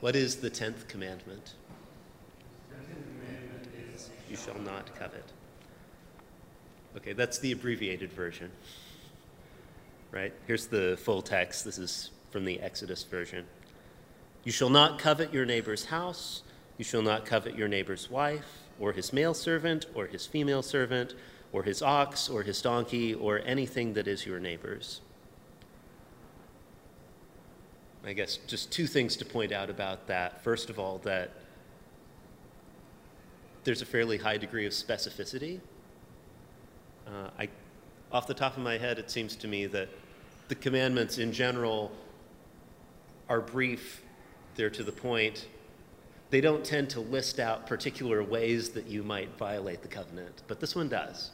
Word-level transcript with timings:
What 0.00 0.14
is 0.14 0.36
the 0.36 0.50
tenth 0.50 0.86
commandment? 0.86 1.54
You 4.30 4.36
shall 4.36 4.58
not 4.60 4.94
covet. 4.94 5.24
Okay, 6.96 7.14
that's 7.14 7.38
the 7.38 7.52
abbreviated 7.52 8.12
version. 8.12 8.50
Right? 10.10 10.32
Here's 10.46 10.66
the 10.66 10.98
full 11.02 11.22
text. 11.22 11.64
This 11.64 11.78
is 11.78 12.10
from 12.30 12.44
the 12.44 12.60
Exodus 12.60 13.02
version. 13.02 13.44
You 14.44 14.52
shall 14.52 14.70
not 14.70 14.98
covet 14.98 15.32
your 15.32 15.44
neighbor's 15.44 15.86
house. 15.86 16.42
You 16.76 16.84
shall 16.84 17.02
not 17.02 17.26
covet 17.26 17.56
your 17.56 17.68
neighbor's 17.68 18.08
wife, 18.08 18.46
or 18.78 18.92
his 18.92 19.12
male 19.12 19.34
servant, 19.34 19.86
or 19.94 20.06
his 20.06 20.26
female 20.26 20.62
servant, 20.62 21.14
or 21.52 21.64
his 21.64 21.82
ox, 21.82 22.28
or 22.28 22.44
his 22.44 22.62
donkey, 22.62 23.14
or 23.14 23.40
anything 23.44 23.94
that 23.94 24.06
is 24.06 24.24
your 24.24 24.38
neighbor's. 24.38 25.00
I 28.08 28.14
guess 28.14 28.38
just 28.46 28.72
two 28.72 28.86
things 28.86 29.16
to 29.16 29.24
point 29.24 29.52
out 29.52 29.68
about 29.68 30.06
that. 30.06 30.42
First 30.42 30.70
of 30.70 30.78
all, 30.78 30.98
that 31.04 31.30
there's 33.64 33.82
a 33.82 33.86
fairly 33.86 34.16
high 34.16 34.38
degree 34.38 34.64
of 34.64 34.72
specificity. 34.72 35.60
Uh, 37.06 37.28
I, 37.38 37.48
off 38.10 38.26
the 38.26 38.34
top 38.34 38.56
of 38.56 38.62
my 38.62 38.78
head, 38.78 38.98
it 38.98 39.10
seems 39.10 39.36
to 39.36 39.48
me 39.48 39.66
that 39.66 39.88
the 40.48 40.54
commandments 40.54 41.18
in 41.18 41.32
general 41.32 41.92
are 43.28 43.42
brief, 43.42 44.02
they're 44.54 44.70
to 44.70 44.82
the 44.82 44.92
point. 44.92 45.46
They 46.30 46.40
don't 46.40 46.64
tend 46.64 46.88
to 46.90 47.00
list 47.00 47.38
out 47.38 47.66
particular 47.66 48.22
ways 48.22 48.70
that 48.70 48.86
you 48.86 49.02
might 49.02 49.36
violate 49.36 49.82
the 49.82 49.88
covenant, 49.88 50.42
but 50.46 50.60
this 50.60 50.74
one 50.74 50.88
does. 50.88 51.30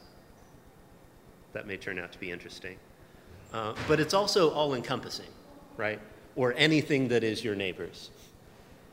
That 1.53 1.67
may 1.67 1.77
turn 1.77 1.99
out 1.99 2.11
to 2.11 2.19
be 2.19 2.31
interesting. 2.31 2.77
Uh, 3.53 3.73
but 3.87 4.01
it's 4.01 4.13
also 4.13 4.51
all 4.51 4.73
encompassing, 4.73 5.29
right? 5.77 6.01
Or 6.35 6.53
anything 6.57 7.07
that 7.09 7.23
is 7.23 7.43
your 7.43 7.55
neighbor's. 7.55 8.09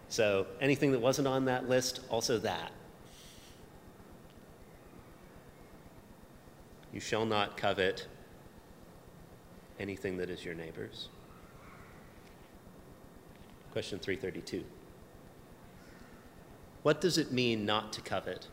So 0.09 0.47
anything 0.61 0.93
that 0.93 1.01
wasn't 1.01 1.27
on 1.27 1.47
that 1.47 1.69
list, 1.69 2.01
also 2.11 2.39
that. 2.39 2.71
You 6.93 7.01
shall 7.01 7.25
not 7.25 7.57
covet 7.57 8.07
anything 9.81 10.19
that 10.19 10.29
is 10.29 10.45
your 10.45 10.55
neighbor's. 10.55 11.09
Question 13.73 13.99
332. 13.99 14.65
What 16.83 17.01
does 17.01 17.17
it 17.17 17.33
mean 17.33 17.65
not 17.65 17.93
to 17.95 18.01
covet? 18.03 18.49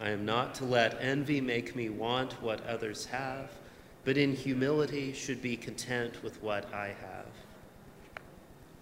I 0.00 0.10
am 0.10 0.24
not 0.24 0.54
to 0.56 0.64
let 0.64 0.98
envy 1.00 1.40
make 1.40 1.76
me 1.76 1.88
want 1.88 2.42
what 2.42 2.66
others 2.66 3.06
have, 3.06 3.50
but 4.04 4.16
in 4.16 4.34
humility 4.34 5.12
should 5.12 5.42
be 5.42 5.56
content 5.56 6.22
with 6.22 6.42
what 6.42 6.72
I 6.72 6.88
have. 6.88 7.26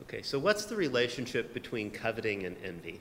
Okay, 0.03 0.23
so 0.23 0.39
what's 0.39 0.65
the 0.65 0.77
relationship 0.77 1.53
between 1.53 1.91
coveting 1.91 2.45
and 2.45 2.57
envy? 2.65 3.01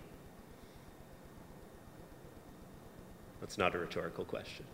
That's 3.40 3.58
not 3.58 3.76
a 3.76 3.80
rhetorical 3.80 4.26
question. 4.26 4.66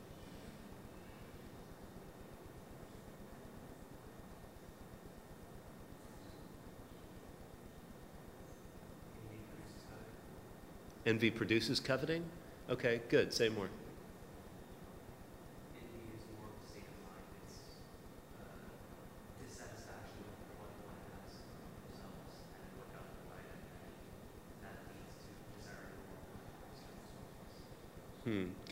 Envy 11.06 11.30
produces 11.30 11.80
coveting? 11.82 12.24
Okay, 12.70 13.02
good. 13.10 13.34
Say 13.34 13.50
more. 13.50 13.68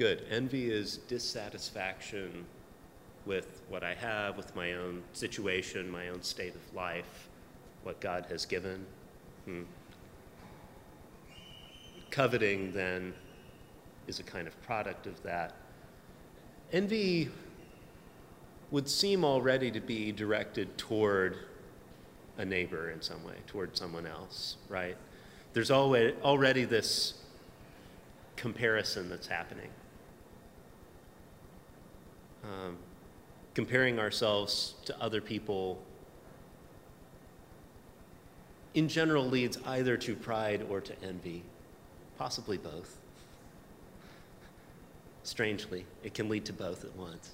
Good. 0.02 0.26
Envy 0.32 0.72
is 0.72 0.98
dissatisfaction 1.08 2.44
with 3.28 3.62
what 3.70 3.84
I 3.84 3.94
have, 3.94 4.36
with 4.36 4.56
my 4.56 4.74
own 4.74 5.04
situation, 5.14 5.88
my 5.92 6.10
own 6.10 6.24
state 6.24 6.56
of 6.56 6.74
life, 6.74 7.30
what 7.84 8.02
God 8.02 8.26
has 8.30 8.44
given. 8.48 8.84
Hmm. 9.46 9.62
Coveting, 12.10 12.72
then, 12.72 13.14
is 14.08 14.20
a 14.20 14.24
kind 14.24 14.48
of 14.48 14.60
product 14.64 15.06
of 15.06 15.22
that. 15.22 15.54
Envy 16.74 17.30
would 18.72 18.90
seem 18.90 19.24
already 19.24 19.70
to 19.70 19.82
be 19.82 20.12
directed 20.12 20.80
toward 20.80 21.38
a 22.40 22.44
neighbor 22.44 22.90
in 22.90 23.04
some 23.04 23.24
way, 23.24 23.36
toward 23.46 23.78
someone 23.78 24.08
else, 24.08 24.58
right? 24.68 24.98
There's 25.54 25.70
always, 25.70 26.16
already 26.24 26.66
this 26.66 27.14
comparison 28.36 29.08
that's 29.08 29.28
happening. 29.28 29.70
Um, 32.44 32.78
comparing 33.54 34.00
ourselves 34.00 34.76
to 34.86 35.00
other 35.02 35.22
people 35.22 35.82
in 38.74 38.88
general 38.88 39.26
leads 39.26 39.58
either 39.66 39.98
to 39.98 40.16
pride 40.16 40.66
or 40.70 40.80
to 40.82 40.94
envy 41.04 41.44
possibly 42.18 42.58
both. 42.58 42.98
Strangely, 45.24 45.86
it 46.04 46.14
can 46.14 46.30
lead 46.30 46.46
to 46.46 46.54
both 46.54 46.84
at 46.84 46.96
once. 46.96 47.32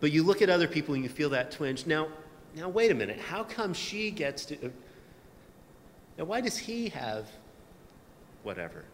But 0.00 0.12
you 0.12 0.22
look 0.22 0.42
at 0.42 0.50
other 0.50 0.68
people 0.68 0.94
and 0.94 1.02
you 1.02 1.08
feel 1.08 1.30
that 1.30 1.50
twinge. 1.50 1.86
Now, 1.86 2.08
now 2.54 2.68
wait 2.68 2.90
a 2.90 2.94
minute. 2.94 3.18
How 3.18 3.44
come 3.44 3.72
she 3.72 4.10
gets 4.10 4.44
to. 4.46 4.72
Now, 6.18 6.24
why 6.24 6.40
does 6.40 6.58
he 6.58 6.88
have 6.90 7.28
whatever? 8.42 8.84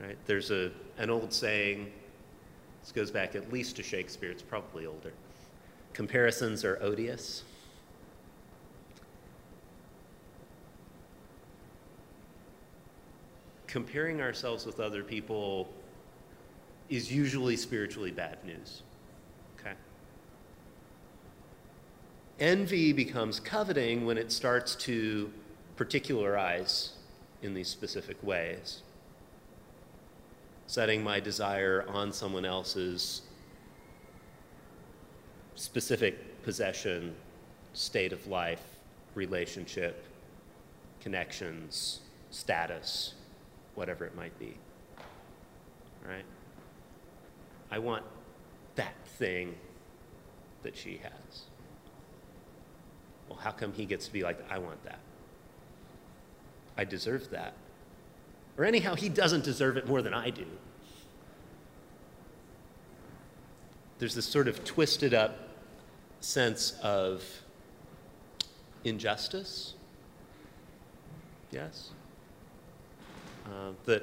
Right? 0.00 0.18
There's 0.26 0.50
a, 0.50 0.70
an 0.98 1.08
old 1.08 1.32
saying, 1.32 1.90
this 2.86 2.92
goes 2.92 3.10
back 3.10 3.34
at 3.34 3.52
least 3.52 3.74
to 3.74 3.82
Shakespeare, 3.82 4.30
it's 4.30 4.42
probably 4.42 4.86
older. 4.86 5.12
Comparisons 5.92 6.64
are 6.64 6.78
odious. 6.80 7.42
comparing 13.76 14.22
ourselves 14.22 14.64
with 14.64 14.80
other 14.80 15.02
people 15.02 15.68
is 16.88 17.12
usually 17.12 17.58
spiritually 17.58 18.10
bad 18.10 18.42
news. 18.42 18.80
Okay? 19.60 19.74
Envy 22.40 22.94
becomes 22.94 23.38
coveting 23.38 24.06
when 24.06 24.16
it 24.16 24.32
starts 24.32 24.76
to 24.76 25.30
particularize 25.76 26.92
in 27.42 27.52
these 27.52 27.68
specific 27.68 28.16
ways. 28.22 28.80
Setting 30.66 31.02
my 31.02 31.20
desire 31.20 31.84
on 31.88 32.12
someone 32.12 32.44
else's 32.44 33.22
specific 35.54 36.42
possession, 36.42 37.14
state 37.72 38.12
of 38.12 38.26
life, 38.26 38.62
relationship, 39.14 40.04
connections, 41.00 42.00
status 42.30 43.14
whatever 43.76 44.04
it 44.04 44.16
might 44.16 44.36
be. 44.40 44.56
Right? 46.04 46.24
I 47.70 47.78
want 47.78 48.04
that 48.74 48.94
thing 49.18 49.54
that 50.62 50.76
she 50.76 51.00
has. 51.02 51.42
Well, 53.28 53.38
how 53.38 53.52
come 53.52 53.72
he 53.72 53.84
gets 53.84 54.06
to 54.06 54.12
be 54.12 54.22
like, 54.22 54.38
I 54.50 54.58
want 54.58 54.82
that? 54.84 54.98
I 56.76 56.84
deserve 56.84 57.30
that. 57.30 57.54
Or 58.58 58.64
anyhow, 58.64 58.94
he 58.94 59.08
doesn't 59.08 59.44
deserve 59.44 59.76
it 59.76 59.86
more 59.86 60.02
than 60.02 60.14
I 60.14 60.30
do. 60.30 60.46
There's 63.98 64.14
this 64.14 64.26
sort 64.26 64.48
of 64.48 64.64
twisted 64.64 65.14
up 65.14 65.38
sense 66.20 66.72
of 66.82 67.22
injustice. 68.84 69.74
Yes? 71.50 71.90
uh, 73.46 73.72
that 73.84 74.02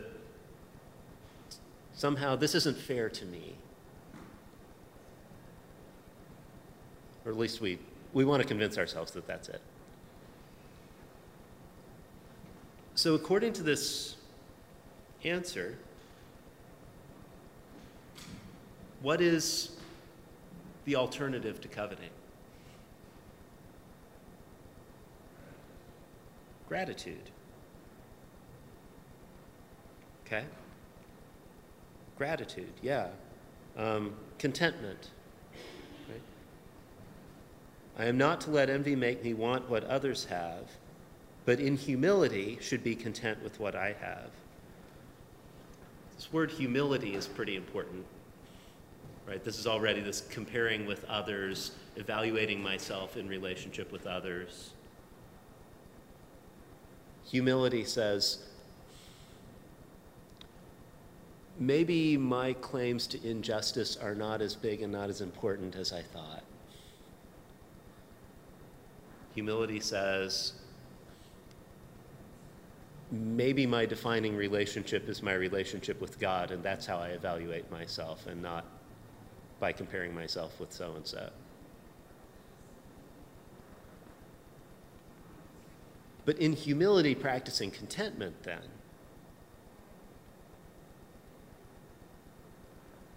somehow 1.93 2.35
this 2.35 2.55
isn't 2.55 2.77
fair 2.77 3.09
to 3.09 3.25
me. 3.25 3.55
Or 7.25 7.31
at 7.31 7.37
least 7.37 7.61
we, 7.61 7.79
we 8.13 8.25
want 8.25 8.41
to 8.41 8.47
convince 8.47 8.77
ourselves 8.77 9.11
that 9.11 9.27
that's 9.27 9.49
it. 9.49 9.61
So, 12.95 13.15
according 13.15 13.53
to 13.53 13.63
this 13.63 14.17
answer, 15.25 15.77
what 19.01 19.21
is 19.21 19.71
the 20.85 20.95
alternative 20.95 21.59
to 21.61 21.67
coveting? 21.67 22.09
Gratitude. 26.67 27.29
Okay? 30.25 30.45
Gratitude, 32.17 32.73
yeah. 32.81 33.07
Um, 33.77 34.13
contentment. 34.37 35.09
I 37.97 38.05
am 38.05 38.17
not 38.17 38.41
to 38.41 38.49
let 38.49 38.69
envy 38.69 38.95
make 38.95 39.23
me 39.23 39.33
want 39.33 39.69
what 39.69 39.83
others 39.83 40.25
have, 40.25 40.71
but 41.45 41.59
in 41.59 41.77
humility 41.77 42.57
should 42.59 42.83
be 42.83 42.95
content 42.95 43.43
with 43.43 43.59
what 43.59 43.75
I 43.75 43.95
have. 44.01 44.31
This 46.23 46.31
word 46.31 46.51
humility 46.51 47.15
is 47.15 47.27
pretty 47.27 47.57
important. 47.57 48.05
Right? 49.27 49.43
This 49.43 49.59
is 49.59 49.67
already 49.67 49.99
this 49.99 50.21
comparing 50.21 50.85
with 50.85 51.03
others, 51.03 51.71
evaluating 51.97 52.63
myself 52.63 53.17
in 53.17 53.27
relationship 53.27 53.91
with 53.91 54.07
others. 54.07 54.71
Humility 57.25 57.83
says, 57.83 58.45
maybe 61.59 62.15
my 62.15 62.53
claims 62.53 63.05
to 63.07 63.29
injustice 63.29 63.97
are 63.97 64.15
not 64.15 64.41
as 64.41 64.55
big 64.55 64.81
and 64.81 64.93
not 64.93 65.09
as 65.09 65.19
important 65.19 65.75
as 65.75 65.91
I 65.91 66.03
thought. 66.03 66.45
Humility 69.35 69.81
says, 69.81 70.53
maybe 73.13 73.67
my 73.67 73.85
defining 73.85 74.35
relationship 74.35 75.07
is 75.07 75.21
my 75.21 75.33
relationship 75.33 76.01
with 76.01 76.19
God, 76.19 76.49
and 76.49 76.63
that's 76.63 76.87
how 76.87 76.97
I 76.97 77.09
evaluate 77.09 77.69
myself, 77.71 78.25
and 78.25 78.41
not 78.41 78.65
by 79.59 79.71
comparing 79.71 80.15
myself 80.15 80.59
with 80.59 80.73
so 80.73 80.95
and 80.95 81.05
so. 81.05 81.29
But 86.25 86.39
in 86.39 86.53
humility, 86.53 87.13
practicing 87.13 87.69
contentment, 87.69 88.41
then, 88.41 88.61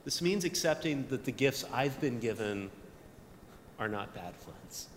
this 0.05 0.21
means 0.21 0.45
accepting 0.45 1.07
that 1.09 1.25
the 1.25 1.33
gifts 1.33 1.65
I've 1.73 1.99
been 2.03 2.19
given 2.19 2.71
are 3.79 3.89
not 3.89 4.15
bad 4.15 4.35
ones. 4.47 4.89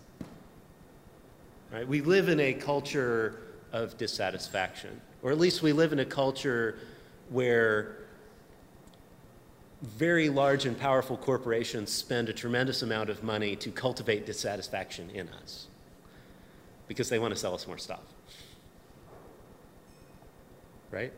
Right? 1.72 1.88
We 1.88 2.02
live 2.02 2.28
in 2.28 2.38
a 2.38 2.52
culture 2.52 3.40
of 3.72 3.96
dissatisfaction, 3.96 5.00
or 5.22 5.30
at 5.30 5.38
least 5.38 5.62
we 5.62 5.72
live 5.72 5.92
in 5.92 6.00
a 6.00 6.04
culture 6.04 6.78
where 7.28 7.96
very 9.82 10.28
large 10.28 10.66
and 10.66 10.78
powerful 10.78 11.16
corporations 11.16 11.90
spend 11.90 12.28
a 12.28 12.32
tremendous 12.32 12.82
amount 12.82 13.08
of 13.08 13.22
money 13.22 13.56
to 13.56 13.70
cultivate 13.70 14.26
dissatisfaction 14.26 15.08
in 15.10 15.28
us 15.28 15.68
because 16.86 17.08
they 17.08 17.18
want 17.18 17.32
to 17.32 17.38
sell 17.38 17.54
us 17.54 17.66
more 17.66 17.78
stuff. 17.78 18.00
Right? 20.90 21.12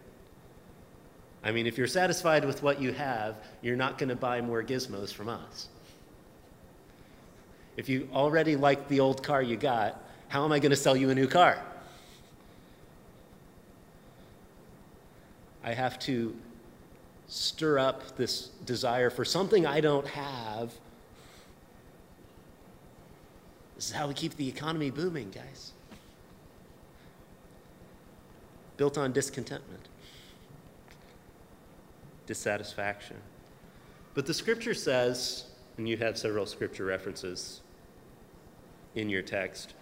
I 1.43 1.51
mean, 1.51 1.67
if 1.67 1.77
you're 1.77 1.89
satisfied 1.89 2.45
with 2.45 2.63
what 2.63 2.81
you 2.81 2.93
have, 2.93 3.37
you're 3.63 3.75
not 3.77 3.99
going 3.99 4.11
to 4.11 4.17
buy 4.17 4.41
more 4.41 4.63
gizmos 4.63 5.13
from 5.13 5.29
us. 5.29 5.69
If 7.77 7.89
you 7.89 8.09
already 8.13 8.55
like 8.55 8.87
the 8.89 9.01
old 9.01 9.23
car 9.23 9.43
you 9.43 9.57
got, 9.57 10.01
how 10.29 10.45
am 10.45 10.53
I 10.53 10.59
going 10.61 10.71
to 10.71 10.77
sell 10.77 10.97
you 10.97 11.11
a 11.11 11.15
new 11.15 11.27
car? 11.27 11.61
I 15.65 15.75
have 15.75 15.99
to 16.01 16.35
stir 17.29 17.79
up 17.79 18.17
this 18.17 18.49
desire 18.67 19.11
for 19.11 19.25
something 19.25 19.67
I 19.67 19.81
don't 19.81 20.07
have. 20.07 20.73
This 23.77 23.87
is 23.87 23.93
how 23.93 24.09
we 24.09 24.15
keep 24.15 24.37
the 24.37 24.49
economy 24.49 24.91
booming, 24.91 25.31
guys. 25.31 25.73
Built 28.77 28.99
on 28.99 29.13
discontentment, 29.13 29.89
dissatisfaction. 32.27 33.17
But 34.15 34.27
the 34.27 34.35
scripture 34.35 34.75
says, 34.75 35.45
and 35.79 35.89
you 35.89 35.97
have 35.99 36.19
several 36.19 36.47
scripture 36.47 36.85
references 36.85 37.61
in 38.95 39.09
your 39.09 39.23
text, 39.23 39.75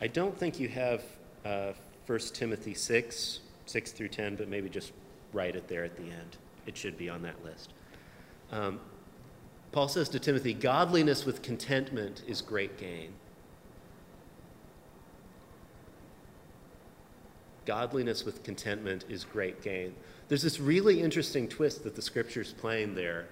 I 0.00 0.06
don't 0.06 0.36
think 0.36 0.58
you 0.58 0.68
have 0.68 1.04
uh, 1.44 1.72
1 2.06 2.18
Timothy 2.32 2.74
6, 2.74 3.40
6 3.66 3.92
through 3.92 4.08
10, 4.08 4.36
but 4.36 4.48
maybe 4.48 4.68
just 4.68 4.92
write 5.32 5.56
it 5.56 5.68
there 5.68 5.84
at 5.84 5.96
the 5.96 6.04
end. 6.04 6.36
It 6.66 6.76
should 6.76 6.96
be 6.96 7.08
on 7.08 7.22
that 7.22 7.42
list. 7.44 7.72
Um, 8.52 8.80
Paul 9.72 9.88
says 9.88 10.08
to 10.10 10.18
Timothy, 10.18 10.52
Godliness 10.52 11.24
with 11.24 11.42
contentment 11.42 12.22
is 12.26 12.42
great 12.42 12.76
gain. 12.78 13.12
Godliness 17.66 18.24
with 18.24 18.42
contentment 18.42 19.04
is 19.08 19.24
great 19.24 19.62
gain. 19.62 19.94
There's 20.28 20.42
this 20.42 20.58
really 20.58 21.02
interesting 21.02 21.48
twist 21.48 21.84
that 21.84 21.94
the 21.94 22.02
scripture's 22.02 22.52
playing 22.52 22.94
there 22.94 23.28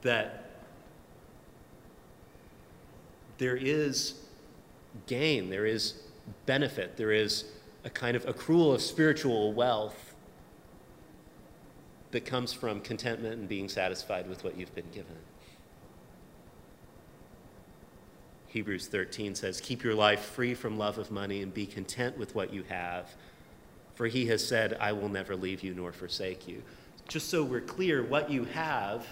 that 0.00 0.46
there 3.36 3.56
is 3.56 4.14
gain, 5.06 5.50
there 5.50 5.66
is 5.66 6.02
benefit, 6.46 6.96
there 6.96 7.12
is 7.12 7.44
a 7.84 7.90
kind 7.90 8.16
of 8.16 8.24
accrual 8.24 8.74
of 8.74 8.80
spiritual 8.80 9.52
wealth 9.52 10.11
that 12.12 12.24
comes 12.24 12.52
from 12.52 12.80
contentment 12.80 13.38
and 13.38 13.48
being 13.48 13.68
satisfied 13.68 14.28
with 14.28 14.44
what 14.44 14.56
you've 14.56 14.74
been 14.74 14.90
given. 14.92 15.16
Hebrews 18.48 18.86
13 18.88 19.34
says, 19.34 19.60
Keep 19.60 19.82
your 19.82 19.94
life 19.94 20.20
free 20.20 20.54
from 20.54 20.76
love 20.78 20.98
of 20.98 21.10
money 21.10 21.42
and 21.42 21.52
be 21.52 21.66
content 21.66 22.18
with 22.18 22.34
what 22.34 22.52
you 22.52 22.62
have, 22.64 23.08
for 23.94 24.06
he 24.06 24.26
has 24.26 24.46
said, 24.46 24.76
I 24.78 24.92
will 24.92 25.08
never 25.08 25.34
leave 25.34 25.62
you 25.62 25.74
nor 25.74 25.90
forsake 25.90 26.46
you. 26.46 26.62
Just 27.08 27.30
so 27.30 27.42
we're 27.42 27.60
clear, 27.60 28.02
what 28.02 28.30
you 28.30 28.44
have 28.44 29.06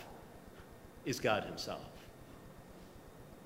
is 1.05 1.21
God 1.21 1.45
Himself. 1.45 1.81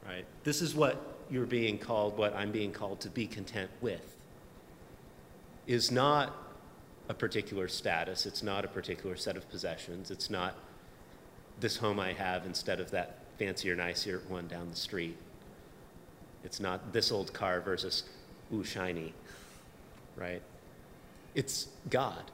Right? 0.07 0.27
This 0.43 0.61
is 0.61 0.75
what 0.75 1.01
you're 1.31 1.47
being 1.47 1.79
called, 1.79 2.19
what 2.19 2.35
I'm 2.35 2.53
being 2.53 2.73
called 2.73 3.01
to 3.01 3.09
be 3.09 3.27
content 3.27 3.71
with, 3.81 4.17
is 5.67 5.91
not 5.91 6.44
a 7.09 7.15
particular 7.15 7.69
status. 7.69 8.27
It's 8.27 8.43
not 8.43 8.65
a 8.65 8.69
particular 8.69 9.17
set 9.17 9.37
of 9.37 9.49
possessions. 9.51 10.11
It's 10.11 10.31
not 10.31 10.57
this 11.61 11.77
home 11.77 12.01
I 12.01 12.13
have 12.13 12.47
instead 12.47 12.81
of 12.81 12.91
that 12.93 13.19
fancier, 13.39 13.75
nicer 13.75 14.23
one 14.29 14.47
down 14.47 14.71
the 14.71 14.77
street. 14.77 15.17
It's 16.45 16.61
not 16.61 16.93
this 16.93 17.11
old 17.11 17.33
car 17.33 17.61
versus, 17.61 18.05
ooh, 18.53 18.65
shiny, 18.65 19.15
right? 20.17 20.43
It's 21.35 21.69
God. 21.91 22.31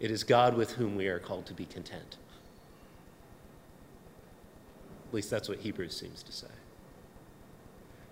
It 0.00 0.10
is 0.10 0.24
God 0.24 0.56
with 0.56 0.72
whom 0.72 0.96
we 0.96 1.06
are 1.06 1.18
called 1.18 1.46
to 1.46 1.54
be 1.54 1.64
content. 1.64 2.16
At 5.08 5.14
least 5.14 5.30
that's 5.30 5.48
what 5.48 5.58
Hebrews 5.58 5.96
seems 5.96 6.22
to 6.24 6.32
say. 6.32 6.48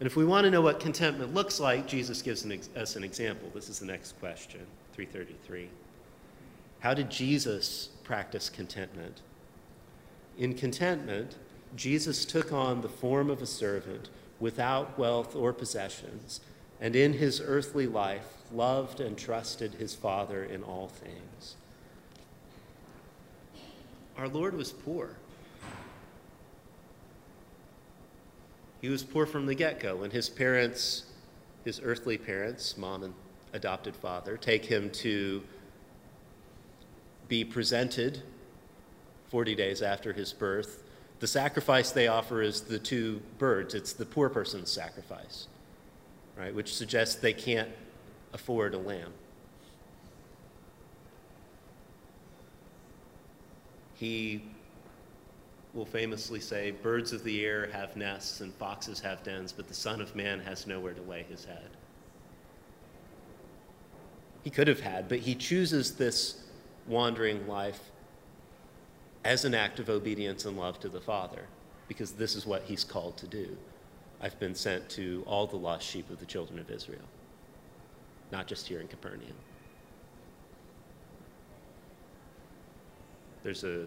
And 0.03 0.09
if 0.09 0.17
we 0.17 0.25
want 0.25 0.47
to 0.47 0.51
know 0.51 0.63
what 0.63 0.81
contentment 0.81 1.33
looks 1.33 1.61
like, 1.61 1.87
Jesus 1.87 2.23
gives 2.23 2.43
an 2.43 2.61
us 2.75 2.97
an 2.97 3.05
example. 3.05 3.49
This 3.55 3.69
is 3.69 3.79
the 3.79 3.87
next 3.87 4.19
question, 4.19 4.67
333. 4.95 5.69
How 6.81 6.93
did 6.93 7.09
Jesus 7.09 7.91
practice 8.03 8.51
contentment? 8.51 9.21
In 10.37 10.55
contentment, 10.55 11.37
Jesus 11.77 12.25
took 12.25 12.53
on 12.53 12.81
the 12.81 12.89
form 12.89 13.31
of 13.31 13.43
a 13.43 13.47
servant 13.47 14.09
without 14.41 14.99
wealth 14.99 15.37
or 15.37 15.53
possessions, 15.53 16.41
and 16.81 16.97
in 16.97 17.13
his 17.13 17.41
earthly 17.41 17.87
life 17.87 18.27
loved 18.53 18.99
and 18.99 19.17
trusted 19.17 19.75
his 19.75 19.95
Father 19.95 20.43
in 20.43 20.65
all 20.65 20.89
things. 20.89 21.55
Our 24.17 24.27
Lord 24.27 24.55
was 24.55 24.73
poor. 24.73 25.11
He 28.83 28.89
was 28.89 29.05
poor 29.05 29.27
from 29.27 29.47
the 29.47 29.55
get 29.55 29.79
go. 29.81 30.03
and 30.03 30.13
his 30.13 30.29
parents, 30.29 31.05
his 31.65 31.81
earthly 31.83 32.19
parents, 32.19 32.77
mom 32.77 33.05
and 33.05 33.15
adopted 33.53 33.95
father, 33.95 34.37
take 34.37 34.65
him 34.65 34.91
to 34.91 35.43
be 37.29 37.45
presented 37.45 38.23
40 39.31 39.55
days 39.55 39.81
after 39.83 40.13
his 40.13 40.33
birth, 40.33 40.83
the 41.21 41.29
sacrifice 41.29 41.93
they 41.93 42.09
offer 42.09 42.43
is 42.43 42.63
the 42.63 42.79
two 42.79 43.23
birds. 43.39 43.73
It's 43.73 43.93
the 43.93 44.05
poor 44.05 44.29
person's 44.29 44.71
sacrifice, 44.71 45.47
right? 46.37 46.53
Which 46.53 46.75
suggests 46.75 47.15
they 47.15 47.33
can't 47.33 47.71
afford 48.33 48.75
a 48.75 48.79
lamb. 48.79 49.13
He 53.95 54.43
will 55.75 55.87
famously 55.87 56.41
say, 56.41 56.71
Birds 56.71 57.13
of 57.13 57.25
the 57.25 57.45
air 57.45 57.69
have 57.73 57.97
nests 57.97 58.41
and 58.41 58.53
foxes 58.55 59.01
have 59.01 59.23
dens, 59.23 59.53
but 59.53 59.69
the 59.69 59.75
Son 59.75 60.01
of 60.01 60.15
Man 60.15 60.41
has 60.41 60.67
nowhere 60.67 60.93
to 60.93 61.03
lay 61.03 61.23
his 61.23 61.45
head. 61.45 61.71
He 64.43 64.51
could 64.51 64.69
have 64.69 64.81
had, 64.81 65.09
but 65.09 65.21
he 65.21 65.35
chooses 65.35 65.95
this 65.95 66.43
wandering 66.87 67.47
life 67.47 67.81
as 69.25 69.45
an 69.45 69.55
act 69.55 69.79
of 69.79 69.89
obedience 69.89 70.45
and 70.45 70.57
love 70.57 70.81
to 70.81 70.89
the 70.89 71.01
Father, 71.01 71.47
because 71.89 72.13
this 72.13 72.35
is 72.35 72.45
what 72.45 72.65
he's 72.65 72.85
called 72.85 73.17
to 73.19 73.27
do. 73.27 73.57
I've 74.21 74.39
been 74.39 74.55
sent 74.55 74.89
to 74.91 75.25
all 75.27 75.47
the 75.47 75.57
lost 75.57 75.87
sheep 75.87 76.11
of 76.11 76.19
the 76.19 76.27
children 76.27 76.59
of 76.59 76.71
Israel, 76.71 77.05
not 78.31 78.47
just 78.47 78.67
here 78.67 78.81
in 78.81 78.89
Capernaum. 78.89 79.37
There's 83.43 83.65
a 83.65 83.87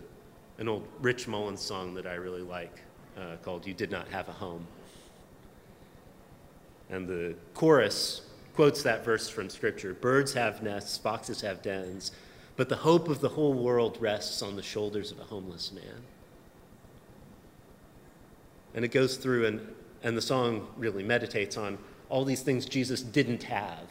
an 0.57 0.67
old 0.67 0.87
Rich 1.01 1.27
Mullins 1.27 1.61
song 1.61 1.93
that 1.95 2.05
I 2.07 2.13
really 2.15 2.41
like. 2.41 2.81
uh, 3.17 3.37
called 3.43 3.65
You 3.65 3.73
Did 3.73 3.91
Not 3.91 4.07
Have 4.09 4.27
a 4.29 4.33
Home. 4.33 4.65
And 6.89 7.07
the 7.07 7.35
chorus 7.53 8.21
quotes 8.53 8.83
that 8.83 9.03
verse 9.03 9.27
from 9.27 9.49
Scripture 9.49 9.93
Birds 9.93 10.33
have 10.33 10.61
nests, 10.61 10.97
foxes 10.97 11.41
have 11.41 11.61
dens, 11.61 12.11
but 12.55 12.69
the 12.69 12.75
hope 12.75 13.09
of 13.09 13.21
the 13.21 13.29
whole 13.29 13.53
world 13.53 13.97
rests 13.99 14.41
on 14.41 14.55
the 14.55 14.63
shoulders 14.63 15.11
of 15.11 15.19
a 15.19 15.23
homeless 15.23 15.71
man. 15.71 16.03
And 18.73 18.85
it 18.85 18.89
goes 18.89 19.17
through, 19.17 19.45
and, 19.45 19.75
and 20.03 20.17
the 20.17 20.21
song 20.21 20.67
really 20.77 21.03
meditates 21.03 21.57
on 21.57 21.77
all 22.09 22.23
these 22.23 22.41
things 22.41 22.65
Jesus 22.65 23.01
didn't 23.01 23.43
have 23.43 23.89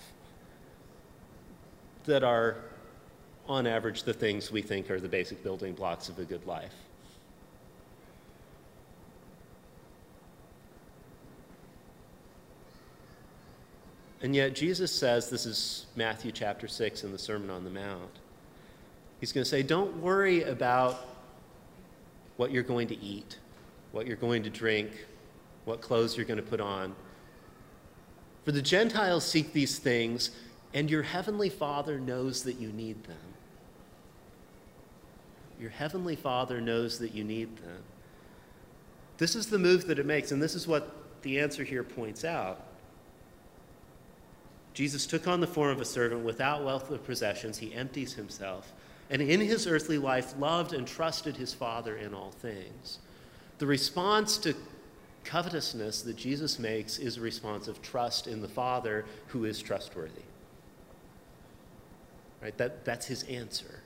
that 2.04 2.22
are, 2.22 2.56
on 3.48 3.66
average, 3.66 4.04
the 4.04 4.14
things 4.14 4.50
we 4.50 4.62
think 4.62 4.90
are 4.90 5.00
the 5.00 5.08
basic 5.08 5.42
building 5.42 5.74
blocks 5.74 6.08
of 6.08 6.18
a 6.18 6.24
good 6.24 6.46
life. 6.46 6.72
And 14.22 14.34
yet, 14.34 14.54
Jesus 14.54 14.90
says 14.90 15.28
this 15.28 15.44
is 15.44 15.84
Matthew 15.96 16.32
chapter 16.32 16.66
6 16.66 17.04
in 17.04 17.12
the 17.12 17.18
Sermon 17.18 17.50
on 17.50 17.62
the 17.62 17.68
Mount. 17.70 18.20
He's 19.20 19.32
going 19.32 19.44
to 19.44 19.50
say, 19.50 19.62
Don't 19.62 19.94
worry 19.98 20.44
about 20.44 21.06
what 22.38 22.50
you're 22.50 22.62
going 22.62 22.88
to 22.88 22.98
eat, 23.02 23.38
what 23.92 24.06
you're 24.06 24.16
going 24.16 24.42
to 24.42 24.50
drink, 24.50 24.90
what 25.66 25.82
clothes 25.82 26.16
you're 26.16 26.24
going 26.24 26.38
to 26.38 26.42
put 26.42 26.60
on. 26.60 26.94
For 28.46 28.52
the 28.52 28.62
Gentiles 28.62 29.24
seek 29.24 29.52
these 29.52 29.78
things, 29.78 30.30
and 30.72 30.90
your 30.90 31.02
heavenly 31.02 31.50
Father 31.50 32.00
knows 32.00 32.44
that 32.44 32.54
you 32.54 32.72
need 32.72 33.04
them. 33.04 33.33
Your 35.60 35.70
heavenly 35.70 36.16
Father 36.16 36.60
knows 36.60 36.98
that 36.98 37.14
you 37.14 37.24
need 37.24 37.56
them. 37.58 37.82
This 39.18 39.36
is 39.36 39.46
the 39.46 39.58
move 39.58 39.86
that 39.86 39.98
it 39.98 40.06
makes, 40.06 40.32
and 40.32 40.42
this 40.42 40.54
is 40.54 40.66
what 40.66 41.22
the 41.22 41.38
answer 41.38 41.64
here 41.64 41.84
points 41.84 42.24
out. 42.24 42.60
Jesus 44.74 45.06
took 45.06 45.28
on 45.28 45.40
the 45.40 45.46
form 45.46 45.70
of 45.70 45.80
a 45.80 45.84
servant 45.84 46.24
without 46.24 46.64
wealth 46.64 46.90
or 46.90 46.98
possessions. 46.98 47.58
He 47.58 47.72
empties 47.72 48.14
himself. 48.14 48.72
And 49.08 49.22
in 49.22 49.40
his 49.40 49.66
earthly 49.66 49.98
life, 49.98 50.34
loved 50.38 50.72
and 50.72 50.86
trusted 50.86 51.36
his 51.36 51.54
Father 51.54 51.96
in 51.96 52.12
all 52.12 52.32
things. 52.32 52.98
The 53.58 53.66
response 53.66 54.36
to 54.38 54.54
covetousness 55.22 56.02
that 56.02 56.16
Jesus 56.16 56.58
makes 56.58 56.98
is 56.98 57.16
a 57.16 57.20
response 57.20 57.68
of 57.68 57.80
trust 57.82 58.26
in 58.26 58.42
the 58.42 58.48
Father 58.48 59.04
who 59.28 59.44
is 59.44 59.62
trustworthy. 59.62 60.22
Right? 62.42 62.56
That, 62.58 62.84
that's 62.84 63.06
his 63.06 63.22
answer. 63.24 63.83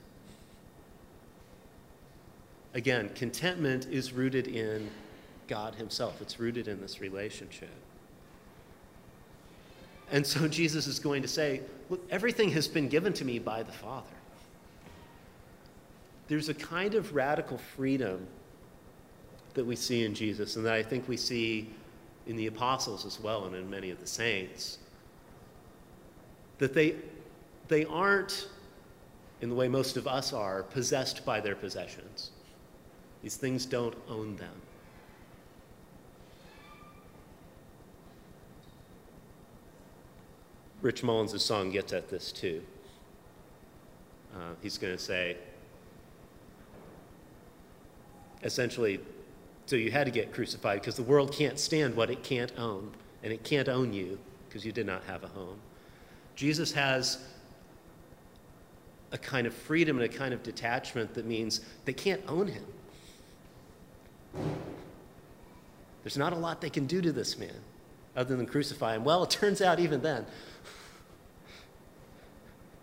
Again, 2.73 3.09
contentment 3.15 3.87
is 3.87 4.13
rooted 4.13 4.47
in 4.47 4.89
God 5.47 5.75
himself, 5.75 6.21
it's 6.21 6.39
rooted 6.39 6.67
in 6.67 6.79
this 6.81 7.01
relationship. 7.01 7.69
And 10.11 10.25
so 10.25 10.47
Jesus 10.47 10.87
is 10.87 10.99
going 10.99 11.21
to 11.21 11.27
say, 11.27 11.61
Look, 11.89 12.05
everything 12.11 12.51
has 12.51 12.67
been 12.67 12.87
given 12.87 13.13
to 13.13 13.25
me 13.25 13.39
by 13.39 13.63
the 13.63 13.71
Father. 13.71 14.05
There's 16.27 16.49
a 16.49 16.53
kind 16.53 16.93
of 16.93 17.15
radical 17.15 17.57
freedom 17.57 18.27
that 19.55 19.65
we 19.65 19.75
see 19.75 20.05
in 20.05 20.13
Jesus, 20.13 20.55
and 20.55 20.65
that 20.65 20.73
I 20.73 20.83
think 20.83 21.07
we 21.07 21.17
see 21.17 21.69
in 22.27 22.35
the 22.35 22.45
apostles 22.45 23.05
as 23.05 23.19
well, 23.19 23.45
and 23.45 23.55
in 23.55 23.67
many 23.67 23.89
of 23.89 23.99
the 23.99 24.05
saints. 24.05 24.77
That 26.59 26.75
they, 26.75 26.95
they 27.67 27.85
aren't, 27.85 28.47
in 29.41 29.49
the 29.49 29.55
way 29.55 29.67
most 29.67 29.97
of 29.97 30.07
us 30.07 30.31
are, 30.31 30.61
possessed 30.61 31.25
by 31.25 31.39
their 31.39 31.55
possessions. 31.55 32.29
These 33.21 33.37
things 33.37 33.65
don't 33.65 33.95
own 34.07 34.37
them. 34.37 34.61
Rich 40.81 41.03
Mullins' 41.03 41.43
song 41.43 41.71
gets 41.71 41.91
at 41.91 42.09
this 42.09 42.31
too. 42.31 42.61
Uh, 44.33 44.53
he's 44.61 44.77
going 44.77 44.95
to 44.95 45.01
say, 45.01 45.35
essentially, 48.43 48.99
so 49.65 49.75
you 49.75 49.91
had 49.91 50.05
to 50.05 50.11
get 50.11 50.33
crucified 50.33 50.79
because 50.79 50.95
the 50.95 51.03
world 51.03 51.33
can't 51.33 51.59
stand 51.59 51.95
what 51.95 52.09
it 52.09 52.23
can't 52.23 52.53
own, 52.57 52.91
and 53.23 53.33
it 53.33 53.43
can't 53.43 53.67
own 53.67 53.91
you 53.91 54.17
because 54.47 54.65
you 54.65 54.71
did 54.71 54.85
not 54.85 55.03
have 55.03 55.23
a 55.23 55.27
home. 55.27 55.59
Jesus 56.35 56.71
has 56.71 57.25
a 59.11 59.17
kind 59.17 59.45
of 59.45 59.53
freedom 59.53 59.99
and 59.99 60.05
a 60.05 60.17
kind 60.17 60.33
of 60.33 60.41
detachment 60.43 61.13
that 61.15 61.25
means 61.25 61.61
they 61.85 61.93
can't 61.93 62.21
own 62.27 62.47
him. 62.47 62.63
There's 66.03 66.17
not 66.17 66.33
a 66.33 66.37
lot 66.37 66.61
they 66.61 66.69
can 66.69 66.85
do 66.85 67.01
to 67.01 67.11
this 67.11 67.37
man 67.37 67.61
other 68.15 68.35
than 68.35 68.45
crucify 68.45 68.95
him. 68.95 69.03
Well, 69.03 69.23
it 69.23 69.29
turns 69.29 69.61
out 69.61 69.79
even 69.79 70.01
then, 70.01 70.25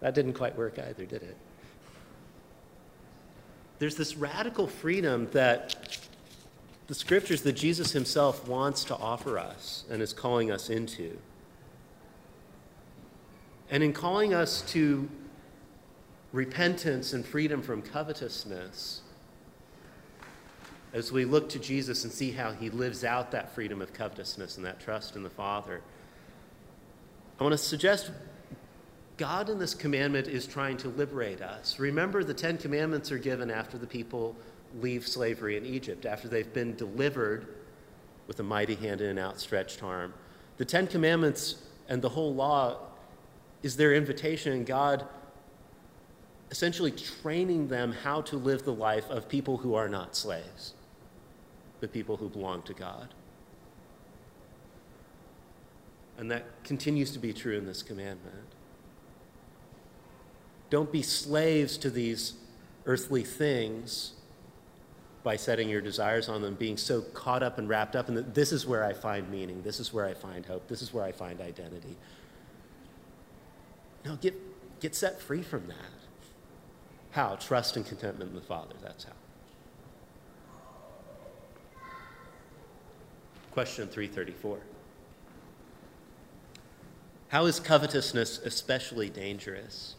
that 0.01 0.15
didn't 0.15 0.35
quite 0.35 0.57
work 0.57 0.79
either, 0.79 1.05
did 1.05 1.23
it? 1.23 1.37
There's 3.79 3.97
this 3.97 4.17
radical 4.17 4.67
freedom 4.67 5.29
that 5.33 5.99
the 6.87 6.95
scriptures 6.95 7.43
that 7.43 7.53
Jesus 7.53 7.93
himself 7.93 8.47
wants 8.47 8.85
to 8.85 8.97
offer 8.97 9.39
us 9.39 9.85
and 9.91 10.01
is 10.01 10.13
calling 10.13 10.51
us 10.51 10.71
into. 10.71 11.19
And 13.71 13.83
in 13.83 13.93
calling 13.93 14.33
us 14.33 14.63
to 14.73 15.09
repentance 16.33 17.13
and 17.13 17.27
freedom 17.27 17.61
from 17.61 17.83
covetousness, 17.83 19.03
as 20.97 21.13
we 21.13 21.27
look 21.27 21.47
to 21.51 21.59
Jesus 21.59 22.05
and 22.05 22.13
see 22.13 22.31
how 22.31 22.53
he 22.53 22.71
lives 22.71 23.05
out 23.05 23.31
that 23.31 23.55
freedom 23.55 23.83
of 23.83 23.93
covetousness 23.93 24.57
and 24.57 24.65
that 24.65 24.81
trust 24.81 25.15
in 25.15 25.23
the 25.23 25.29
Father, 25.29 25.83
I 27.39 27.43
want 27.43 27.53
to 27.53 27.59
suggest 27.59 28.11
God 29.19 29.51
in 29.51 29.59
this 29.59 29.75
commandment 29.75 30.27
is 30.27 30.47
trying 30.47 30.79
to 30.79 30.89
liberate 30.89 31.43
us. 31.43 31.79
Remember, 31.79 32.25
the 32.25 32.33
Ten 32.33 32.57
Commandments 32.57 33.13
are 33.13 33.19
given 33.19 33.51
after 33.51 33.77
the 33.77 33.87
people 33.87 34.35
leave 34.81 35.07
slavery 35.07 35.59
in 35.59 35.67
Egypt, 35.67 36.07
after 36.07 36.29
they've 36.29 36.53
been 36.55 36.75
delivered 36.77 37.47
with 38.27 38.41
a 38.41 38.43
mighty 38.43 38.75
hand 38.75 39.03
and 39.03 39.11
an 39.11 39.19
outstretched 39.19 39.83
arm. 39.83 40.15
The 40.57 40.65
Ten 40.65 40.87
Commandments 40.87 41.57
and 41.91 42.01
the 42.01 42.09
whole 42.09 42.35
law 42.35 42.79
is 43.63 43.77
their 43.77 43.93
invitation, 43.93 44.53
and 44.53 44.67
God 44.67 45.07
essentially 46.51 46.91
training 46.91 47.69
them 47.69 47.93
how 47.93 48.23
to 48.23 48.37
live 48.37 48.65
the 48.65 48.73
life 48.73 49.11
of 49.11 49.29
people 49.29 49.59
who 49.59 49.75
are 49.75 49.91
not 49.91 50.17
slaves, 50.17 50.73
but 51.81 51.93
people 51.93 52.17
who 52.17 52.29
belong 52.29 52.63
to 52.63 52.75
God. 52.75 53.09
And 56.19 56.31
that 56.31 56.45
continues 56.65 57.11
to 57.13 57.19
be 57.19 57.33
true 57.33 57.57
in 57.57 57.67
this 57.67 57.83
commandment. 57.83 58.47
Don't 60.71 60.91
be 60.91 61.03
slaves 61.03 61.77
to 61.79 61.91
these 61.91 62.35
earthly 62.87 63.23
things 63.23 64.13
by 65.23 65.37
setting 65.37 65.69
your 65.69 65.81
desires 65.81 66.29
on 66.29 66.41
them, 66.41 66.55
being 66.55 66.77
so 66.77 67.03
caught 67.03 67.43
up 67.43 67.59
and 67.59 67.69
wrapped 67.69 67.97
up 67.97 68.09
in 68.09 68.15
that 68.15 68.35
this 68.35 68.53
is 68.53 68.65
where 68.65 68.85
I 68.85 68.93
find 68.93 69.29
meaning, 69.29 69.61
this 69.63 69.81
is 69.81 69.93
where 69.93 70.07
I 70.07 70.15
find 70.15 70.47
hope, 70.47 70.69
this 70.69 70.83
is 70.83 70.95
where 70.95 71.05
I 71.05 71.13
find 71.13 71.41
identity. 71.41 71.97
No, 74.05 74.15
get, 74.17 74.35
get 74.81 74.95
set 74.95 75.21
free 75.21 75.43
from 75.43 75.67
that. 75.67 75.77
How? 77.11 77.35
Trust 77.37 77.77
and 77.77 77.85
contentment 77.85 78.31
in 78.31 78.37
the 78.37 78.43
Father. 78.43 78.75
That's 78.83 79.05
how. 79.05 79.13
Question 83.57 83.89
334. 83.89 84.59
How 87.29 87.47
is 87.47 87.59
covetousness 87.59 88.37
especially 88.41 89.09
dangerous? 89.09 89.95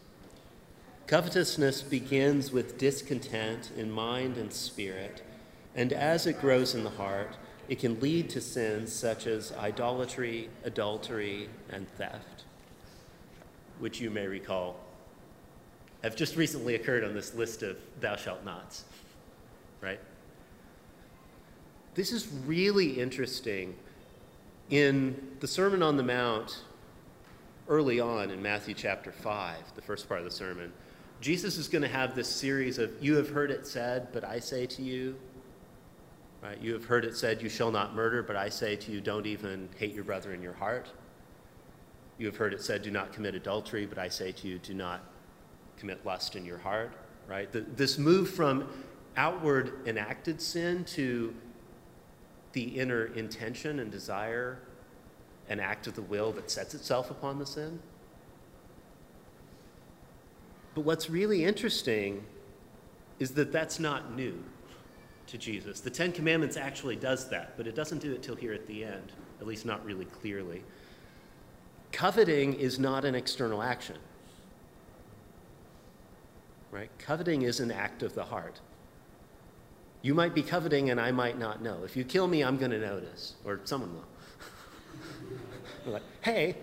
Covetousness 1.08 1.82
begins 1.82 2.52
with 2.52 2.78
discontent 2.78 3.72
in 3.76 3.90
mind 3.90 4.36
and 4.36 4.52
spirit, 4.52 5.24
and 5.74 5.92
as 5.92 6.24
it 6.24 6.40
grows 6.40 6.76
in 6.76 6.84
the 6.84 6.90
heart, 6.90 7.36
it 7.68 7.80
can 7.80 7.98
lead 7.98 8.30
to 8.30 8.40
sins 8.40 8.92
such 8.92 9.26
as 9.26 9.50
idolatry, 9.50 10.50
adultery, 10.62 11.48
and 11.68 11.88
theft, 11.96 12.44
which 13.80 14.00
you 14.00 14.08
may 14.08 14.28
recall 14.28 14.76
have 16.04 16.14
just 16.14 16.36
recently 16.36 16.76
occurred 16.76 17.02
on 17.02 17.12
this 17.12 17.34
list 17.34 17.64
of 17.64 17.76
thou 17.98 18.14
shalt 18.14 18.44
nots, 18.44 18.84
right? 19.80 19.98
This 21.98 22.12
is 22.12 22.28
really 22.46 22.90
interesting. 22.90 23.74
In 24.70 25.36
the 25.40 25.48
Sermon 25.48 25.82
on 25.82 25.96
the 25.96 26.04
Mount, 26.04 26.62
early 27.68 27.98
on 27.98 28.30
in 28.30 28.40
Matthew 28.40 28.72
chapter 28.72 29.10
5, 29.10 29.74
the 29.74 29.82
first 29.82 30.08
part 30.08 30.20
of 30.20 30.24
the 30.24 30.30
sermon, 30.30 30.72
Jesus 31.20 31.56
is 31.56 31.66
going 31.66 31.82
to 31.82 31.88
have 31.88 32.14
this 32.14 32.28
series 32.28 32.78
of, 32.78 32.92
You 33.00 33.16
have 33.16 33.30
heard 33.30 33.50
it 33.50 33.66
said, 33.66 34.12
but 34.12 34.22
I 34.22 34.38
say 34.38 34.64
to 34.66 34.82
you. 34.82 35.16
Right? 36.40 36.56
You 36.60 36.72
have 36.74 36.84
heard 36.84 37.04
it 37.04 37.16
said, 37.16 37.42
You 37.42 37.48
shall 37.48 37.72
not 37.72 37.96
murder, 37.96 38.22
but 38.22 38.36
I 38.36 38.48
say 38.48 38.76
to 38.76 38.92
you, 38.92 39.00
don't 39.00 39.26
even 39.26 39.68
hate 39.76 39.92
your 39.92 40.04
brother 40.04 40.32
in 40.32 40.40
your 40.40 40.52
heart. 40.52 40.92
You 42.16 42.26
have 42.26 42.36
heard 42.36 42.54
it 42.54 42.62
said, 42.62 42.82
Do 42.82 42.92
not 42.92 43.12
commit 43.12 43.34
adultery, 43.34 43.86
but 43.86 43.98
I 43.98 44.08
say 44.08 44.30
to 44.30 44.46
you, 44.46 44.60
do 44.60 44.72
not 44.72 45.00
commit 45.76 46.06
lust 46.06 46.36
in 46.36 46.44
your 46.44 46.58
heart. 46.58 46.92
Right? 47.26 47.50
The, 47.50 47.62
this 47.62 47.98
move 47.98 48.30
from 48.30 48.68
outward 49.16 49.80
enacted 49.84 50.40
sin 50.40 50.84
to 50.84 51.34
the 52.58 52.80
inner 52.80 53.04
intention 53.14 53.78
and 53.78 53.88
desire 53.92 54.58
and 55.48 55.60
act 55.60 55.86
of 55.86 55.94
the 55.94 56.02
will 56.02 56.32
that 56.32 56.50
sets 56.50 56.74
itself 56.74 57.08
upon 57.08 57.38
the 57.38 57.46
sin. 57.46 57.78
But 60.74 60.80
what's 60.80 61.08
really 61.08 61.44
interesting 61.44 62.24
is 63.20 63.30
that 63.34 63.52
that's 63.52 63.78
not 63.78 64.16
new 64.16 64.42
to 65.28 65.38
Jesus. 65.38 65.78
The 65.78 65.90
Ten 65.90 66.10
Commandments 66.10 66.56
actually 66.56 66.96
does 66.96 67.28
that, 67.28 67.56
but 67.56 67.68
it 67.68 67.76
doesn't 67.76 68.00
do 68.00 68.12
it 68.12 68.24
till 68.24 68.34
here 68.34 68.52
at 68.52 68.66
the 68.66 68.82
end, 68.82 69.12
at 69.40 69.46
least 69.46 69.64
not 69.64 69.84
really 69.84 70.06
clearly. 70.06 70.64
Coveting 71.92 72.54
is 72.54 72.80
not 72.80 73.04
an 73.04 73.14
external 73.14 73.62
action. 73.62 73.98
Right? 76.72 76.90
Coveting 76.98 77.42
is 77.42 77.60
an 77.60 77.70
act 77.70 78.02
of 78.02 78.16
the 78.16 78.24
heart. 78.24 78.60
You 80.02 80.14
might 80.14 80.34
be 80.34 80.42
coveting 80.42 80.90
and 80.90 81.00
I 81.00 81.10
might 81.10 81.38
not 81.38 81.62
know. 81.62 81.82
If 81.84 81.96
you 81.96 82.04
kill 82.04 82.28
me, 82.28 82.42
I'm 82.42 82.56
going 82.56 82.70
to 82.70 82.78
notice, 82.78 83.34
or 83.44 83.60
someone 83.64 83.94
will. 83.94 84.04
like, 85.92 86.02
hey, 86.20 86.56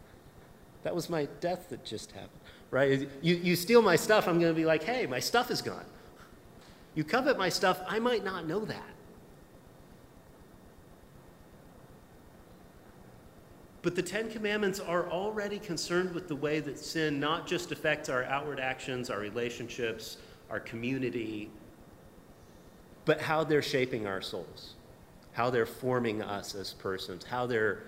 that 0.82 0.94
was 0.94 1.08
my 1.08 1.26
death 1.40 1.70
that 1.70 1.84
just 1.84 2.12
happened, 2.12 2.40
right? 2.70 3.08
You, 3.22 3.36
you 3.36 3.56
steal 3.56 3.82
my 3.82 3.96
stuff, 3.96 4.28
I'm 4.28 4.38
going 4.38 4.52
to 4.52 4.56
be 4.56 4.66
like, 4.66 4.82
hey, 4.82 5.06
my 5.06 5.20
stuff 5.20 5.50
is 5.50 5.62
gone. 5.62 5.84
You 6.94 7.04
covet 7.04 7.38
my 7.38 7.48
stuff, 7.48 7.80
I 7.86 7.98
might 7.98 8.24
not 8.24 8.46
know 8.46 8.64
that. 8.64 8.90
But 13.82 13.96
the 13.96 14.02
Ten 14.02 14.30
Commandments 14.30 14.78
are 14.78 15.08
already 15.08 15.58
concerned 15.58 16.12
with 16.12 16.28
the 16.28 16.36
way 16.36 16.60
that 16.60 16.78
sin 16.78 17.18
not 17.18 17.46
just 17.46 17.72
affects 17.72 18.10
our 18.10 18.24
outward 18.24 18.60
actions, 18.60 19.08
our 19.08 19.20
relationships, 19.20 20.18
our 20.50 20.60
community, 20.60 21.50
but 23.04 23.20
how 23.20 23.44
they're 23.44 23.62
shaping 23.62 24.06
our 24.06 24.20
souls, 24.20 24.74
how 25.32 25.50
they're 25.50 25.66
forming 25.66 26.22
us 26.22 26.54
as 26.54 26.72
persons, 26.74 27.24
how 27.24 27.46
they're 27.46 27.82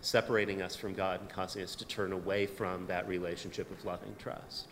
separating 0.00 0.60
us 0.60 0.74
from 0.74 0.94
God 0.94 1.20
and 1.20 1.30
causing 1.30 1.62
us 1.62 1.76
to 1.76 1.84
turn 1.84 2.12
away 2.12 2.46
from 2.46 2.86
that 2.88 3.06
relationship 3.06 3.70
of 3.70 3.84
loving 3.84 4.14
trust. 4.18 4.68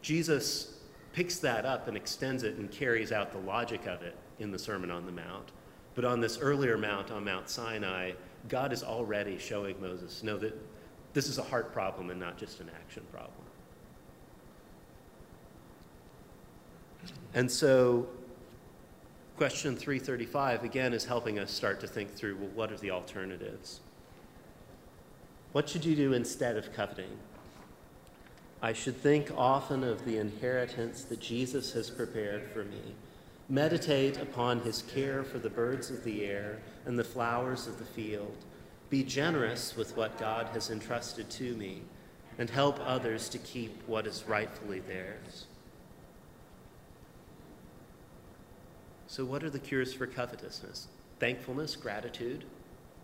Jesus 0.00 0.74
picks 1.12 1.38
that 1.38 1.64
up 1.64 1.88
and 1.88 1.96
extends 1.96 2.42
it 2.42 2.56
and 2.56 2.70
carries 2.70 3.10
out 3.10 3.32
the 3.32 3.38
logic 3.38 3.86
of 3.86 4.02
it 4.02 4.16
in 4.38 4.50
the 4.50 4.58
Sermon 4.58 4.90
on 4.90 5.06
the 5.06 5.12
Mount. 5.12 5.50
But 5.94 6.04
on 6.04 6.20
this 6.20 6.38
earlier 6.38 6.76
mount, 6.76 7.10
on 7.10 7.24
Mount 7.24 7.48
Sinai, 7.48 8.12
God 8.48 8.72
is 8.72 8.82
already 8.82 9.38
showing 9.38 9.80
Moses, 9.80 10.22
no, 10.22 10.36
that 10.38 10.54
this 11.12 11.28
is 11.28 11.38
a 11.38 11.42
heart 11.42 11.72
problem 11.72 12.10
and 12.10 12.18
not 12.18 12.36
just 12.36 12.60
an 12.60 12.70
action 12.74 13.04
problem. 13.12 13.43
And 17.34 17.50
so, 17.50 18.06
question 19.36 19.76
335 19.76 20.64
again 20.64 20.92
is 20.92 21.04
helping 21.04 21.38
us 21.38 21.50
start 21.50 21.80
to 21.80 21.86
think 21.86 22.14
through 22.14 22.36
well, 22.36 22.50
what 22.54 22.72
are 22.72 22.76
the 22.76 22.90
alternatives? 22.90 23.80
What 25.52 25.68
should 25.68 25.84
you 25.84 25.94
do 25.94 26.12
instead 26.12 26.56
of 26.56 26.72
coveting? 26.72 27.18
I 28.62 28.72
should 28.72 28.96
think 28.96 29.30
often 29.36 29.84
of 29.84 30.04
the 30.04 30.18
inheritance 30.18 31.04
that 31.04 31.20
Jesus 31.20 31.72
has 31.72 31.90
prepared 31.90 32.50
for 32.50 32.64
me 32.64 32.94
Meditate 33.48 34.16
upon 34.16 34.60
his 34.60 34.80
care 34.82 35.22
for 35.22 35.38
the 35.38 35.50
birds 35.50 35.90
of 35.90 36.02
the 36.02 36.24
air 36.24 36.60
and 36.86 36.98
the 36.98 37.04
flowers 37.04 37.66
of 37.66 37.78
the 37.78 37.84
field. 37.84 38.36
Be 38.88 39.04
generous 39.04 39.76
with 39.76 39.94
what 39.98 40.18
God 40.18 40.48
has 40.54 40.70
entrusted 40.70 41.28
to 41.30 41.54
me, 41.54 41.82
and 42.38 42.48
help 42.48 42.80
others 42.80 43.28
to 43.28 43.38
keep 43.38 43.82
what 43.86 44.06
is 44.06 44.24
rightfully 44.26 44.80
theirs. 44.80 45.44
So, 49.14 49.24
what 49.24 49.44
are 49.44 49.50
the 49.50 49.60
cures 49.60 49.94
for 49.94 50.08
covetousness? 50.08 50.88
Thankfulness, 51.20 51.76
gratitude. 51.76 52.42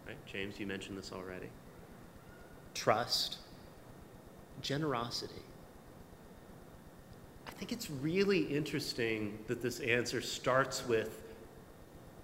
Right? 0.09 0.17
James, 0.26 0.59
you 0.59 0.67
mentioned 0.67 0.99
this 0.99 1.12
already. 1.12 1.46
Trust, 2.75 3.38
generosity 4.61 5.40
I 7.46 7.53
think 7.53 7.70
it's 7.70 7.88
really 7.88 8.40
interesting 8.40 9.38
that 9.46 9.62
this 9.62 9.79
answer 9.79 10.20
starts 10.20 10.85
with 10.85 11.23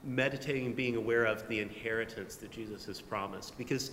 meditating 0.02 0.66
and 0.66 0.74
being 0.74 0.96
aware 0.96 1.24
of 1.24 1.46
the 1.46 1.60
inheritance 1.60 2.34
that 2.36 2.50
Jesus 2.50 2.86
has 2.86 3.00
promised. 3.00 3.56
Because 3.56 3.92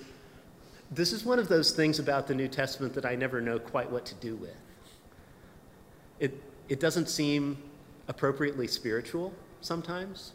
this 0.89 1.13
is 1.13 1.23
one 1.23 1.37
of 1.37 1.47
those 1.47 1.71
things 1.71 1.99
about 1.99 2.25
the 2.25 2.33
New 2.33 2.47
Testament 2.47 2.95
that 2.95 3.05
I 3.05 3.13
never 3.13 3.41
know 3.41 3.59
quite 3.59 3.91
what 3.91 4.07
to 4.07 4.15
do 4.15 4.37
with. 4.37 4.57
It, 6.19 6.41
it 6.67 6.79
doesn't 6.79 7.09
seem 7.09 7.59
appropriately 8.07 8.65
spiritual 8.65 9.31
sometimes. 9.63 10.33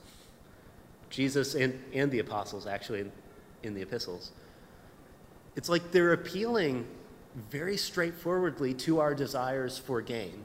Jesus 1.10 1.54
and, 1.54 1.82
and 1.94 2.10
the 2.10 2.18
apostles, 2.18 2.66
actually, 2.66 3.00
in, 3.00 3.12
in 3.62 3.74
the 3.74 3.82
epistles. 3.82 4.32
It's 5.56 5.68
like 5.68 5.90
they're 5.90 6.12
appealing 6.12 6.86
very 7.50 7.76
straightforwardly 7.76 8.74
to 8.74 9.00
our 9.00 9.14
desires 9.14 9.78
for 9.78 10.00
gain. 10.00 10.42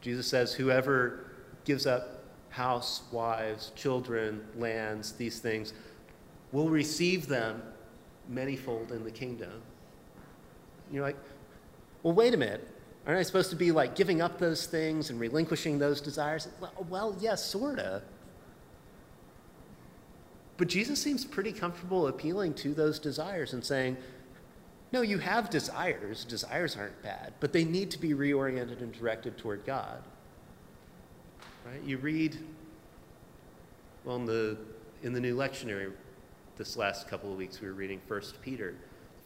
Jesus 0.00 0.26
says, 0.26 0.52
Whoever 0.52 1.30
gives 1.64 1.86
up 1.86 2.24
house, 2.50 3.02
wives, 3.12 3.72
children, 3.76 4.44
lands, 4.56 5.12
these 5.12 5.38
things, 5.38 5.72
will 6.52 6.68
receive 6.68 7.26
them 7.26 7.62
manyfold 8.30 8.90
in 8.90 9.04
the 9.04 9.10
kingdom. 9.10 9.62
You're 10.92 11.04
like, 11.04 11.16
well, 12.02 12.14
wait 12.14 12.34
a 12.34 12.36
minute. 12.36 12.66
Aren't 13.10 13.18
I 13.18 13.22
supposed 13.24 13.50
to 13.50 13.56
be 13.56 13.72
like 13.72 13.96
giving 13.96 14.22
up 14.22 14.38
those 14.38 14.66
things 14.66 15.10
and 15.10 15.18
relinquishing 15.18 15.80
those 15.80 16.00
desires? 16.00 16.46
Well, 16.88 17.16
yes, 17.18 17.44
sort 17.44 17.80
of. 17.80 18.02
But 20.56 20.68
Jesus 20.68 21.02
seems 21.02 21.24
pretty 21.24 21.50
comfortable 21.50 22.06
appealing 22.06 22.54
to 22.54 22.72
those 22.72 23.00
desires 23.00 23.52
and 23.52 23.64
saying, 23.64 23.96
no, 24.92 25.00
you 25.02 25.18
have 25.18 25.50
desires. 25.50 26.24
Desires 26.24 26.76
aren't 26.76 27.02
bad, 27.02 27.32
but 27.40 27.52
they 27.52 27.64
need 27.64 27.90
to 27.90 27.98
be 27.98 28.10
reoriented 28.10 28.80
and 28.80 28.92
directed 28.92 29.36
toward 29.36 29.66
God. 29.66 30.04
Right? 31.66 31.82
You 31.82 31.98
read, 31.98 32.38
well, 34.04 34.14
in 34.14 34.24
the, 34.24 34.56
in 35.02 35.12
the 35.12 35.20
new 35.20 35.36
lectionary 35.36 35.92
this 36.56 36.76
last 36.76 37.08
couple 37.08 37.32
of 37.32 37.38
weeks, 37.38 37.60
we 37.60 37.66
were 37.66 37.74
reading 37.74 38.00
First 38.06 38.40
Peter. 38.40 38.76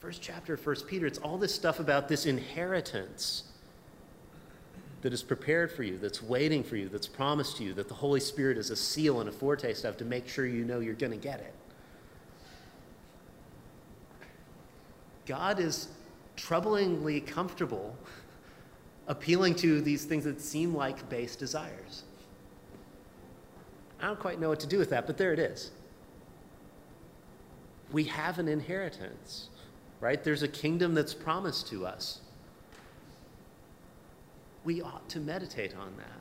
First 0.01 0.23
chapter 0.23 0.55
of 0.55 0.61
First 0.61 0.87
Peter, 0.87 1.07
it's 1.07 1.19
all 1.19 1.37
this 1.37 1.55
stuff 1.55 1.81
about 1.81 2.09
this 2.09 2.25
inheritance 2.25 3.51
that 5.05 5.13
is 5.13 5.23
prepared 5.23 5.71
for 5.71 5.83
you, 5.83 5.99
that's 5.99 6.23
waiting 6.23 6.65
for 6.65 6.77
you, 6.77 6.89
that's 6.89 7.07
promised 7.07 7.59
to 7.59 7.63
you, 7.63 7.75
that 7.75 7.89
the 7.89 7.95
Holy 7.95 8.21
Spirit 8.21 8.57
is 8.57 8.71
a 8.71 8.77
seal 8.77 9.21
and 9.21 9.29
a 9.29 9.33
foretaste 9.33 9.85
of 9.85 9.99
to 9.99 10.05
make 10.07 10.27
sure 10.27 10.47
you 10.47 10.65
know 10.65 10.81
you're 10.81 10.95
going 10.95 11.13
to 11.13 11.19
get 11.19 11.41
it. 11.41 11.55
God 15.27 15.61
is 15.61 15.89
troublingly 16.39 17.27
comfortable 17.27 17.95
appealing 19.07 19.55
to 19.57 19.83
these 19.83 20.07
things 20.07 20.25
that 20.25 20.41
seem 20.41 20.75
like 20.75 21.07
base 21.11 21.37
desires. 21.37 22.05
I 24.01 24.07
don't 24.07 24.19
quite 24.19 24.41
know 24.41 24.49
what 24.49 24.61
to 24.61 24.67
do 24.67 24.79
with 24.79 24.89
that, 24.89 25.07
but 25.07 25.19
there 25.19 25.35
it 25.35 25.39
is. 25.39 25.71
We 27.93 28.05
have 28.05 28.39
an 28.39 28.49
inheritance, 28.49 29.51
right? 30.01 30.25
There's 30.25 30.43
a 30.43 30.49
kingdom 30.49 30.95
that's 30.95 31.13
promised 31.13 31.69
to 31.69 31.87
us. 31.87 32.23
We 34.65 34.81
ought 34.81 35.09
to 35.11 35.21
meditate 35.21 35.75
on 35.77 35.95
that. 35.99 36.21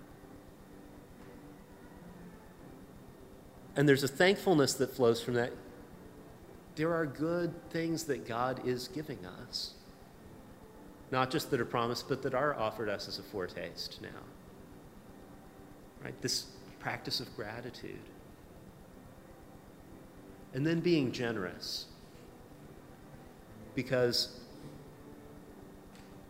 And 3.75 3.89
there's 3.89 4.03
a 4.03 4.07
thankfulness 4.07 4.73
that 4.75 4.93
flows 4.93 5.21
from 5.21 5.33
that 5.35 5.53
there 6.75 6.93
are 6.93 7.05
good 7.05 7.53
things 7.69 8.05
that 8.05 8.27
God 8.27 8.65
is 8.65 8.87
giving 8.87 9.19
us. 9.25 9.73
Not 11.11 11.29
just 11.29 11.51
that 11.51 11.59
are 11.59 11.65
promised, 11.65 12.09
but 12.09 12.23
that 12.23 12.33
are 12.33 12.55
offered 12.55 12.89
us 12.89 13.07
as 13.07 13.19
a 13.19 13.23
foretaste 13.23 14.01
now. 14.01 14.09
Right? 16.03 16.19
This 16.21 16.47
practice 16.79 17.19
of 17.19 17.33
gratitude. 17.35 17.99
And 20.53 20.65
then 20.65 20.79
being 20.79 21.11
generous. 21.11 21.85
Because 23.75 24.39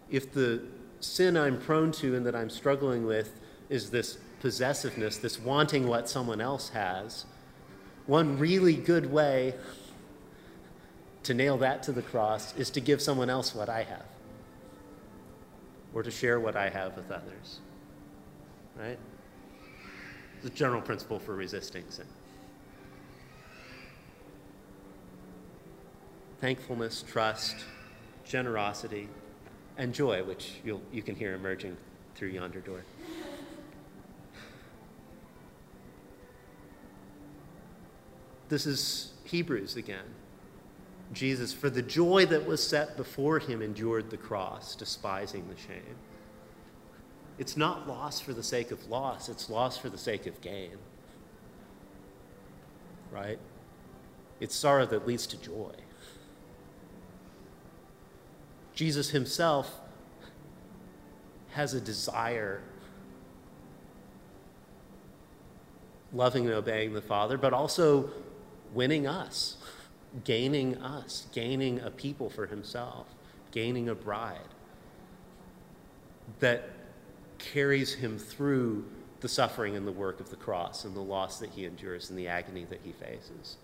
if 0.10 0.34
the 0.34 0.63
sin 1.03 1.37
I'm 1.37 1.59
prone 1.59 1.91
to 1.93 2.15
and 2.15 2.25
that 2.25 2.35
I'm 2.35 2.49
struggling 2.49 3.05
with 3.05 3.39
is 3.69 3.89
this 3.89 4.17
possessiveness, 4.39 5.17
this 5.17 5.39
wanting 5.39 5.87
what 5.87 6.09
someone 6.09 6.41
else 6.41 6.69
has, 6.69 7.25
one 8.05 8.37
really 8.37 8.75
good 8.75 9.11
way 9.11 9.53
to 11.23 11.33
nail 11.33 11.57
that 11.57 11.83
to 11.83 11.91
the 11.91 12.01
cross 12.01 12.55
is 12.57 12.69
to 12.71 12.81
give 12.81 13.01
someone 13.01 13.29
else 13.29 13.55
what 13.55 13.69
I 13.69 13.83
have 13.83 14.05
or 15.93 16.03
to 16.03 16.11
share 16.11 16.39
what 16.39 16.55
I 16.55 16.69
have 16.69 16.97
with 16.97 17.11
others. 17.11 17.59
Right? 18.77 18.97
The 20.41 20.49
general 20.49 20.81
principle 20.81 21.19
for 21.19 21.35
resisting 21.35 21.85
sin. 21.89 22.07
Thankfulness, 26.41 27.05
trust, 27.07 27.55
generosity, 28.25 29.07
and 29.77 29.93
joy, 29.93 30.23
which 30.23 30.55
you'll, 30.63 30.81
you 30.91 31.01
can 31.01 31.15
hear 31.15 31.33
emerging 31.33 31.77
through 32.15 32.29
yonder 32.29 32.59
door. 32.59 32.83
This 38.49 38.65
is 38.65 39.13
Hebrews 39.23 39.75
again. 39.75 40.05
Jesus, 41.12 41.53
for 41.53 41.69
the 41.69 41.81
joy 41.81 42.25
that 42.27 42.45
was 42.45 42.65
set 42.65 42.97
before 42.97 43.39
him, 43.39 43.62
endured 43.62 44.09
the 44.09 44.17
cross, 44.17 44.75
despising 44.75 45.47
the 45.47 45.59
shame. 45.59 45.95
It's 47.38 47.57
not 47.57 47.88
loss 47.88 48.19
for 48.19 48.33
the 48.33 48.43
sake 48.43 48.71
of 48.71 48.89
loss, 48.89 49.29
it's 49.29 49.49
loss 49.49 49.77
for 49.77 49.89
the 49.89 49.97
sake 49.97 50.27
of 50.27 50.39
gain. 50.41 50.77
Right? 53.12 53.39
It's 54.39 54.55
sorrow 54.55 54.86
that 54.88 55.07
leads 55.07 55.27
to 55.27 55.38
joy. 55.38 55.73
Jesus 58.73 59.09
himself 59.09 59.79
has 61.51 61.73
a 61.73 61.81
desire, 61.81 62.62
loving 66.12 66.45
and 66.45 66.53
obeying 66.53 66.93
the 66.93 67.01
Father, 67.01 67.38
but 67.38 67.53
also 67.53 68.09
winning 68.73 69.05
us, 69.05 69.57
gaining 70.23 70.77
us, 70.77 71.27
gaining 71.31 71.79
a 71.81 71.91
people 71.91 72.29
for 72.29 72.47
himself, 72.47 73.07
gaining 73.51 73.89
a 73.89 73.95
bride 73.95 74.39
that 76.39 76.69
carries 77.38 77.93
him 77.93 78.17
through 78.17 78.86
the 79.19 79.27
suffering 79.27 79.75
and 79.75 79.88
the 79.88 79.91
work 79.91 80.19
of 80.19 80.29
the 80.29 80.36
cross 80.36 80.86
and 80.86 80.95
the 80.95 81.01
loss 81.01 81.39
that 81.39 81.49
he 81.51 81.65
endures 81.65 82.09
and 82.09 82.17
the 82.17 82.27
agony 82.27 82.65
that 82.65 82.79
he 82.83 82.91
faces. 82.91 83.57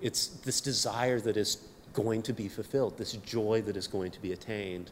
It's 0.00 0.28
this 0.28 0.60
desire 0.60 1.18
that 1.20 1.36
is 1.36 1.66
going 1.92 2.22
to 2.22 2.32
be 2.32 2.48
fulfilled, 2.48 2.98
this 2.98 3.12
joy 3.12 3.62
that 3.62 3.76
is 3.76 3.86
going 3.86 4.10
to 4.12 4.20
be 4.20 4.32
attained 4.32 4.90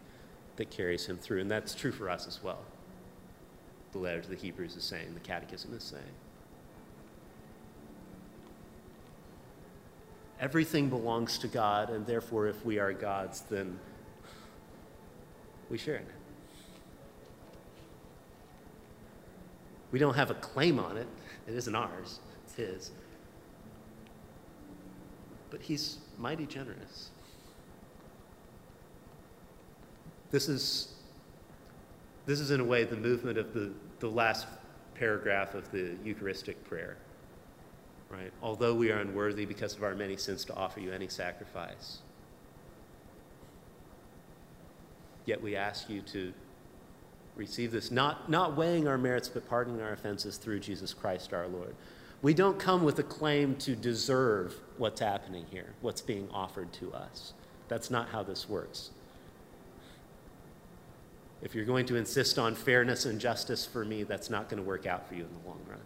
that 0.56 0.70
carries 0.70 1.06
him 1.06 1.18
through. 1.18 1.40
And 1.40 1.50
that's 1.50 1.74
true 1.74 1.92
for 1.92 2.08
us 2.08 2.26
as 2.26 2.42
well. 2.42 2.60
The 3.92 3.98
letter 3.98 4.22
to 4.22 4.28
the 4.28 4.36
Hebrews 4.36 4.76
is 4.76 4.84
saying, 4.84 5.14
the 5.14 5.20
Catechism 5.20 5.74
is 5.74 5.84
saying. 5.84 6.02
Everything 10.38 10.90
belongs 10.90 11.38
to 11.38 11.48
God, 11.48 11.88
and 11.88 12.06
therefore, 12.06 12.46
if 12.46 12.62
we 12.64 12.78
are 12.78 12.92
God's, 12.92 13.40
then 13.42 13.78
we 15.70 15.78
share 15.78 15.96
in 15.96 16.02
it. 16.02 16.08
We 19.92 19.98
don't 19.98 20.14
have 20.14 20.30
a 20.30 20.34
claim 20.34 20.78
on 20.78 20.98
it, 20.98 21.06
it 21.48 21.54
isn't 21.54 21.74
ours, 21.74 22.20
it's 22.44 22.54
His. 22.54 22.90
But 25.48 25.62
He's 25.62 25.98
mighty 26.18 26.46
generous. 26.46 27.10
This 30.30 30.48
is, 30.48 30.94
this 32.26 32.40
is 32.40 32.50
in 32.50 32.60
a 32.60 32.64
way 32.64 32.84
the 32.84 32.96
movement 32.96 33.38
of 33.38 33.54
the, 33.54 33.72
the 34.00 34.08
last 34.08 34.46
paragraph 34.94 35.54
of 35.54 35.70
the 35.70 35.94
Eucharistic 36.04 36.62
prayer 36.68 36.96
right? 38.10 38.32
Although 38.42 38.74
we 38.74 38.90
are 38.90 38.98
unworthy 38.98 39.44
because 39.44 39.74
of 39.74 39.82
our 39.82 39.94
many 39.94 40.16
sins 40.16 40.44
to 40.46 40.54
offer 40.54 40.80
you 40.80 40.92
any 40.92 41.08
sacrifice. 41.08 41.98
Yet 45.24 45.42
we 45.42 45.56
ask 45.56 45.90
you 45.90 46.02
to 46.02 46.32
receive 47.34 47.72
this, 47.72 47.90
not, 47.90 48.30
not 48.30 48.56
weighing 48.56 48.86
our 48.86 48.96
merits, 48.96 49.28
but 49.28 49.48
pardoning 49.48 49.82
our 49.82 49.92
offenses 49.92 50.36
through 50.36 50.60
Jesus 50.60 50.94
Christ 50.94 51.34
our 51.34 51.48
Lord. 51.48 51.74
We 52.22 52.34
don't 52.34 52.58
come 52.58 52.82
with 52.82 52.98
a 52.98 53.02
claim 53.02 53.56
to 53.56 53.76
deserve 53.76 54.54
what's 54.78 55.00
happening 55.00 55.46
here, 55.50 55.74
what's 55.80 56.00
being 56.00 56.28
offered 56.32 56.72
to 56.74 56.92
us. 56.92 57.34
That's 57.68 57.90
not 57.90 58.08
how 58.08 58.22
this 58.22 58.48
works. 58.48 58.90
If 61.42 61.54
you're 61.54 61.64
going 61.64 61.86
to 61.86 61.96
insist 61.96 62.38
on 62.38 62.54
fairness 62.54 63.04
and 63.04 63.20
justice 63.20 63.66
for 63.66 63.84
me, 63.84 64.02
that's 64.02 64.30
not 64.30 64.48
going 64.48 64.62
to 64.62 64.66
work 64.66 64.86
out 64.86 65.06
for 65.06 65.14
you 65.14 65.24
in 65.24 65.32
the 65.32 65.48
long 65.48 65.60
run. 65.68 65.80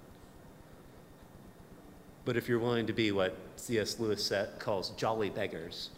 But 2.24 2.36
if 2.36 2.48
you're 2.48 2.58
willing 2.58 2.86
to 2.86 2.92
be 2.92 3.12
what 3.12 3.36
C.S. 3.56 3.98
Lewis 3.98 4.32
calls 4.58 4.90
jolly 4.90 5.30
beggars, 5.30 5.90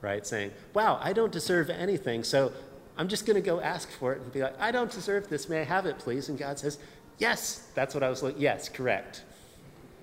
right? 0.00 0.24
Saying, 0.26 0.52
wow, 0.74 1.00
I 1.02 1.12
don't 1.12 1.32
deserve 1.32 1.70
anything, 1.70 2.22
so 2.22 2.52
I'm 2.96 3.08
just 3.08 3.26
going 3.26 3.34
to 3.34 3.40
go 3.42 3.60
ask 3.60 3.90
for 3.90 4.12
it 4.12 4.20
and 4.20 4.32
be 4.32 4.42
like, 4.42 4.58
I 4.60 4.70
don't 4.70 4.90
deserve 4.90 5.28
this. 5.28 5.48
May 5.48 5.60
I 5.60 5.64
have 5.64 5.86
it, 5.86 5.98
please? 5.98 6.28
And 6.28 6.38
God 6.38 6.58
says, 6.58 6.78
yes, 7.18 7.68
that's 7.74 7.94
what 7.94 8.02
I 8.02 8.08
was 8.08 8.22
looking. 8.22 8.40
Yes, 8.40 8.68
correct. 8.68 9.24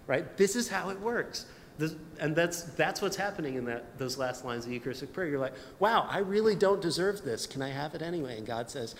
Right? 0.07 0.37
This 0.37 0.55
is 0.55 0.67
how 0.67 0.89
it 0.89 0.99
works. 0.99 1.45
This, 1.77 1.95
and 2.19 2.35
that's, 2.35 2.63
that's 2.63 3.01
what's 3.01 3.17
happening 3.17 3.55
in 3.55 3.65
that, 3.65 3.97
those 3.97 4.17
last 4.17 4.45
lines 4.45 4.65
of 4.65 4.71
Eucharistic 4.71 5.11
prayer. 5.11 5.27
You're 5.27 5.39
like, 5.39 5.55
wow, 5.79 6.07
I 6.09 6.19
really 6.19 6.55
don't 6.55 6.81
deserve 6.81 7.23
this. 7.23 7.45
Can 7.47 7.61
I 7.61 7.69
have 7.69 7.95
it 7.95 8.01
anyway? 8.01 8.37
And 8.37 8.47
God 8.47 8.69
says, 8.69 8.95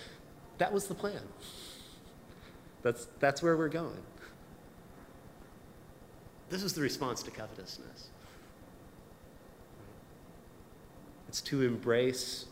that 0.58 0.72
was 0.72 0.86
the 0.86 0.94
plan. 0.94 1.20
That's, 2.82 3.06
that's 3.18 3.42
where 3.42 3.56
we're 3.56 3.68
going. 3.68 4.02
This 6.50 6.62
is 6.62 6.74
the 6.74 6.82
response 6.82 7.22
to 7.24 7.30
covetousness. 7.30 8.08
It's 11.28 11.40
to 11.42 11.62
embrace 11.62 12.46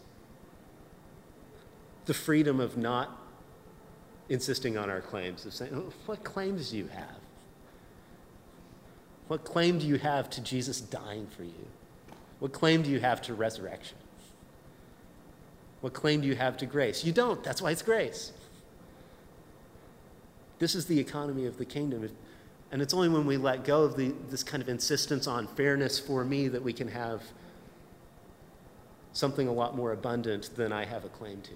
the 2.06 2.14
freedom 2.14 2.60
of 2.60 2.76
not 2.76 3.18
insisting 4.28 4.76
on 4.76 4.90
our 4.90 5.00
claims, 5.00 5.44
of 5.46 5.54
saying, 5.54 5.72
oh, 5.74 5.92
What 6.06 6.24
claims 6.24 6.70
do 6.70 6.78
you 6.78 6.88
have? 6.88 7.18
What 9.28 9.44
claim 9.44 9.78
do 9.78 9.86
you 9.86 9.96
have 9.96 10.28
to 10.30 10.40
Jesus 10.40 10.80
dying 10.80 11.26
for 11.26 11.44
you? 11.44 11.66
What 12.40 12.52
claim 12.52 12.82
do 12.82 12.90
you 12.90 13.00
have 13.00 13.22
to 13.22 13.34
resurrection? 13.34 13.96
What 15.80 15.92
claim 15.92 16.20
do 16.20 16.28
you 16.28 16.34
have 16.34 16.56
to 16.58 16.66
grace? 16.66 17.04
You 17.04 17.12
don't. 17.12 17.42
That's 17.42 17.60
why 17.62 17.70
it's 17.70 17.82
grace. 17.82 18.32
This 20.58 20.74
is 20.74 20.86
the 20.86 20.98
economy 20.98 21.46
of 21.46 21.58
the 21.58 21.64
kingdom. 21.64 22.08
And 22.70 22.82
it's 22.82 22.94
only 22.94 23.08
when 23.08 23.26
we 23.26 23.36
let 23.36 23.64
go 23.64 23.82
of 23.82 23.96
the, 23.96 24.14
this 24.30 24.42
kind 24.42 24.62
of 24.62 24.68
insistence 24.68 25.26
on 25.26 25.46
fairness 25.46 25.98
for 25.98 26.24
me 26.24 26.48
that 26.48 26.62
we 26.62 26.72
can 26.72 26.88
have 26.88 27.22
something 29.12 29.46
a 29.46 29.52
lot 29.52 29.76
more 29.76 29.92
abundant 29.92 30.50
than 30.56 30.72
I 30.72 30.84
have 30.84 31.04
a 31.04 31.08
claim 31.08 31.40
to. 31.42 31.52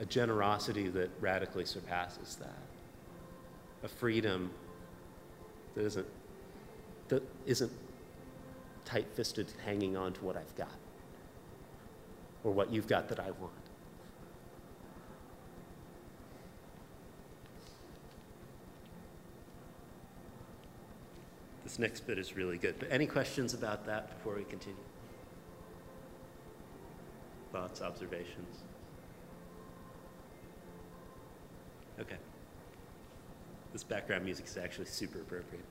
A 0.00 0.04
generosity 0.06 0.88
that 0.88 1.10
radically 1.20 1.64
surpasses 1.64 2.36
that. 2.36 2.62
A 3.82 3.88
freedom 3.88 4.50
that 5.74 5.84
isn't, 5.84 6.06
that 7.08 7.22
isn't 7.46 7.72
tight 8.84 9.06
fisted 9.14 9.52
hanging 9.64 9.96
on 9.96 10.12
to 10.14 10.24
what 10.24 10.36
I've 10.36 10.54
got 10.56 10.72
or 12.44 12.52
what 12.52 12.72
you've 12.72 12.86
got 12.86 13.08
that 13.08 13.20
I 13.20 13.30
want. 13.32 13.52
This 21.64 21.78
next 21.78 22.06
bit 22.06 22.18
is 22.18 22.34
really 22.34 22.56
good. 22.56 22.76
But 22.78 22.88
any 22.90 23.06
questions 23.06 23.52
about 23.52 23.84
that 23.86 24.16
before 24.16 24.34
we 24.36 24.44
continue? 24.44 24.78
Thoughts, 27.52 27.82
observations? 27.82 28.62
Okay. 32.00 32.16
This 33.72 33.84
background 33.84 34.24
music 34.24 34.46
is 34.46 34.56
actually 34.56 34.86
super 34.86 35.20
appropriate. 35.20 35.64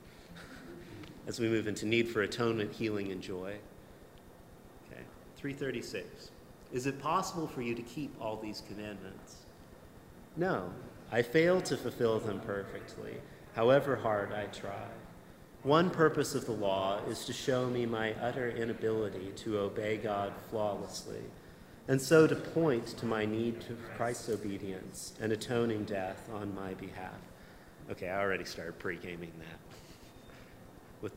As 1.26 1.40
we 1.40 1.48
move 1.48 1.66
into 1.66 1.86
need 1.86 2.08
for 2.08 2.22
atonement, 2.22 2.72
healing, 2.72 3.12
and 3.12 3.20
joy. 3.20 3.56
Okay. 4.90 5.02
336. 5.36 6.30
Is 6.72 6.86
it 6.86 7.00
possible 7.00 7.46
for 7.46 7.62
you 7.62 7.74
to 7.74 7.82
keep 7.82 8.14
all 8.20 8.36
these 8.36 8.62
commandments? 8.68 9.36
No, 10.36 10.70
I 11.10 11.22
fail 11.22 11.60
to 11.62 11.76
fulfill 11.76 12.20
them 12.20 12.40
perfectly, 12.40 13.14
however 13.54 13.96
hard 13.96 14.32
I 14.32 14.44
try. 14.46 14.86
One 15.62 15.90
purpose 15.90 16.34
of 16.34 16.46
the 16.46 16.52
law 16.52 17.00
is 17.08 17.24
to 17.24 17.32
show 17.32 17.66
me 17.66 17.86
my 17.86 18.14
utter 18.22 18.50
inability 18.50 19.32
to 19.36 19.58
obey 19.58 19.96
God 19.96 20.32
flawlessly, 20.50 21.22
and 21.88 22.00
so 22.00 22.26
to 22.26 22.36
point 22.36 22.86
to 22.98 23.06
my 23.06 23.24
need 23.24 23.60
to 23.62 23.76
Christ's 23.96 24.28
obedience 24.28 25.14
and 25.20 25.32
atoning 25.32 25.84
death 25.84 26.28
on 26.32 26.54
my 26.54 26.74
behalf. 26.74 27.18
Okay, 27.90 28.10
I 28.10 28.20
already 28.20 28.44
started 28.44 28.78
pre 28.78 28.96
gaming 28.96 29.32
that 29.38 29.58
with 31.00 31.12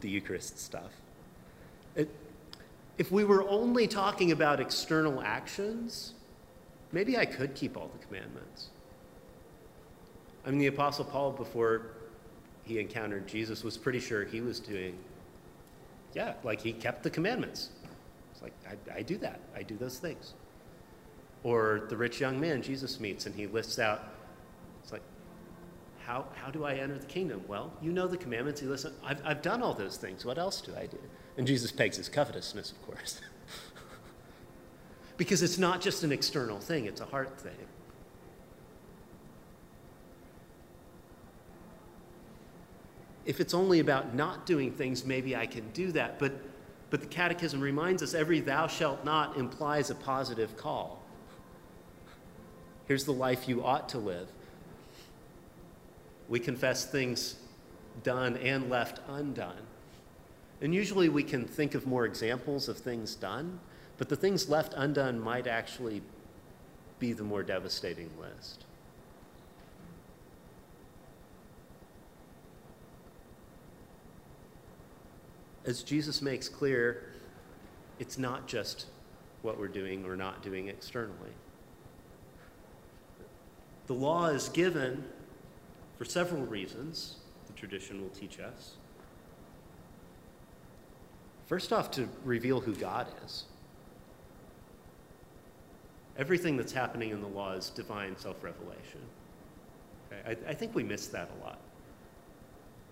the 0.00 0.08
Eucharist 0.08 0.60
stuff. 0.60 0.92
It, 1.96 2.08
if 2.96 3.10
we 3.10 3.24
were 3.24 3.48
only 3.48 3.88
talking 3.88 4.30
about 4.30 4.60
external 4.60 5.20
actions, 5.20 6.14
maybe 6.92 7.18
I 7.18 7.26
could 7.26 7.56
keep 7.56 7.76
all 7.76 7.88
the 7.88 8.06
commandments. 8.06 8.68
I 10.46 10.50
mean, 10.50 10.60
the 10.60 10.68
Apostle 10.68 11.04
Paul, 11.04 11.32
before 11.32 11.86
he 12.62 12.78
encountered 12.78 13.26
Jesus 13.26 13.64
was 13.64 13.76
pretty 13.76 13.98
sure 13.98 14.24
he 14.24 14.40
was 14.40 14.60
doing, 14.60 14.96
yeah, 16.14 16.34
like 16.44 16.60
he 16.60 16.72
kept 16.72 17.02
the 17.02 17.10
commandments. 17.10 17.70
Like, 18.44 18.52
I, 18.68 18.98
I 18.98 19.02
do 19.02 19.16
that, 19.18 19.40
I 19.56 19.62
do 19.62 19.76
those 19.76 19.98
things. 19.98 20.34
Or 21.42 21.86
the 21.88 21.96
rich 21.96 22.20
young 22.20 22.38
man 22.38 22.60
Jesus 22.60 23.00
meets 23.00 23.24
and 23.24 23.34
he 23.34 23.46
lists 23.46 23.78
out, 23.78 24.02
it's 24.82 24.92
like, 24.92 25.02
how, 26.06 26.26
how 26.34 26.50
do 26.50 26.64
I 26.64 26.74
enter 26.74 26.98
the 26.98 27.06
kingdom? 27.06 27.42
Well, 27.48 27.72
you 27.80 27.90
know 27.90 28.06
the 28.06 28.18
commandments. 28.18 28.60
You 28.60 28.68
listen. 28.68 28.92
I've, 29.02 29.22
I've 29.24 29.40
done 29.40 29.62
all 29.62 29.72
those 29.72 29.96
things. 29.96 30.26
What 30.26 30.36
else 30.36 30.60
do 30.60 30.72
I 30.76 30.84
do? 30.84 30.98
And 31.38 31.46
Jesus 31.46 31.72
pegs 31.72 31.96
his 31.96 32.10
covetousness, 32.10 32.70
of 32.70 32.82
course. 32.82 33.22
because 35.16 35.42
it's 35.42 35.56
not 35.56 35.80
just 35.80 36.04
an 36.04 36.12
external 36.12 36.60
thing, 36.60 36.84
it's 36.84 37.00
a 37.00 37.06
heart 37.06 37.40
thing. 37.40 37.66
If 43.24 43.40
it's 43.40 43.54
only 43.54 43.80
about 43.80 44.14
not 44.14 44.44
doing 44.44 44.70
things, 44.70 45.06
maybe 45.06 45.34
I 45.34 45.46
can 45.46 45.70
do 45.70 45.90
that. 45.92 46.18
But, 46.18 46.34
but 46.90 47.00
the 47.00 47.06
Catechism 47.06 47.60
reminds 47.60 48.02
us 48.02 48.14
every 48.14 48.40
thou 48.40 48.66
shalt 48.66 49.04
not 49.04 49.36
implies 49.36 49.90
a 49.90 49.94
positive 49.94 50.56
call. 50.56 51.02
Here's 52.86 53.04
the 53.04 53.12
life 53.12 53.48
you 53.48 53.64
ought 53.64 53.88
to 53.90 53.98
live. 53.98 54.28
We 56.28 56.40
confess 56.40 56.84
things 56.84 57.36
done 58.02 58.36
and 58.36 58.68
left 58.70 59.00
undone. 59.08 59.62
And 60.60 60.74
usually 60.74 61.08
we 61.08 61.22
can 61.22 61.44
think 61.44 61.74
of 61.74 61.86
more 61.86 62.04
examples 62.06 62.68
of 62.68 62.78
things 62.78 63.14
done, 63.14 63.60
but 63.98 64.08
the 64.08 64.16
things 64.16 64.48
left 64.48 64.74
undone 64.76 65.20
might 65.20 65.46
actually 65.46 66.02
be 66.98 67.12
the 67.12 67.24
more 67.24 67.42
devastating 67.42 68.10
list. 68.20 68.64
As 75.66 75.82
Jesus 75.82 76.20
makes 76.20 76.48
clear, 76.48 77.04
it's 77.98 78.18
not 78.18 78.46
just 78.46 78.86
what 79.42 79.58
we're 79.58 79.68
doing 79.68 80.04
or 80.04 80.16
not 80.16 80.42
doing 80.42 80.68
externally. 80.68 81.30
The 83.86 83.94
law 83.94 84.26
is 84.26 84.48
given 84.48 85.04
for 85.98 86.04
several 86.04 86.42
reasons, 86.42 87.16
the 87.46 87.52
tradition 87.52 88.02
will 88.02 88.10
teach 88.10 88.40
us. 88.40 88.74
First 91.46 91.72
off, 91.72 91.90
to 91.92 92.08
reveal 92.24 92.60
who 92.60 92.74
God 92.74 93.06
is. 93.24 93.44
Everything 96.16 96.56
that's 96.56 96.72
happening 96.72 97.10
in 97.10 97.20
the 97.20 97.28
law 97.28 97.52
is 97.52 97.70
divine 97.70 98.16
self 98.16 98.42
revelation. 98.42 99.00
Okay? 100.10 100.36
I, 100.46 100.50
I, 100.50 100.54
think 100.54 100.74
we 100.74 100.82
miss 100.82 101.08
that 101.08 101.30
a 101.40 101.44
lot. 101.44 101.58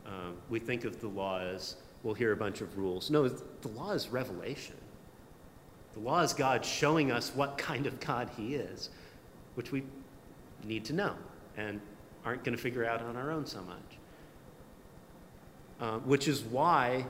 Um, 0.06 0.36
we 0.50 0.58
think 0.58 0.84
of 0.84 1.00
the 1.00 1.08
law 1.08 1.40
as 1.40 1.76
we'll 2.02 2.14
hear 2.14 2.32
a 2.32 2.36
bunch 2.36 2.60
of 2.60 2.76
rules. 2.78 3.10
No, 3.10 3.28
the 3.28 3.68
law 3.68 3.92
is 3.92 4.08
revelation. 4.08 4.76
The 5.94 6.00
law 6.00 6.20
is 6.20 6.32
God 6.32 6.64
showing 6.64 7.12
us 7.12 7.32
what 7.34 7.58
kind 7.58 7.86
of 7.86 8.00
God 8.00 8.30
He 8.36 8.54
is, 8.54 8.90
which 9.54 9.72
we 9.72 9.82
need 10.64 10.84
to 10.86 10.92
know 10.92 11.14
and 11.56 11.80
aren't 12.24 12.44
going 12.44 12.56
to 12.56 12.62
figure 12.62 12.84
out 12.84 13.02
on 13.02 13.16
our 13.16 13.30
own 13.30 13.46
so 13.46 13.60
much. 13.62 13.98
Uh, 15.80 15.98
which 16.00 16.28
is 16.28 16.42
why 16.44 17.04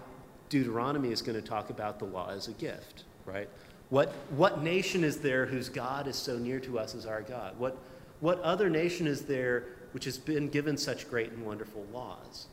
Deuteronomy 0.49 1.13
is 1.13 1.23
going 1.23 1.41
to 1.41 1.47
talk 1.47 1.71
about 1.71 1.99
the 1.99 2.05
law 2.05 2.31
as 2.31 2.49
a 2.49 2.53
gift, 2.53 3.05
right? 3.27 3.49
What, 3.91 4.15
what 4.31 4.63
nation 4.63 5.05
is 5.05 5.19
there 5.19 5.45
whose 5.45 5.69
God 5.69 6.07
is 6.07 6.17
so 6.17 6.39
near 6.39 6.59
to 6.61 6.79
us 6.79 6.95
as 6.95 7.05
our 7.05 7.21
God? 7.21 7.59
What, 7.59 7.77
what 8.21 8.41
other 8.41 8.71
nation 8.71 9.07
is 9.07 9.23
there 9.23 9.65
which 9.93 10.07
has 10.07 10.17
been 10.17 10.49
given 10.49 10.79
such 10.79 11.11
great 11.11 11.31
and 11.33 11.45
wonderful 11.45 11.87
laws? 11.93 12.47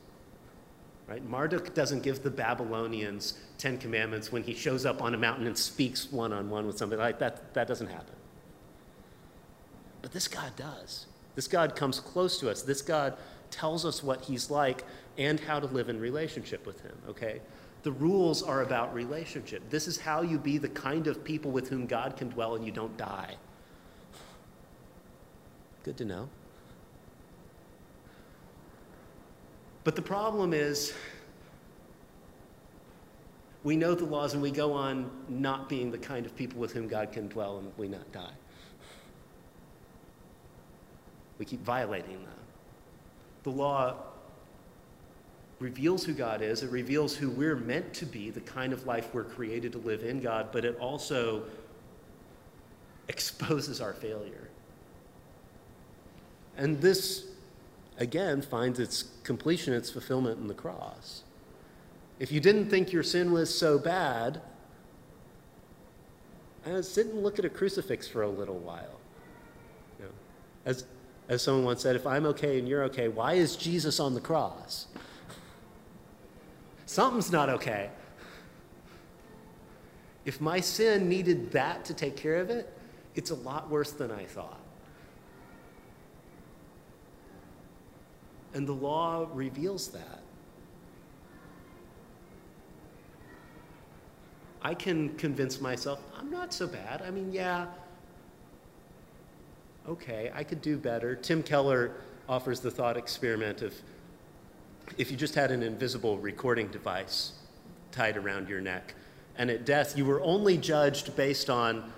Right? 1.10 1.28
Marduk 1.28 1.74
doesn't 1.74 2.04
give 2.04 2.22
the 2.22 2.30
Babylonians 2.30 3.40
Ten 3.58 3.80
Commandments 3.80 4.32
when 4.32 4.44
he 4.44 4.54
shows 4.54 4.86
up 4.86 5.02
on 5.02 5.16
a 5.16 5.18
mountain 5.18 5.48
and 5.48 5.58
speaks 5.58 6.12
one 6.12 6.32
on 6.32 6.52
one 6.52 6.68
with 6.68 6.78
somebody. 6.78 7.02
Like 7.02 7.18
that, 7.18 7.52
that 7.56 7.68
doesn't 7.68 7.88
happen. 7.88 8.14
But 10.04 10.12
this 10.12 10.28
God 10.28 10.56
does. 10.56 11.08
This 11.34 11.48
God 11.48 11.76
comes 11.76 12.00
close 12.00 12.40
to 12.40 12.50
us. 12.50 12.62
This 12.62 12.84
God 12.84 13.18
tells 13.50 13.86
us 13.86 14.04
what 14.04 14.26
he's 14.26 14.52
like 14.52 14.84
and 15.18 15.40
how 15.40 15.60
to 15.60 15.66
live 15.66 15.90
in 15.90 16.00
relationship 16.00 16.68
with 16.68 16.80
him, 16.82 16.96
okay? 17.08 17.42
The 17.82 17.92
rules 17.92 18.44
are 18.44 18.62
about 18.62 18.94
relationship. 18.94 19.68
This 19.72 19.88
is 19.88 19.98
how 19.98 20.22
you 20.22 20.38
be 20.38 20.60
the 20.60 20.70
kind 20.70 21.08
of 21.08 21.24
people 21.24 21.50
with 21.50 21.70
whom 21.70 21.88
God 21.88 22.18
can 22.18 22.30
dwell 22.30 22.56
and 22.56 22.64
you 22.64 22.72
don't 22.72 22.96
die. 22.98 23.36
Good 25.84 25.98
to 25.98 26.06
know. 26.06 26.30
But 29.84 29.96
the 29.96 30.02
problem 30.02 30.54
is, 30.54 30.94
we 33.64 33.76
know 33.76 33.96
the 33.96 34.06
laws 34.06 34.34
and 34.34 34.42
we 34.42 34.52
go 34.52 34.74
on 34.74 35.10
not 35.28 35.68
being 35.68 35.92
the 35.92 35.98
kind 35.98 36.26
of 36.26 36.36
people 36.36 36.60
with 36.60 36.72
whom 36.72 36.88
God 36.88 37.12
can 37.12 37.28
dwell 37.28 37.58
and 37.58 37.72
we 37.78 37.88
not 37.88 38.12
die. 38.12 38.32
We 41.38 41.46
keep 41.46 41.64
violating 41.64 42.24
them. 42.24 42.34
The 43.44 43.52
law 43.52 43.96
reveals 45.60 46.06
who 46.06 46.14
God 46.14 46.42
is, 46.42 46.64
it 46.64 46.72
reveals 46.72 47.16
who 47.16 47.30
we're 47.30 47.56
meant 47.56 47.94
to 47.96 48.06
be, 48.06 48.30
the 48.30 48.42
kind 48.42 48.72
of 48.72 48.86
life 48.86 49.14
we're 49.14 49.26
created 49.26 49.74
to 49.74 49.78
live 49.80 50.04
in 50.04 50.22
God, 50.22 50.50
but 50.52 50.64
it 50.64 50.78
also 50.80 51.44
exposes 53.10 53.82
our 53.82 53.94
failure. 53.94 54.50
And 56.56 56.80
this, 56.80 57.26
again, 58.00 58.42
finds 58.42 58.80
its 58.80 59.04
completion, 59.24 59.74
its 59.74 59.92
fulfillment 59.92 60.40
in 60.40 60.48
the 60.48 60.54
cross. 60.54 61.24
If 62.18 62.32
you 62.32 62.40
didn't 62.40 62.70
think 62.70 62.92
your 62.92 63.04
sin 63.04 63.32
was 63.32 63.56
so 63.56 63.78
bad, 63.78 64.42
uh, 66.66 66.82
sit 66.82 67.08
and 67.08 67.24
look 67.24 67.40
at 67.40 67.46
a 67.46 67.50
crucifix 67.50 68.08
for 68.08 68.24
a 68.24 68.30
little 68.30 68.58
while. 68.58 69.00
You 70.00 70.06
know, 70.06 70.12
as, 70.66 70.86
as 71.28 71.42
someone 71.42 71.66
once 71.66 71.82
said, 71.82 71.96
if 71.96 72.08
I'm 72.08 72.26
okay 72.28 72.58
and 72.58 72.68
you're 72.68 72.84
okay, 72.86 73.08
why 73.08 73.34
is 73.34 73.56
Jesus 73.56 74.00
on 74.00 74.14
the 74.16 74.22
cross? 74.22 74.88
Something's 76.86 77.32
not 77.32 77.50
okay. 77.50 77.90
If 80.26 80.42
my 80.42 80.60
sin 80.60 81.08
needed 81.08 81.52
that 81.52 81.86
to 81.86 81.94
take 81.94 82.16
care 82.16 82.38
of 82.38 82.50
it, 82.50 82.72
it's 83.16 83.32
a 83.32 83.36
lot 83.36 83.70
worse 83.70 83.92
than 83.92 84.12
I 84.12 84.26
thought. 84.26 84.59
And 88.54 88.68
the 88.68 88.74
law 88.74 89.28
reveals 89.34 89.90
that. 89.90 90.22
I 94.62 94.74
can 94.74 95.16
convince 95.16 95.62
myself, 95.62 96.00
I'm 96.18 96.30
not 96.30 96.54
so 96.54 96.68
bad. 96.68 97.02
I 97.02 97.12
mean, 97.12 97.32
yeah, 97.32 97.68
okay, 99.88 100.32
I 100.34 100.44
could 100.44 100.62
do 100.62 100.78
better. 100.78 101.16
Tim 101.16 101.42
Keller 101.42 101.92
offers 102.28 102.60
the 102.60 102.70
thought 102.70 102.98
experiment 102.98 103.62
of 103.62 103.74
if 104.98 105.12
you 105.12 105.18
just 105.18 105.36
had 105.36 105.52
an 105.52 105.64
invisible 105.64 106.18
recording 106.18 106.68
device 106.68 107.34
tied 107.92 108.18
around 108.18 108.50
your 108.50 108.60
neck, 108.60 108.96
and 109.38 109.50
at 109.50 109.66
death 109.66 109.98
you 109.98 110.06
were 110.06 110.22
only 110.22 110.58
judged 110.58 111.16
based 111.16 111.50
on 111.50 111.92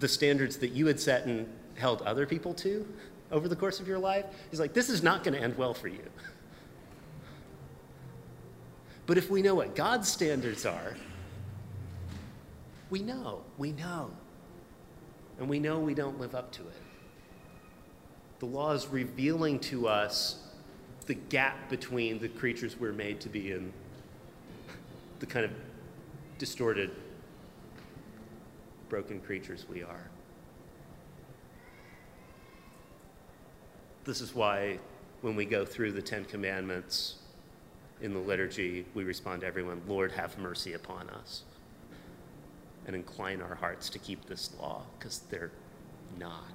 the 0.00 0.08
standards 0.08 0.58
that 0.58 0.72
you 0.72 0.86
had 0.86 1.00
set 1.00 1.26
and 1.26 1.48
held 1.76 2.02
other 2.02 2.26
people 2.26 2.52
to 2.54 2.86
over 3.34 3.48
the 3.48 3.56
course 3.56 3.80
of 3.80 3.88
your 3.88 3.98
life, 3.98 4.24
he's 4.50 4.60
like, 4.60 4.72
this 4.72 4.88
is 4.88 5.02
not 5.02 5.24
going 5.24 5.34
to 5.34 5.40
end 5.40 5.58
well 5.58 5.74
for 5.74 5.88
you. 5.88 6.08
But 9.06 9.18
if 9.18 9.28
we 9.28 9.42
know 9.42 9.56
what 9.56 9.74
God's 9.74 10.08
standards 10.10 10.64
are, 10.64 10.96
we 12.90 13.00
know, 13.00 13.42
we 13.58 13.72
know. 13.72 14.10
And 15.40 15.48
we 15.48 15.58
know 15.58 15.80
we 15.80 15.94
don't 15.94 16.20
live 16.20 16.36
up 16.36 16.52
to 16.52 16.62
it. 16.62 16.80
The 18.38 18.46
law 18.46 18.72
is 18.72 18.86
revealing 18.86 19.58
to 19.60 19.88
us 19.88 20.38
the 21.06 21.14
gap 21.14 21.68
between 21.68 22.20
the 22.20 22.28
creatures 22.28 22.78
we're 22.78 22.92
made 22.92 23.20
to 23.22 23.28
be 23.28 23.50
and 23.50 23.72
the 25.18 25.26
kind 25.26 25.44
of 25.44 25.50
distorted, 26.38 26.92
broken 28.88 29.20
creatures 29.20 29.66
we 29.68 29.82
are. 29.82 30.08
This 34.04 34.20
is 34.20 34.34
why 34.34 34.78
when 35.22 35.34
we 35.34 35.46
go 35.46 35.64
through 35.64 35.92
the 35.92 36.02
Ten 36.02 36.24
Commandments 36.26 37.16
in 38.02 38.12
the 38.12 38.20
liturgy, 38.20 38.84
we 38.92 39.04
respond 39.04 39.40
to 39.40 39.46
everyone, 39.46 39.80
Lord, 39.88 40.12
have 40.12 40.36
mercy 40.38 40.74
upon 40.74 41.08
us. 41.10 41.44
And 42.86 42.94
incline 42.94 43.40
our 43.40 43.54
hearts 43.54 43.88
to 43.90 43.98
keep 43.98 44.26
this 44.26 44.50
law, 44.60 44.82
because 44.98 45.20
they're 45.30 45.52
not. 46.18 46.52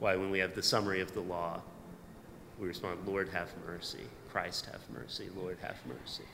Why, 0.00 0.16
when 0.16 0.30
we 0.30 0.40
have 0.40 0.56
the 0.56 0.62
summary 0.62 1.00
of 1.00 1.14
the 1.14 1.20
law, 1.20 1.60
we 2.58 2.66
respond, 2.66 2.98
Lord, 3.06 3.28
have 3.28 3.50
mercy. 3.64 4.02
Christ, 4.32 4.66
have 4.66 4.80
mercy. 4.92 5.28
Lord, 5.36 5.58
have 5.62 5.76
mercy. 5.86 6.24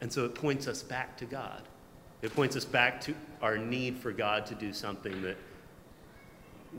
And 0.00 0.12
so 0.12 0.24
it 0.24 0.34
points 0.34 0.66
us 0.66 0.82
back 0.82 1.16
to 1.18 1.26
God. 1.26 1.62
It 2.22 2.34
points 2.34 2.56
us 2.56 2.64
back 2.64 3.00
to 3.02 3.14
our 3.40 3.56
need 3.56 3.98
for 3.98 4.10
God 4.10 4.46
to 4.46 4.54
do 4.54 4.72
something 4.72 5.22
that 5.22 5.36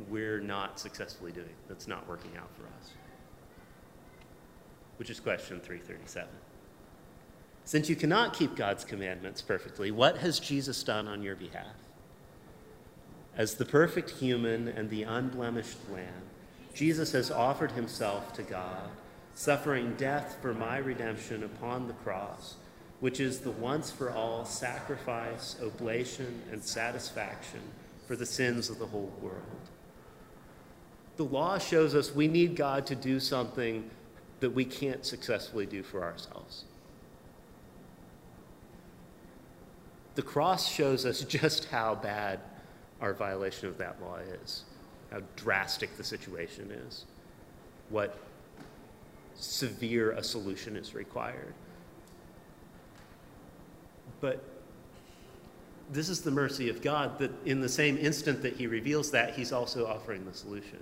we're 0.10 0.40
not 0.40 0.80
successfully 0.80 1.32
doing, 1.32 1.54
that's 1.68 1.88
not 1.88 2.08
working 2.08 2.32
out 2.38 2.50
for 2.56 2.64
us. 2.64 2.92
Which 4.98 5.10
is 5.10 5.20
question 5.20 5.60
337. 5.60 6.30
Since 7.66 7.90
you 7.90 7.96
cannot 7.96 8.34
keep 8.34 8.56
God's 8.56 8.84
commandments 8.84 9.42
perfectly, 9.42 9.92
what 9.92 10.18
has 10.18 10.40
Jesus 10.40 10.84
done 10.84 11.08
on 11.08 11.22
your 11.22 11.36
behalf? 11.36 11.76
As 13.36 13.56
the 13.56 13.66
perfect 13.66 14.10
human 14.10 14.68
and 14.68 14.90
the 14.90 15.04
unblemished 15.04 15.78
lamb, 15.92 16.24
Jesus 16.74 17.12
has 17.14 17.32
offered 17.32 17.72
himself 17.72 18.34
to 18.34 18.44
God, 18.44 18.90
suffering 19.36 19.96
death 19.96 20.38
for 20.42 20.54
my 20.54 20.78
redemption 20.78 21.44
upon 21.44 21.88
the 21.88 21.94
cross, 21.94 22.56
which 23.00 23.20
is 23.20 23.40
the 23.40 23.52
once 23.52 23.90
for 23.92 24.12
all 24.12 24.46
sacrifice, 24.46 25.56
oblation, 25.62 26.42
and 26.52 26.64
satisfaction 26.64 27.62
for 28.06 28.16
the 28.16 28.26
sins 28.26 28.70
of 28.70 28.80
the 28.80 28.86
whole 28.86 29.14
world. 29.22 29.70
The 31.18 31.26
law 31.26 31.58
shows 31.58 31.94
us 31.94 32.14
we 32.14 32.28
need 32.28 32.56
God 32.56 32.86
to 32.88 32.96
do 32.96 33.20
something 33.20 33.90
that 34.40 34.50
we 34.50 34.66
can't 34.66 35.06
successfully 35.06 35.66
do 35.66 35.84
for 35.84 36.04
ourselves. 36.04 36.66
The 40.16 40.22
cross 40.22 40.70
shows 40.70 41.06
us 41.06 41.22
just 41.22 41.66
how 41.66 41.96
bad 41.96 42.40
our 43.00 43.14
violation 43.14 43.68
of 43.68 43.78
that 43.78 44.02
law 44.02 44.18
is, 44.44 44.64
how 45.12 45.22
drastic 45.36 45.96
the 45.98 46.04
situation 46.04 46.72
is, 46.88 47.06
what 47.90 48.18
severe 49.36 50.12
a 50.12 50.24
solution 50.24 50.76
is 50.76 50.94
required. 50.94 51.54
But 54.20 54.44
this 55.92 56.10
is 56.10 56.22
the 56.22 56.32
mercy 56.32 56.70
of 56.70 56.82
God 56.82 57.18
that 57.20 57.32
in 57.46 57.60
the 57.60 57.70
same 57.70 57.98
instant 57.98 58.42
that 58.44 58.56
he 58.56 58.68
reveals 58.68 59.12
that, 59.12 59.34
he's 59.34 59.52
also 59.52 59.88
offering 59.88 60.26
the 60.26 60.34
solution. 60.34 60.82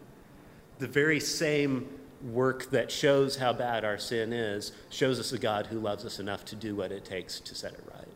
The 0.80 0.88
very 0.88 1.20
same 1.20 1.88
work 2.22 2.70
that 2.72 2.92
shows 2.92 3.38
how 3.38 3.54
bad 3.54 3.86
our 3.86 3.98
sin 3.98 4.34
is 4.34 4.72
shows 4.89 5.20
us 5.20 5.32
a 5.32 5.38
God 5.38 5.68
who 5.68 5.80
loves 5.80 6.06
us 6.06 6.20
enough 6.20 6.44
to 6.46 6.56
do 6.56 6.76
what 6.76 6.92
it 6.92 7.06
takes 7.06 7.39
to 7.42 7.56
set 7.56 7.74
it 7.74 7.84
right, 7.94 8.08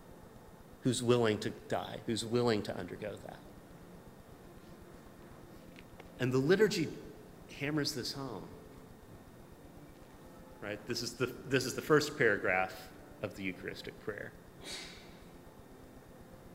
who's 0.82 1.04
willing 1.04 1.38
to 1.40 1.52
die, 1.70 1.98
who's 2.06 2.26
willing 2.26 2.62
to 2.64 2.76
undergo 2.78 3.12
that. 3.26 3.38
And 6.20 6.32
the 6.32 6.38
liturgy 6.38 6.88
hammers 7.60 7.94
this 7.94 8.14
home. 8.14 8.44
Right? 10.62 10.80
This 10.88 11.02
is 11.02 11.14
the, 11.14 11.34
this 11.50 11.66
is 11.66 11.76
the 11.76 11.82
first 11.82 12.18
paragraph 12.18 12.74
of 13.22 13.36
the 13.36 13.44
Eucharistic 13.44 14.00
prayer. 14.06 14.32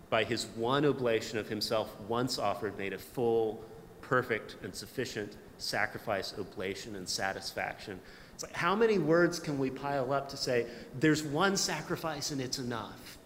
By 0.09 0.25
his 0.25 0.47
one 0.57 0.87
oblation 0.87 1.39
of 1.39 1.49
himself, 1.49 1.95
once 2.09 2.39
offered, 2.39 2.79
made 2.79 2.95
a 2.95 2.99
full, 2.99 3.63
perfect, 4.01 4.57
and 4.63 4.75
sufficient 4.75 5.37
sacrifice, 5.59 6.35
oblation, 6.39 6.97
and 6.97 7.09
satisfaction. 7.09 8.01
It's 8.35 8.45
like, 8.45 8.55
how 8.55 8.75
many 8.75 8.99
words 8.99 9.39
can 9.41 9.59
we 9.59 9.69
pile 9.69 10.13
up 10.13 10.29
to 10.31 10.37
say, 10.37 10.67
there's 10.99 11.23
one 11.23 11.57
sacrifice 11.57 12.31
and 12.31 12.41
it's 12.41 12.59
enough? 12.59 13.19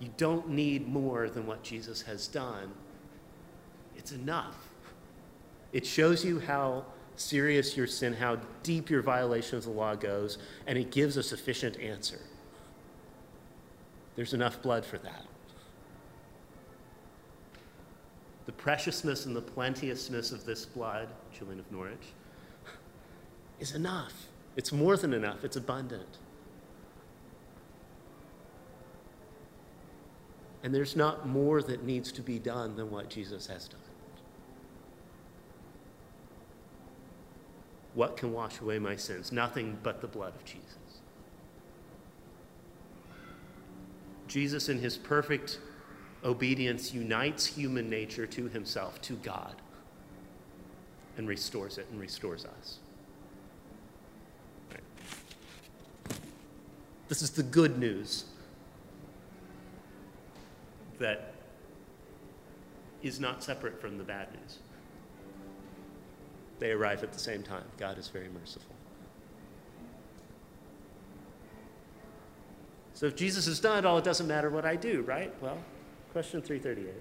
You 0.00 0.10
don't 0.16 0.48
need 0.48 0.88
more 0.88 1.28
than 1.28 1.46
what 1.46 1.62
Jesus 1.62 2.02
has 2.02 2.26
done. 2.26 2.72
It's 3.96 4.12
enough. 4.12 4.56
It 5.72 5.86
shows 5.86 6.24
you 6.24 6.40
how 6.40 6.84
serious 7.16 7.76
your 7.76 7.86
sin, 7.86 8.14
how 8.14 8.38
deep 8.62 8.90
your 8.90 9.02
violation 9.02 9.58
of 9.58 9.64
the 9.64 9.70
law 9.70 9.94
goes, 9.94 10.38
and 10.66 10.78
it 10.78 10.90
gives 10.90 11.16
a 11.16 11.22
sufficient 11.22 11.78
answer. 11.78 12.20
There's 14.16 14.34
enough 14.34 14.62
blood 14.62 14.84
for 14.84 14.98
that 14.98 15.26
the 18.46 18.52
preciousness 18.52 19.26
and 19.26 19.34
the 19.34 19.42
plenteousness 19.42 20.32
of 20.32 20.44
this 20.44 20.66
blood, 20.66 21.08
Julian 21.32 21.60
of 21.60 21.70
Norwich, 21.72 22.12
is 23.60 23.74
enough. 23.74 24.12
It's 24.56 24.72
more 24.72 24.96
than 24.96 25.12
enough, 25.14 25.44
it's 25.44 25.56
abundant. 25.56 26.18
And 30.62 30.74
there's 30.74 30.96
not 30.96 31.28
more 31.28 31.62
that 31.62 31.84
needs 31.84 32.10
to 32.12 32.22
be 32.22 32.38
done 32.38 32.76
than 32.76 32.90
what 32.90 33.10
Jesus 33.10 33.46
has 33.48 33.68
done. 33.68 33.80
What 37.94 38.16
can 38.16 38.32
wash 38.32 38.60
away 38.60 38.78
my 38.78 38.96
sins? 38.96 39.30
Nothing 39.30 39.78
but 39.82 40.00
the 40.00 40.08
blood 40.08 40.34
of 40.34 40.44
Jesus. 40.44 40.78
Jesus, 44.26 44.68
in 44.68 44.80
his 44.80 44.96
perfect 44.96 45.60
obedience 46.24 46.94
unites 46.94 47.46
human 47.46 47.90
nature 47.90 48.26
to 48.26 48.48
himself, 48.48 49.00
to 49.02 49.14
God, 49.16 49.54
and 51.16 51.28
restores 51.28 51.78
it 51.78 51.86
and 51.90 52.00
restores 52.00 52.44
us. 52.44 52.78
This 57.08 57.20
is 57.20 57.30
the 57.30 57.42
good 57.42 57.78
news 57.78 58.24
that 60.98 61.34
is 63.02 63.20
not 63.20 63.42
separate 63.42 63.80
from 63.80 63.98
the 63.98 64.04
bad 64.04 64.32
news. 64.32 64.58
They 66.58 66.70
arrive 66.70 67.02
at 67.02 67.12
the 67.12 67.18
same 67.18 67.42
time. 67.42 67.64
God 67.76 67.98
is 67.98 68.08
very 68.08 68.28
merciful. 68.28 68.74
So 72.94 73.06
if 73.06 73.16
Jesus 73.16 73.44
has 73.46 73.60
done 73.60 73.78
it 73.78 73.84
all, 73.84 73.98
it 73.98 74.04
doesn't 74.04 74.26
matter 74.26 74.48
what 74.48 74.64
I 74.64 74.76
do, 74.76 75.02
right? 75.02 75.32
Well, 75.42 75.58
Question 76.14 76.42
338. 76.42 76.94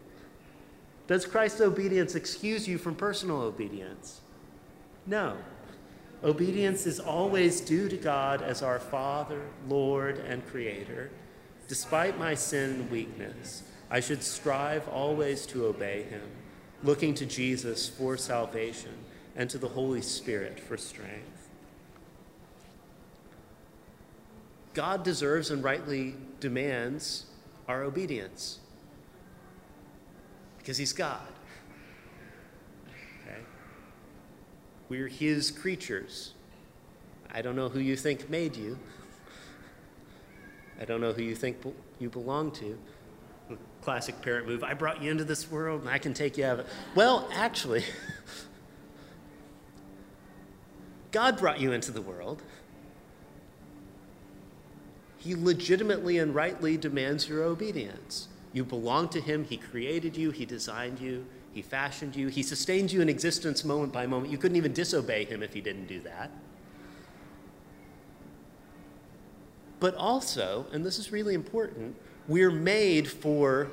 Does 1.06 1.28
Christ's 1.28 1.62
obedience 1.62 2.15
excuse 2.15 2.67
you 2.67 2.80
from 2.80 2.95
personal 2.95 3.41
obedience? 3.41 4.21
No. 5.06 5.38
Obedience 6.23 6.88
is 6.88 6.99
always 6.99 7.62
due 7.62 7.88
to 7.89 7.95
God 7.95 8.41
as 8.41 8.63
our 8.63 8.80
Father, 8.80 9.39
Lord, 9.69 10.17
and 10.17 10.43
Creator. 10.47 11.12
Despite 11.67 12.17
my 12.17 12.34
sin 12.34 12.71
and 12.71 12.89
weakness, 12.89 13.62
I 13.91 13.99
should 13.99 14.23
strive 14.23 14.88
always 14.88 15.45
to 15.45 15.67
obey 15.67 16.08
Him, 16.10 16.28
looking 16.82 17.13
to 17.13 17.28
Jesus 17.28 17.88
for 17.88 18.17
salvation 18.17 18.97
and 19.36 19.47
to 19.52 19.60
the 19.60 19.67
Holy 19.67 20.02
Spirit 20.02 20.60
for 20.60 20.76
strength. 20.76 21.49
God 24.73 25.04
deserves 25.04 25.52
and 25.52 25.63
rightly 25.63 26.15
demands 26.39 27.28
our 27.67 27.84
obedience 27.84 28.58
because 30.63 30.78
he's 30.78 30.93
God. 30.93 31.28
Okay? 33.28 33.41
We're 34.88 35.10
his 35.10 35.52
creatures. 35.52 36.34
I 37.34 37.41
don't 37.41 37.58
know 37.58 37.67
who 37.67 37.80
you 37.80 37.97
think 37.97 38.30
made 38.30 38.56
you. 38.56 38.80
I 40.80 40.86
don't 40.86 41.02
know 41.02 41.12
who 41.12 41.21
you 41.21 41.36
think 41.36 41.58
you 41.99 42.10
belong 42.10 42.52
to. 42.52 42.80
Classic 43.82 44.19
parent 44.21 44.47
move 44.47 44.63
I 44.63 44.73
brought 44.73 45.04
you 45.04 45.12
into 45.12 45.26
this 45.26 45.52
world 45.52 45.82
and 45.82 45.89
I 45.89 45.97
can 45.97 46.13
take 46.13 46.38
you 46.38 46.45
out 46.45 46.54
of 46.54 46.60
it. 46.60 46.67
Well, 46.95 47.28
actually, 47.34 47.84
God 51.12 51.38
brought 51.38 51.60
you 51.60 51.73
into 51.73 51.91
the 51.91 52.02
world. 52.02 52.41
He 55.17 55.36
legitimately 55.36 56.17
and 56.17 56.34
rightly 56.34 56.78
demands 56.78 57.28
your 57.28 57.43
obedience. 57.43 58.30
You 58.54 58.63
belong 58.63 59.10
to 59.10 59.20
Him. 59.20 59.44
He 59.44 59.58
created 59.58 60.16
you, 60.16 60.32
He 60.32 60.46
designed 60.46 61.00
you, 61.00 61.26
He 61.52 61.62
fashioned 61.62 62.16
you, 62.16 62.28
He 62.28 62.44
sustains 62.44 62.94
you 62.94 63.02
in 63.02 63.10
existence 63.10 63.66
moment 63.66 63.92
by 63.92 64.06
moment. 64.06 64.32
You 64.32 64.38
couldn't 64.38 64.58
even 64.58 64.74
disobey 64.74 65.26
Him 65.26 65.44
if 65.44 65.54
He 65.54 65.60
didn't 65.60 65.88
do 65.88 66.00
that. 66.02 66.32
But 69.80 69.96
also, 69.96 70.68
and 70.72 70.86
this 70.86 70.98
is 70.98 71.12
really 71.12 71.34
important, 71.34 71.98
we're 72.28 72.52
made 72.52 73.10
for 73.10 73.70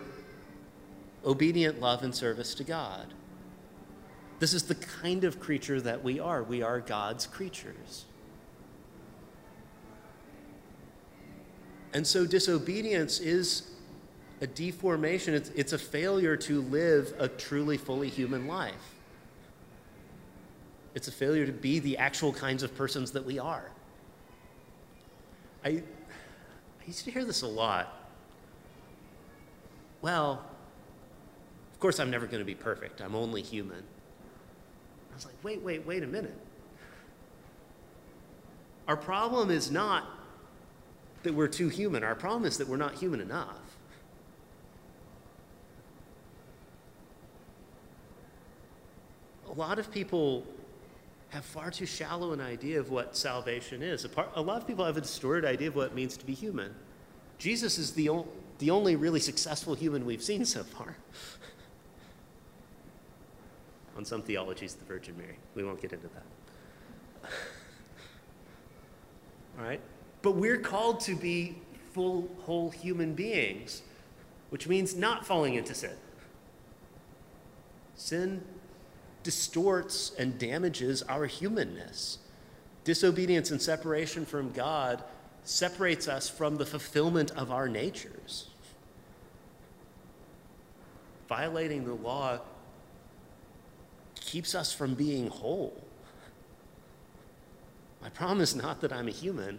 obedient 1.25 1.81
love 1.81 2.03
and 2.03 2.13
service 2.13 2.55
to 2.55 2.65
God. 2.65 3.15
This 4.41 4.55
is 4.55 4.65
the 4.65 4.75
kind 4.75 5.23
of 5.23 5.39
creature 5.39 5.81
that 5.83 6.03
we 6.03 6.19
are. 6.19 6.43
We 6.43 6.63
are 6.63 6.81
God's 6.81 7.27
creatures. 7.27 8.07
And 11.93 12.07
so 12.07 12.27
disobedience 12.27 13.21
is 13.21 13.70
a 14.41 14.47
deformation, 14.47 15.35
it's, 15.35 15.51
it's 15.51 15.73
a 15.73 15.79
failure 15.79 16.37
to 16.37 16.63
live 16.63 17.13
a 17.19 17.29
truly 17.29 17.77
fully 17.77 18.09
human 18.09 18.47
life. 18.47 18.95
It's 20.95 21.09
a 21.09 21.13
failure 21.13 21.47
to 21.47 21.53
be 21.53 21.79
the 21.79 21.99
actual 21.99 22.33
kinds 22.33 22.63
of 22.63 22.75
persons 22.77 23.13
that 23.13 23.25
we 23.25 23.39
are. 23.39 23.71
I, 25.65 25.69
I 25.69 25.83
used 26.87 27.05
to 27.05 27.11
hear 27.11 27.25
this 27.25 27.43
a 27.43 27.47
lot. 27.47 27.95
Well, 30.01 30.43
of 31.73 31.81
course, 31.81 32.01
I'm 32.01 32.11
never 32.11 32.27
going 32.27 32.41
to 32.41 32.47
be 32.47 32.55
perfect. 32.55 33.01
I'm 33.01 33.15
only 33.15 33.43
human. 33.43 33.83
I 35.11 35.15
was 35.15 35.27
like, 35.27 35.35
wait, 35.43 35.61
wait, 35.63 35.87
wait 35.87 36.03
a 36.03 36.07
minute. 36.07 36.39
Our 38.89 38.97
problem 38.97 39.51
is 39.51 39.71
not 39.71 40.05
that 41.23 41.35
we're 41.35 41.49
too 41.49 41.69
human, 41.69 42.03
our 42.03 42.15
problem 42.15 42.47
is 42.47 42.57
that 42.59 42.67
we're 42.67 42.79
not 42.79 42.95
human 42.95 43.21
enough. 43.21 43.70
A 49.51 49.55
lot 49.55 49.79
of 49.79 49.91
people 49.91 50.47
have 51.31 51.45
far 51.45 51.71
too 51.71 51.87
shallow 51.87 52.33
an 52.33 52.41
idea 52.41 52.79
of 52.79 52.91
what 52.91 53.17
salvation 53.17 53.83
is. 53.83 54.07
A 54.35 54.41
lot 54.41 54.61
of 54.61 54.67
people 54.67 54.85
have 54.85 54.97
a 54.97 55.01
distorted 55.01 55.47
idea 55.47 55.69
of 55.69 55.77
what 55.77 55.89
it 55.89 55.95
means 55.95 56.17
to 56.17 56.27
be 56.27 56.35
human. 56.35 56.75
Jesus 57.39 57.79
is 57.79 57.93
the, 57.93 58.11
the 58.59 58.71
only 58.71 58.97
really 58.97 59.21
successful 59.21 59.75
human 59.75 60.05
we've 60.05 60.23
seen 60.23 60.45
so 60.45 60.63
far. 60.63 60.97
On 63.97 64.05
some 64.05 64.23
theologies, 64.23 64.75
the 64.75 64.85
Virgin 64.85 65.17
Mary. 65.17 65.37
We 65.55 65.65
won't 65.65 65.81
get 65.81 65.93
into 65.93 66.09
that. 66.09 66.25
All 69.59 69.65
right? 69.65 69.81
But 70.23 70.33
we're 70.33 70.59
called 70.59 71.01
to 71.01 71.15
be 71.15 71.57
full, 71.93 72.29
whole 72.41 72.71
human 72.71 73.15
beings, 73.15 73.83
which 74.51 74.69
means 74.69 74.97
not 74.97 75.27
falling 75.27 75.55
into 75.55 75.75
sin. 75.75 75.95
Sin 77.95 78.43
distorts 79.23 80.13
and 80.19 80.39
damages 80.39 81.03
our 81.03 81.27
humanness. 81.27 82.19
Disobedience 82.85 83.51
and 83.51 83.61
separation 83.61 84.25
from 84.25 84.51
God 84.53 85.03
separates 85.45 86.09
us 86.09 86.29
from 86.29 86.57
the 86.57 86.67
fulfillment 86.67 87.31
of 87.33 87.51
our 87.51 87.69
natures. 87.69 88.49
Violating 91.29 91.85
the 91.85 91.95
law 91.95 92.41
keeps 94.17 94.55
us 94.55 94.73
from 94.73 94.95
being 94.95 95.29
whole. 95.29 95.85
My 98.03 98.09
problem 98.09 98.41
is 98.41 98.57
not 98.57 98.81
that 98.81 98.93
I'm 98.93 99.09
a 99.09 99.13
human, 99.13 99.59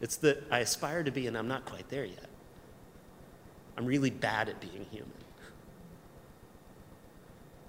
it's 0.00 0.16
that 0.18 0.44
I 0.50 0.60
aspire 0.60 1.02
to 1.02 1.10
be 1.10 1.26
and 1.26 1.36
I'm 1.36 1.48
not 1.48 1.64
quite 1.64 1.88
there 1.88 2.04
yet. 2.04 2.28
I'm 3.76 3.86
really 3.86 4.10
bad 4.10 4.48
at 4.48 4.60
being 4.60 4.86
human. 4.90 5.23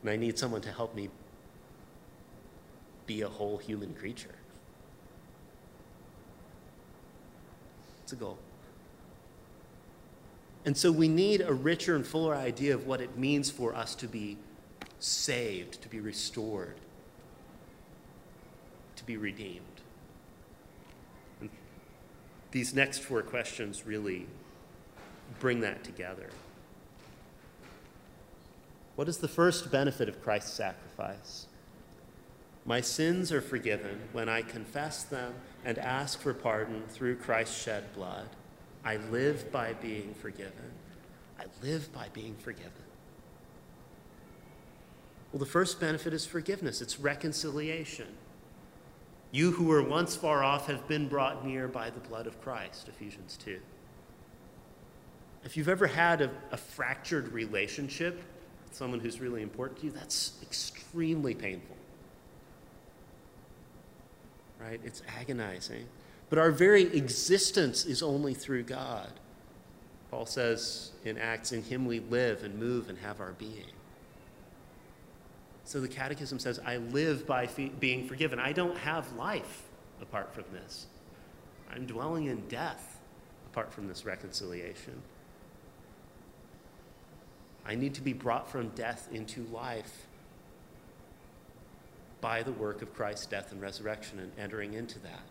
And 0.06 0.12
I 0.12 0.18
need 0.18 0.38
someone 0.38 0.62
to 0.62 0.72
help 0.72 0.94
me 0.94 1.10
be 3.08 3.24
a 3.24 3.28
whole 3.28 3.58
human 3.58 3.96
creature. 3.96 4.36
It's 8.04 8.14
a 8.14 8.16
goal. 8.16 8.38
And 10.64 10.78
so 10.78 10.92
we 10.92 11.08
need 11.08 11.42
a 11.42 11.52
richer 11.52 11.96
and 11.96 12.06
fuller 12.06 12.36
idea 12.36 12.76
of 12.76 12.86
what 12.86 13.02
it 13.02 13.18
means 13.18 13.50
for 13.50 13.74
us 13.74 13.96
to 13.96 14.08
be 14.08 14.38
saved, 15.00 15.82
to 15.82 15.90
be 15.90 16.00
restored, 16.00 16.76
to 18.98 19.04
be 19.06 19.18
redeemed. 19.18 19.82
And 21.42 21.50
these 22.52 22.76
next 22.76 23.00
four 23.00 23.24
questions 23.24 23.88
really 23.88 24.28
bring 25.40 25.62
that 25.62 25.84
together. 25.84 26.30
What 28.96 29.10
is 29.10 29.18
the 29.18 29.28
first 29.28 29.72
benefit 29.72 30.08
of 30.08 30.22
Christ's 30.22 30.54
sacrifice? 30.54 31.48
My 32.66 32.82
sins 32.82 33.32
are 33.32 33.42
forgiven 33.42 34.02
when 34.14 34.30
I 34.30 34.42
confess 34.42 35.04
them 35.04 35.34
and 35.64 35.78
ask 35.78 36.20
for 36.20 36.34
pardon 36.34 36.84
through 36.88 37.18
Christ's 37.18 37.62
shed 37.62 37.94
blood. 37.94 38.30
I 38.84 38.98
live 38.98 39.52
by 39.52 39.74
being 39.74 40.14
forgiven. 40.14 40.72
I 41.40 41.46
live 41.62 41.92
by 41.94 42.08
being 42.14 42.36
forgiven. 42.36 42.72
Well, 45.32 45.40
the 45.40 45.46
first 45.46 45.80
benefit 45.80 46.14
is 46.14 46.26
forgiveness, 46.26 46.82
it's 46.82 47.00
reconciliation. 47.00 48.08
You 49.32 49.52
who 49.52 49.66
were 49.66 49.84
once 49.84 50.16
far 50.16 50.44
off 50.44 50.68
have 50.68 50.88
been 50.88 51.10
brought 51.10 51.46
near 51.46 51.68
by 51.68 51.90
the 51.90 52.00
blood 52.00 52.26
of 52.26 52.42
Christ, 52.42 52.88
Ephesians 52.88 53.38
2. 53.44 53.60
If 55.44 55.58
you've 55.58 55.68
ever 55.68 55.88
had 55.88 56.22
a, 56.22 56.32
a 56.52 56.58
fractured 56.58 57.34
relationship 57.34 58.22
someone 58.76 59.00
who's 59.00 59.20
really 59.20 59.42
important 59.42 59.80
to 59.80 59.86
you, 59.86 59.92
that's 59.92 60.34
extremely 60.44 61.34
painful 61.34 61.76
right? 64.66 64.80
It's 64.84 65.02
agonizing. 65.20 65.88
But 66.30 66.40
our 66.40 66.52
very 66.52 66.84
existence 66.84 67.86
is 67.86 68.02
only 68.02 68.34
through 68.34 68.64
God. 68.64 69.12
Paul 70.12 70.26
says 70.26 70.92
in 71.04 71.18
Acts, 71.18 71.52
in 71.52 71.64
him 71.64 71.86
we 71.86 72.00
live 72.00 72.44
and 72.44 72.58
move 72.58 72.90
and 72.90 72.98
have 73.00 73.20
our 73.20 73.34
being. 73.34 73.72
So 75.66 75.80
the 75.80 75.88
Catechism 75.88 76.40
says, 76.40 76.60
I 76.66 76.78
live 76.78 77.26
by 77.26 77.48
being 77.80 78.08
forgiven. 78.08 78.40
I 78.40 78.52
don't 78.52 78.78
have 78.78 79.12
life 79.14 79.64
apart 80.02 80.34
from 80.34 80.46
this. 80.52 80.86
I'm 81.72 81.86
dwelling 81.86 82.26
in 82.26 82.48
death 82.48 83.00
apart 83.52 83.74
from 83.74 83.88
this 83.88 84.06
reconciliation. 84.06 85.02
I 87.66 87.76
need 87.76 87.96
to 87.96 88.02
be 88.02 88.14
brought 88.14 88.50
from 88.50 88.70
death 88.70 89.10
into 89.12 89.44
life 89.52 90.06
by 92.22 92.44
the 92.44 92.52
work 92.52 92.82
of 92.82 92.94
Christ's 92.94 93.26
death 93.26 93.52
and 93.52 93.62
resurrection 93.62 94.20
and 94.20 94.32
entering 94.38 94.74
into 94.74 95.00
that 95.00 95.24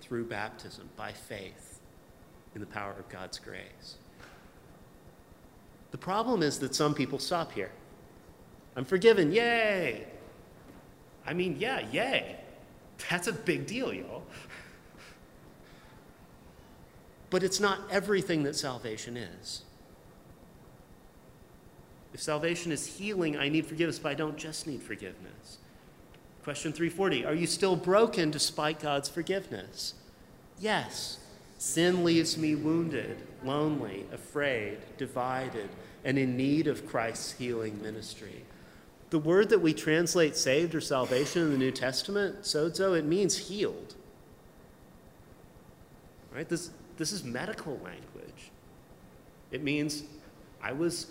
through 0.00 0.24
baptism, 0.24 0.88
by 0.96 1.12
faith 1.12 1.80
in 2.54 2.60
the 2.60 2.66
power 2.66 2.92
of 2.92 3.08
God's 3.08 3.38
grace. 3.38 3.96
The 5.90 5.98
problem 5.98 6.42
is 6.42 6.58
that 6.60 6.74
some 6.74 6.94
people 6.94 7.18
stop 7.18 7.52
here. 7.52 7.72
I'm 8.76 8.84
forgiven, 8.84 9.32
yay! 9.32 10.06
I 11.26 11.34
mean, 11.34 11.56
yeah, 11.58 11.80
yay. 11.90 12.36
That's 13.10 13.26
a 13.26 13.32
big 13.32 13.66
deal, 13.66 13.92
y'all. 13.92 14.22
But 17.30 17.42
it's 17.42 17.58
not 17.58 17.80
everything 17.90 18.44
that 18.44 18.54
salvation 18.54 19.16
is. 19.16 19.62
If 22.16 22.22
salvation 22.22 22.72
is 22.72 22.86
healing, 22.86 23.36
I 23.36 23.50
need 23.50 23.66
forgiveness, 23.66 23.98
but 23.98 24.08
I 24.08 24.14
don't 24.14 24.38
just 24.38 24.66
need 24.66 24.82
forgiveness. 24.82 25.58
Question 26.44 26.72
340 26.72 27.26
Are 27.26 27.34
you 27.34 27.46
still 27.46 27.76
broken 27.76 28.30
despite 28.30 28.80
God's 28.80 29.10
forgiveness? 29.10 29.92
Yes. 30.58 31.18
Sin 31.58 32.04
leaves 32.04 32.38
me 32.38 32.54
wounded, 32.54 33.18
lonely, 33.44 34.06
afraid, 34.14 34.78
divided, 34.96 35.68
and 36.06 36.18
in 36.18 36.38
need 36.38 36.68
of 36.68 36.88
Christ's 36.88 37.32
healing 37.32 37.82
ministry. 37.82 38.46
The 39.10 39.18
word 39.18 39.50
that 39.50 39.60
we 39.60 39.74
translate 39.74 40.36
saved 40.36 40.74
or 40.74 40.80
salvation 40.80 41.42
in 41.42 41.50
the 41.50 41.58
New 41.58 41.70
Testament, 41.70 42.44
sozo, 42.44 42.98
it 42.98 43.04
means 43.04 43.36
healed. 43.36 43.94
Right? 46.34 46.48
This, 46.48 46.70
this 46.96 47.12
is 47.12 47.24
medical 47.24 47.74
language. 47.74 48.52
It 49.50 49.62
means 49.62 50.04
I 50.62 50.72
was 50.72 51.08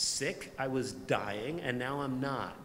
sick, 0.00 0.52
I 0.58 0.66
was 0.66 0.92
dying, 0.92 1.60
and 1.60 1.78
now 1.78 2.00
I'm 2.00 2.20
not. 2.20 2.56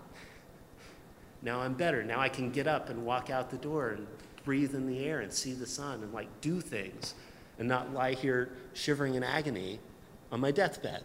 Now 1.41 1.61
I'm 1.61 1.73
better. 1.73 2.03
Now 2.03 2.19
I 2.19 2.29
can 2.29 2.49
get 2.49 2.67
up 2.67 2.89
and 2.89 3.05
walk 3.05 3.29
out 3.29 3.51
the 3.51 3.57
door 3.57 3.89
and 3.89 4.07
breathe 4.43 4.73
in 4.73 4.87
the 4.87 5.05
air 5.05 5.19
and 5.19 5.31
see 5.31 5.53
the 5.53 5.67
sun 5.67 6.01
and 6.01 6.13
like 6.13 6.27
do 6.41 6.61
things 6.61 7.13
and 7.59 7.67
not 7.67 7.93
lie 7.93 8.13
here 8.13 8.51
shivering 8.73 9.15
in 9.15 9.23
agony 9.23 9.79
on 10.31 10.39
my 10.39 10.51
deathbed. 10.51 11.03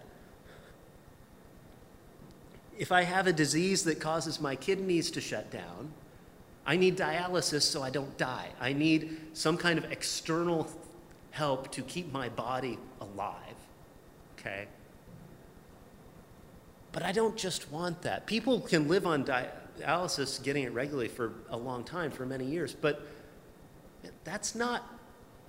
If 2.79 2.93
I 2.93 3.03
have 3.03 3.27
a 3.27 3.33
disease 3.33 3.85
that 3.85 4.01
causes 4.01 4.41
my 4.41 4.57
kidneys 4.57 5.11
to 5.11 5.21
shut 5.21 5.51
down, 5.51 5.93
I 6.65 6.77
need 6.77 6.97
dialysis 6.97 7.63
so 7.63 7.83
I 7.83 7.91
don't 7.91 8.17
die. 8.17 8.49
I 8.59 8.73
need 8.73 9.19
some 9.35 9.59
kind 9.59 9.79
of 9.79 9.91
external 9.91 10.71
help 11.33 11.71
to 11.73 11.83
keep 11.83 12.13
my 12.13 12.29
body 12.31 12.79
alive. 13.01 13.57
Okay? 14.39 14.67
But 16.93 17.03
I 17.03 17.13
don't 17.13 17.37
just 17.37 17.71
want 17.71 18.03
that. 18.03 18.27
People 18.27 18.61
can 18.61 18.89
live 18.89 19.07
on 19.07 19.25
dialysis, 19.25 20.43
getting 20.43 20.65
it 20.65 20.73
regularly 20.73 21.09
for 21.09 21.33
a 21.49 21.57
long 21.57 21.85
time, 21.85 22.11
for 22.11 22.27
many 22.27 22.45
years, 22.45 22.75
but 22.75 23.07
that's 24.25 24.55
not 24.55 24.99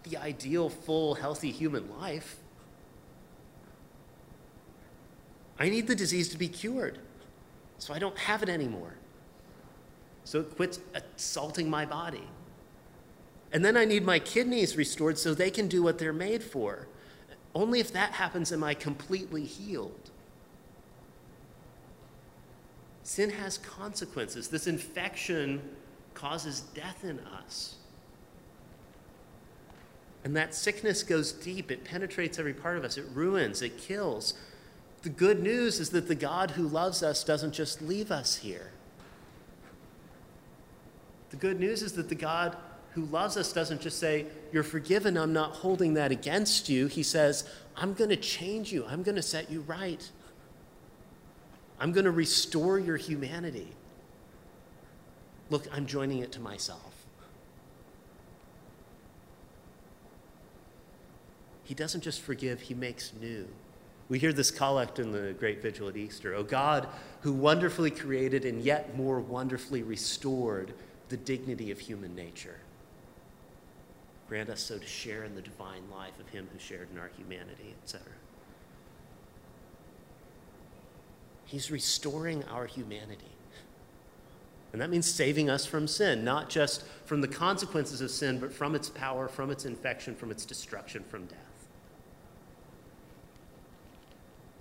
the 0.03 0.17
ideal, 0.17 0.69
full, 0.69 1.15
healthy 1.15 1.51
human 1.51 1.89
life. 1.99 2.37
I 5.59 5.69
need 5.69 5.87
the 5.87 5.95
disease 5.95 6.29
to 6.29 6.37
be 6.37 6.47
cured 6.47 6.99
so 7.81 7.95
I 7.95 7.99
don't 7.99 8.17
have 8.17 8.43
it 8.43 8.49
anymore. 8.49 8.93
So 10.23 10.41
it 10.41 10.55
quits 10.55 10.79
assaulting 10.93 11.67
my 11.67 11.83
body. 11.83 12.27
And 13.51 13.65
then 13.65 13.75
I 13.75 13.85
need 13.85 14.05
my 14.05 14.19
kidneys 14.19 14.77
restored 14.77 15.17
so 15.17 15.33
they 15.33 15.49
can 15.49 15.67
do 15.67 15.81
what 15.81 15.97
they're 15.97 16.13
made 16.13 16.43
for. 16.43 16.87
Only 17.55 17.79
if 17.79 17.91
that 17.93 18.11
happens 18.11 18.51
am 18.51 18.63
I 18.63 18.75
completely 18.75 19.43
healed. 19.43 20.10
Sin 23.11 23.29
has 23.29 23.57
consequences. 23.57 24.47
This 24.47 24.67
infection 24.67 25.61
causes 26.13 26.61
death 26.73 27.03
in 27.03 27.19
us. 27.19 27.75
And 30.23 30.33
that 30.37 30.55
sickness 30.55 31.03
goes 31.03 31.33
deep, 31.33 31.71
it 31.71 31.83
penetrates 31.83 32.39
every 32.39 32.53
part 32.53 32.77
of 32.77 32.85
us, 32.85 32.97
it 32.97 33.03
ruins, 33.13 33.61
it 33.61 33.77
kills. 33.77 34.35
The 35.01 35.09
good 35.09 35.43
news 35.43 35.81
is 35.81 35.89
that 35.89 36.07
the 36.07 36.15
God 36.15 36.51
who 36.51 36.65
loves 36.65 37.03
us 37.03 37.25
doesn't 37.25 37.51
just 37.51 37.81
leave 37.81 38.11
us 38.11 38.37
here. 38.37 38.71
The 41.31 41.35
good 41.35 41.59
news 41.59 41.81
is 41.81 41.91
that 41.93 42.07
the 42.07 42.15
God 42.15 42.55
who 42.93 43.03
loves 43.03 43.35
us 43.35 43.51
doesn't 43.51 43.81
just 43.81 43.99
say, 43.99 44.25
You're 44.53 44.63
forgiven, 44.63 45.17
I'm 45.17 45.33
not 45.33 45.51
holding 45.51 45.95
that 45.95 46.13
against 46.13 46.69
you. 46.69 46.87
He 46.87 47.03
says, 47.03 47.45
I'm 47.75 47.93
going 47.93 48.11
to 48.11 48.15
change 48.15 48.71
you, 48.71 48.85
I'm 48.85 49.03
going 49.03 49.17
to 49.17 49.21
set 49.21 49.51
you 49.51 49.59
right. 49.67 50.09
I'm 51.81 51.91
going 51.91 52.05
to 52.05 52.11
restore 52.11 52.77
your 52.77 52.95
humanity. 52.95 53.67
Look, 55.49 55.67
I'm 55.73 55.87
joining 55.87 56.19
it 56.19 56.31
to 56.33 56.39
myself. 56.39 56.93
He 61.63 61.73
doesn't 61.73 62.01
just 62.01 62.21
forgive, 62.21 62.61
He 62.61 62.75
makes 62.75 63.13
new. 63.19 63.47
We 64.09 64.19
hear 64.19 64.31
this 64.31 64.51
collect 64.51 64.99
in 64.99 65.11
the 65.11 65.33
great 65.39 65.63
vigil 65.63 65.87
at 65.87 65.97
Easter. 65.97 66.35
O 66.35 66.43
God, 66.43 66.87
who 67.21 67.33
wonderfully 67.33 67.89
created 67.89 68.45
and 68.45 68.61
yet 68.61 68.95
more 68.95 69.19
wonderfully 69.19 69.81
restored 69.81 70.75
the 71.09 71.17
dignity 71.17 71.71
of 71.71 71.79
human 71.79 72.13
nature. 72.13 72.59
Grant 74.29 74.49
us 74.49 74.61
so 74.61 74.77
to 74.77 74.85
share 74.85 75.23
in 75.23 75.33
the 75.33 75.41
divine 75.41 75.83
life 75.91 76.19
of 76.19 76.29
him 76.29 76.47
who 76.53 76.59
shared 76.59 76.89
in 76.93 76.99
our 76.99 77.09
humanity, 77.17 77.73
etc. 77.81 78.05
He's 81.51 81.69
restoring 81.69 82.45
our 82.45 82.65
humanity. 82.65 83.25
And 84.71 84.81
that 84.81 84.89
means 84.89 85.05
saving 85.05 85.49
us 85.49 85.65
from 85.65 85.85
sin, 85.85 86.23
not 86.23 86.49
just 86.49 86.85
from 87.03 87.19
the 87.19 87.27
consequences 87.27 87.99
of 87.99 88.09
sin, 88.09 88.39
but 88.39 88.53
from 88.53 88.73
its 88.73 88.89
power, 88.89 89.27
from 89.27 89.51
its 89.51 89.65
infection, 89.65 90.15
from 90.15 90.31
its 90.31 90.45
destruction, 90.45 91.03
from 91.03 91.25
death. 91.25 91.37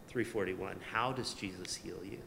341 0.08 0.78
How 0.92 1.12
does 1.12 1.32
Jesus 1.32 1.76
heal 1.76 2.04
you? 2.04 2.18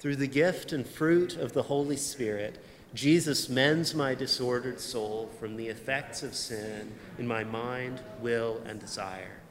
Through 0.00 0.16
the 0.16 0.26
gift 0.26 0.72
and 0.72 0.84
fruit 0.84 1.36
of 1.36 1.52
the 1.52 1.62
Holy 1.62 1.96
Spirit, 1.96 2.58
Jesus 2.92 3.48
mends 3.48 3.94
my 3.94 4.16
disordered 4.16 4.80
soul 4.80 5.30
from 5.38 5.54
the 5.54 5.68
effects 5.68 6.24
of 6.24 6.34
sin 6.34 6.90
in 7.20 7.28
my 7.28 7.44
mind, 7.44 8.00
will, 8.20 8.60
and 8.66 8.80
desire. 8.80 9.43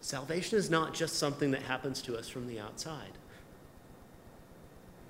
Salvation 0.00 0.58
is 0.58 0.70
not 0.70 0.94
just 0.94 1.16
something 1.16 1.50
that 1.50 1.62
happens 1.62 2.00
to 2.02 2.16
us 2.16 2.28
from 2.28 2.46
the 2.46 2.60
outside. 2.60 3.12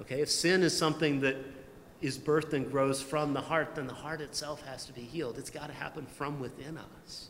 Okay, 0.01 0.21
if 0.21 0.31
sin 0.31 0.63
is 0.63 0.77
something 0.77 1.21
that 1.21 1.37
is 2.01 2.19
birthed 2.19 2.53
and 2.53 2.71
grows 2.71 3.03
from 3.03 3.33
the 3.33 3.41
heart, 3.41 3.75
then 3.75 3.87
the 3.87 3.95
heart 3.95 4.21
itself 4.21 4.63
has 4.63 4.85
to 4.87 4.93
be 4.93 5.03
healed. 5.03 5.37
It's 5.39 5.51
got 5.51 5.67
to 5.67 5.73
happen 5.75 6.07
from 6.07 6.41
within 6.41 6.79
us. 6.79 7.29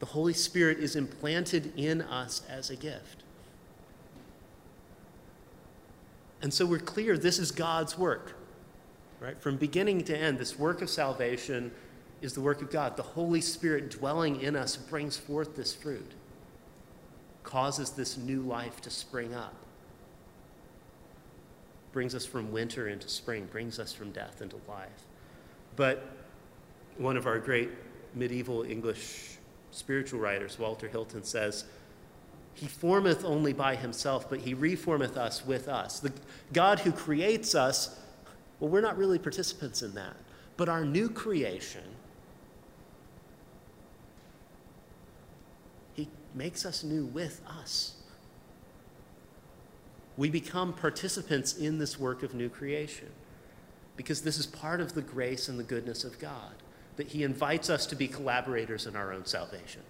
The 0.00 0.06
Holy 0.06 0.32
Spirit 0.32 0.78
is 0.78 0.96
implanted 0.96 1.72
in 1.76 2.02
us 2.02 2.42
as 2.48 2.70
a 2.70 2.76
gift. 2.76 3.22
And 6.42 6.52
so 6.52 6.66
we're 6.66 6.78
clear 6.78 7.16
this 7.16 7.38
is 7.38 7.50
God's 7.50 7.96
work, 7.96 8.36
right? 9.20 9.40
From 9.40 9.56
beginning 9.56 10.04
to 10.04 10.16
end, 10.16 10.38
this 10.38 10.58
work 10.58 10.82
of 10.82 10.90
salvation 10.90 11.70
is 12.24 12.32
the 12.32 12.40
work 12.40 12.62
of 12.62 12.70
God. 12.70 12.96
The 12.96 13.02
Holy 13.02 13.42
Spirit 13.42 13.90
dwelling 13.90 14.40
in 14.40 14.56
us 14.56 14.76
brings 14.76 15.16
forth 15.16 15.54
this 15.54 15.74
fruit, 15.74 16.12
causes 17.42 17.90
this 17.90 18.16
new 18.16 18.40
life 18.40 18.80
to 18.80 18.90
spring 18.90 19.34
up, 19.34 19.54
brings 21.92 22.14
us 22.14 22.24
from 22.24 22.50
winter 22.50 22.88
into 22.88 23.08
spring, 23.10 23.46
brings 23.52 23.78
us 23.78 23.92
from 23.92 24.10
death 24.10 24.40
into 24.40 24.56
life. 24.66 25.04
But 25.76 26.08
one 26.96 27.18
of 27.18 27.26
our 27.26 27.38
great 27.38 27.70
medieval 28.14 28.62
English 28.62 29.36
spiritual 29.70 30.18
writers, 30.18 30.58
Walter 30.58 30.88
Hilton, 30.88 31.24
says, 31.24 31.64
He 32.54 32.66
formeth 32.66 33.22
only 33.24 33.52
by 33.52 33.76
himself, 33.76 34.30
but 34.30 34.40
he 34.40 34.54
reformeth 34.54 35.18
us 35.18 35.44
with 35.44 35.68
us. 35.68 36.00
The 36.00 36.12
God 36.54 36.78
who 36.78 36.92
creates 36.92 37.54
us, 37.54 38.00
well, 38.60 38.70
we're 38.70 38.80
not 38.80 38.96
really 38.96 39.18
participants 39.18 39.82
in 39.82 39.92
that. 39.94 40.16
But 40.56 40.68
our 40.70 40.84
new 40.84 41.10
creation 41.10 41.82
makes 46.34 46.66
us 46.66 46.82
new 46.82 47.04
with 47.04 47.40
us. 47.46 47.94
We 50.16 50.30
become 50.30 50.72
participants 50.72 51.56
in 51.56 51.78
this 51.78 51.98
work 51.98 52.22
of 52.22 52.34
new 52.34 52.48
creation 52.48 53.10
because 53.96 54.22
this 54.22 54.38
is 54.38 54.46
part 54.46 54.80
of 54.80 54.94
the 54.94 55.02
grace 55.02 55.48
and 55.48 55.58
the 55.58 55.64
goodness 55.64 56.04
of 56.04 56.18
God, 56.18 56.54
that 56.96 57.08
He 57.08 57.22
invites 57.22 57.70
us 57.70 57.86
to 57.86 57.96
be 57.96 58.08
collaborators 58.08 58.86
in 58.86 58.96
our 58.96 59.12
own 59.12 59.24
salvation. 59.24 59.82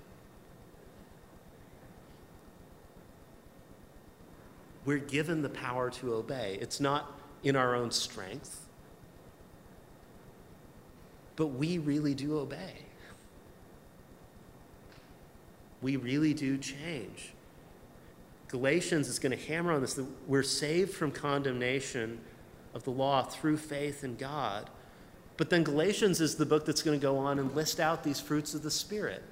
We're 4.85 4.99
given 4.99 5.41
the 5.41 5.49
power 5.49 5.89
to 5.91 6.15
obey. 6.15 6.59
It's 6.61 6.81
not 6.81 7.19
in 7.43 7.57
our 7.57 7.75
own 7.75 7.91
strength, 7.91 8.67
but 11.37 11.47
we 11.47 11.79
really 11.79 12.15
do 12.15 12.39
obey 12.39 12.85
we 15.85 15.97
really 15.97 16.33
do 16.33 16.57
change. 16.57 17.35
Galatians 18.49 19.07
is 19.07 19.19
going 19.19 19.39
to 19.39 19.45
hammer 19.47 19.71
on 19.71 19.83
this 19.83 19.93
that 19.95 20.07
we're 20.27 20.43
saved 20.43 20.95
from 20.95 21.13
condemnation 21.13 22.21
of 22.73 22.85
the 22.85 22.91
law 22.91 23.23
through 23.23 23.59
faith 23.59 24.03
in 24.03 24.17
God. 24.17 24.71
But 25.37 25.51
then 25.51 25.63
Galatians 25.63 26.23
is 26.23 26.37
the 26.37 26.47
book 26.47 26.65
that's 26.65 26.81
going 26.81 26.99
to 26.99 27.03
go 27.03 27.19
on 27.19 27.39
and 27.39 27.55
list 27.55 27.81
out 27.81 28.03
these 28.03 28.19
fruits 28.19 28.55
of 28.55 28.63
the 28.63 28.71
Spirit, 28.71 29.23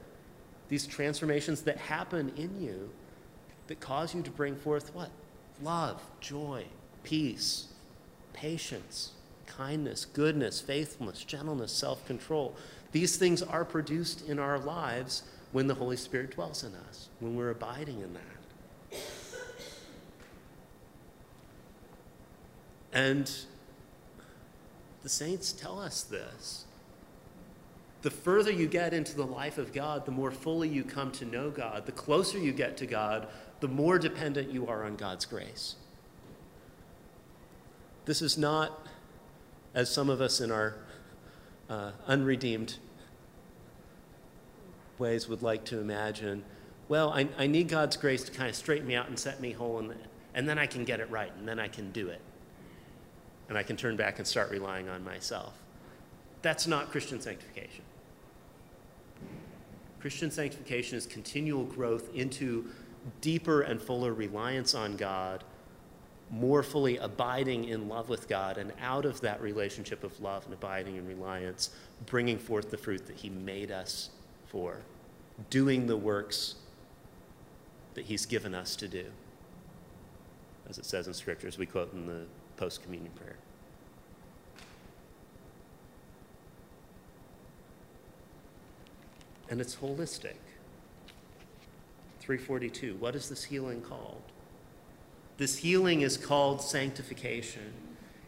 these 0.69 0.87
transformations 0.87 1.63
that 1.63 1.79
happen 1.79 2.31
in 2.37 2.63
you 2.63 2.91
that 3.69 3.81
cause 3.81 4.15
you 4.15 4.21
to 4.21 4.31
bring 4.31 4.55
forth 4.55 4.95
what? 4.95 5.09
Love, 5.63 6.03
joy, 6.21 6.67
peace, 7.03 7.69
patience, 8.35 9.13
kindness, 9.47 10.05
goodness, 10.05 10.61
faithfulness, 10.61 11.25
gentleness, 11.25 11.73
self 11.73 12.07
control. 12.07 12.55
These 12.91 13.17
things 13.17 13.41
are 13.41 13.65
produced 13.65 14.29
in 14.29 14.39
our 14.39 14.59
lives 14.59 15.23
when 15.53 15.67
the 15.67 15.75
Holy 15.75 15.97
Spirit 15.97 16.33
dwells 16.33 16.65
in 16.65 16.75
us, 16.75 17.09
when 17.21 17.37
we're 17.37 17.51
abiding 17.51 18.01
in 18.01 18.15
that. 18.15 18.99
And 22.93 23.31
the 25.03 25.09
saints 25.09 25.53
tell 25.53 25.81
us 25.81 26.03
this. 26.03 26.65
The 28.03 28.11
further 28.11 28.51
you 28.51 28.67
get 28.67 28.93
into 28.93 29.15
the 29.15 29.25
life 29.25 29.59
of 29.59 29.73
God, 29.73 30.07
the 30.07 30.11
more 30.11 30.31
fully 30.31 30.69
you 30.69 30.83
come 30.83 31.13
to 31.13 31.25
know 31.25 31.51
God. 31.51 31.87
The 31.87 31.93
closer 31.93 32.39
you 32.39 32.53
get 32.53 32.77
to 32.79 32.87
God, 32.87 33.29
the 33.61 33.69
more 33.69 33.99
dependent 33.99 34.51
you 34.51 34.67
are 34.67 34.85
on 34.85 34.97
God's 34.97 35.25
grace. 35.25 35.77
This 38.05 38.21
is 38.21 38.37
not, 38.37 38.87
as 39.75 39.89
some 39.89 40.11
of 40.11 40.21
us 40.21 40.41
in 40.41 40.51
our 40.51 40.75
uh, 41.71 41.93
unredeemed 42.09 42.77
ways 45.03 45.29
would 45.29 45.43
like 45.43 45.65
to 45.67 45.81
imagine, 45.81 46.45
well, 46.89 47.11
I, 47.11 47.29
I 47.37 47.47
need 47.47 47.69
God's 47.69 47.97
grace 47.97 48.23
to 48.25 48.33
kind 48.33 48.49
of 48.49 48.55
straighten 48.55 48.87
me 48.87 48.95
out 48.95 49.09
and 49.09 49.19
set 49.19 49.41
me 49.41 49.53
whole, 49.53 49.79
and, 49.79 49.95
and 50.35 50.49
then 50.49 50.59
I 50.59 50.67
can 50.67 50.85
get 50.85 51.01
it 51.01 51.11
right, 51.11 51.33
and 51.37 51.47
then 51.47 51.59
I 51.59 51.69
can 51.69 51.91
do 51.91 52.09
it. 52.09 52.21
And 53.49 53.59
I 53.59 53.63
can 53.63 53.77
turn 53.77 53.97
back 53.97 54.19
and 54.19 54.27
start 54.27 54.51
relying 54.51 54.89
on 54.89 55.05
myself. 55.05 55.53
That's 56.41 56.67
not 56.67 56.91
Christian 56.91 57.21
sanctification. 57.21 57.83
Christian 60.01 60.31
sanctification 60.31 60.97
is 60.97 61.07
continual 61.07 61.65
growth 61.65 62.15
into 62.15 62.67
deeper 63.21 63.63
and 63.63 63.81
fuller 63.81 64.13
reliance 64.13 64.75
on 64.75 64.97
God, 64.97 65.45
more 66.31 66.63
fully 66.63 66.97
abiding 66.97 67.65
in 67.65 67.89
love 67.89 68.09
with 68.09 68.29
God, 68.29 68.57
and 68.59 68.73
out 68.81 69.05
of 69.05 69.21
that 69.21 69.41
relationship 69.43 70.03
of 70.05 70.19
love 70.21 70.45
and 70.45 70.55
abiding 70.55 70.97
and 70.97 71.07
reliance, 71.07 71.71
bringing 72.07 72.39
forth 72.39 72.71
the 72.71 72.79
fruit 72.79 73.07
that 73.07 73.17
He 73.17 73.29
made 73.29 73.71
us 73.71 74.11
for 74.47 74.79
doing 75.51 75.87
the 75.87 75.97
works 75.97 76.57
that 77.95 78.07
He's 78.07 78.27
given 78.27 78.55
us 78.55 78.77
to 78.77 78.89
do, 78.89 79.07
as 80.69 80.79
it 80.79 80.85
says 80.85 81.07
in 81.07 81.15
Scripture, 81.15 81.47
as 81.47 81.59
we 81.59 81.67
quote 81.67 81.93
in 81.93 82.07
the 82.07 82.25
post 82.57 82.83
communion 82.83 83.13
prayer. 83.15 83.37
And 89.49 89.61
it's 89.61 89.77
holistic. 89.77 90.37
342. 92.21 92.95
What 92.95 93.15
is 93.15 93.29
this 93.29 93.45
healing 93.45 93.83
called? 93.83 94.23
This 95.39 95.59
healing 95.59 96.03
is 96.03 96.17
called 96.17 96.63
sanctification. 96.63 97.73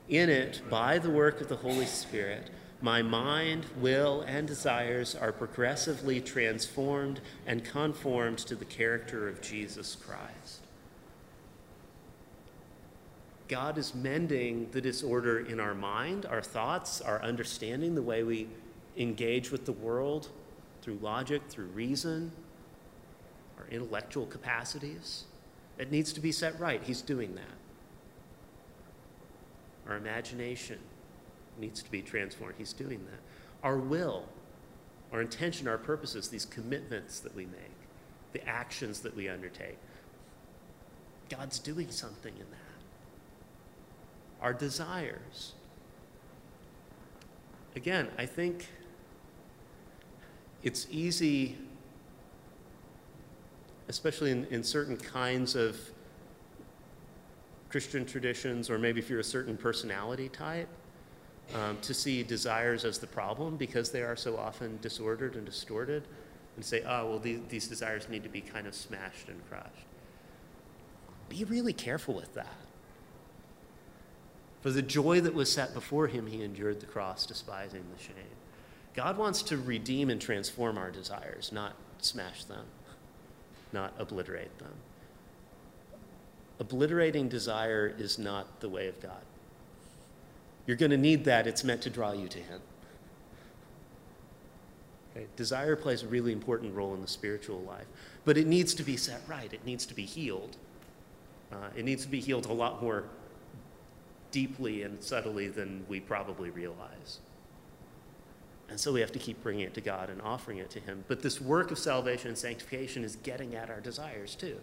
In 0.09 0.29
it, 0.29 0.63
by 0.69 0.99
the 0.99 1.09
work 1.09 1.41
of 1.41 1.49
the 1.49 1.57
Holy 1.57 1.87
Spirit, 1.87 2.51
my 2.85 3.01
mind, 3.01 3.65
will, 3.79 4.21
and 4.27 4.47
desires 4.47 5.15
are 5.15 5.33
progressively 5.33 6.21
transformed 6.21 7.19
and 7.47 7.65
conformed 7.65 8.37
to 8.37 8.55
the 8.55 8.65
character 8.67 9.27
of 9.27 9.41
Jesus 9.41 9.97
Christ. 9.97 10.61
God 13.49 13.79
is 13.79 13.95
mending 13.95 14.69
the 14.73 14.83
disorder 14.83 15.41
in 15.41 15.61
our 15.61 15.75
mind, 15.75 16.27
our 16.27 16.43
thoughts, 16.43 17.01
our 17.01 17.23
understanding, 17.23 17.95
the 17.95 18.03
way 18.03 18.23
we 18.23 18.49
engage 18.99 19.51
with 19.51 19.65
the 19.65 19.73
world 19.73 20.29
through 20.83 20.99
logic, 21.01 21.41
through 21.49 21.69
reason, 21.69 22.33
our 23.57 23.67
intellectual 23.71 24.27
capacities. 24.27 25.25
It 25.79 25.91
needs 25.91 26.13
to 26.13 26.21
be 26.21 26.33
set 26.33 26.61
right. 26.61 26.83
He's 26.83 27.01
doing 27.01 27.35
that. 27.35 27.45
Our 29.89 29.97
imagination, 29.97 30.79
needs 31.59 31.83
to 31.83 31.91
be 31.91 32.03
transformed. 32.03 32.55
He's 32.59 32.73
doing 32.73 33.05
that. 33.11 33.21
Our 33.63 33.79
will, 33.79 34.27
our 35.13 35.21
intention, 35.21 35.69
our 35.69 35.79
purposes, 35.79 36.29
these 36.29 36.45
commitments 36.45 37.21
that 37.21 37.35
we 37.35 37.47
make, 37.47 37.77
the 38.33 38.47
actions 38.49 39.01
that 39.01 39.17
we 39.17 39.29
undertake, 39.29 39.79
God's 41.29 41.59
doing 41.59 41.91
something 41.91 42.33
in 42.35 42.51
that. 42.51 44.43
Our 44.43 44.53
desires. 44.53 45.53
Again, 47.77 48.09
I 48.19 48.27
think 48.27 48.69
it's 50.63 50.87
easy, 50.91 51.57
especially 53.89 54.31
in, 54.31 54.45
in 54.47 54.63
certain 54.63 54.97
kinds 54.97 55.55
of 55.55 55.79
Christian 57.71 58.07
traditions, 58.07 58.71
or 58.71 58.79
maybe 58.79 59.01
if 59.01 59.11
you're 59.11 59.21
a 59.21 59.25
certain 59.25 59.57
personality 59.57 60.29
type, 60.29 60.69
um, 61.53 61.79
to 61.83 61.93
see 61.93 62.23
desires 62.23 62.85
as 62.85 62.99
the 62.99 63.07
problem 63.07 63.57
because 63.57 63.91
they 63.91 64.03
are 64.03 64.17
so 64.17 64.37
often 64.37 64.79
disordered 64.81 65.37
and 65.37 65.45
distorted, 65.45 66.05
and 66.57 66.65
say, 66.65 66.83
oh, 66.87 67.09
well, 67.09 67.19
these, 67.19 67.41
these 67.49 67.69
desires 67.69 68.09
need 68.09 68.23
to 68.23 68.29
be 68.29 68.41
kind 68.41 68.67
of 68.67 68.75
smashed 68.75 69.29
and 69.29 69.41
crushed. 69.49 69.87
Be 71.29 71.45
really 71.45 71.73
careful 71.73 72.15
with 72.15 72.35
that. 72.35 72.55
For 74.61 74.71
the 74.71 74.83
joy 74.83 75.21
that 75.21 75.35
was 75.35 75.53
set 75.53 75.75
before 75.75 76.07
him, 76.07 76.27
he 76.27 76.43
endured 76.43 76.81
the 76.81 76.87
cross, 76.87 77.27
despising 77.27 77.85
the 77.95 78.03
shame. 78.03 78.15
God 78.95 79.19
wants 79.19 79.43
to 79.43 79.59
redeem 79.59 80.09
and 80.09 80.21
transform 80.21 80.79
our 80.79 80.91
desires, 80.91 81.51
not 81.53 81.75
smash 81.99 82.45
them, 82.45 82.65
not 83.73 83.93
obliterate 83.99 84.57
them. 84.59 84.73
Obliterating 86.61 87.29
desire 87.29 87.93
is 87.99 88.19
not 88.19 88.61
the 88.61 88.69
way 88.69 88.87
of 88.87 89.01
God. 89.01 89.23
You're 90.67 90.77
going 90.77 90.91
to 90.91 90.97
need 90.97 91.25
that. 91.25 91.47
It's 91.47 91.65
meant 91.65 91.83
to 91.83 91.91
draw 91.91 92.13
you 92.13 92.29
to 92.29 92.39
Him. 92.39 92.61
Okay? 95.15 95.27
Desire 95.37 95.77
plays 95.77 96.03
a 96.03 96.07
really 96.07 96.33
important 96.33 96.75
role 96.75 96.95
in 96.95 97.01
the 97.01 97.09
spiritual 97.09 97.61
life, 97.61 97.87
but 98.25 98.37
it 98.37 98.47
needs 98.47 98.75
to 98.75 98.83
be 98.83 98.97
set 98.97 99.23
right. 99.27 99.53
It 99.53 99.65
needs 99.65 99.87
to 99.87 99.95
be 99.95 100.05
healed. 100.05 100.57
Uh, 101.53 101.69
it 101.77 101.85
needs 101.85 102.05
to 102.05 102.11
be 102.11 102.21
healed 102.21 102.47
a 102.47 102.53
lot 102.53 102.83
more 102.83 103.05
deeply 104.31 104.83
and 104.83 105.03
subtly 105.03 105.49
than 105.49 105.85
we 105.89 106.01
probably 106.01 106.51
realize. 106.51 107.21
And 108.69 108.81
so 108.81 108.93
we 108.93 109.01
have 109.01 109.13
to 109.13 109.19
keep 109.19 109.43
bringing 109.43 109.65
it 109.67 109.75
to 109.75 109.81
God 109.81 110.11
and 110.11 110.21
offering 110.23 110.59
it 110.59 110.71
to 110.71 110.81
Him. 110.81 111.05
But 111.07 111.23
this 111.23 111.41
work 111.41 111.71
of 111.71 111.79
salvation 111.79 112.29
and 112.29 112.39
sanctification 112.39 113.05
is 113.05 113.17
getting 113.17 113.55
at 113.55 113.71
our 113.71 113.81
desires 113.81 114.35
too. 114.35 114.59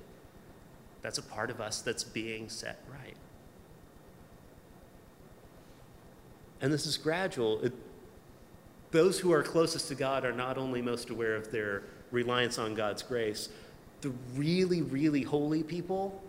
That's 1.02 1.18
a 1.18 1.24
part 1.24 1.50
of 1.50 1.62
us 1.62 1.82
that's 1.82 2.04
being 2.04 2.50
set 2.50 2.84
right. 2.92 3.16
And 6.62 6.72
this 6.72 6.86
is 6.86 6.98
gradual. 6.98 7.62
It, 7.62 7.74
those 8.92 9.20
who 9.20 9.32
are 9.32 9.42
closest 9.42 9.88
to 9.88 9.96
God 9.96 10.26
are 10.26 10.34
not 10.34 10.58
only 10.58 10.82
most 10.82 11.10
aware 11.10 11.36
of 11.36 11.52
their 11.52 11.84
reliance 12.12 12.60
on 12.60 12.76
God's 12.76 13.02
grace, 13.02 13.50
the 14.02 14.12
really, 14.36 14.82
really 14.82 15.24
holy 15.24 15.64
people 15.64 16.22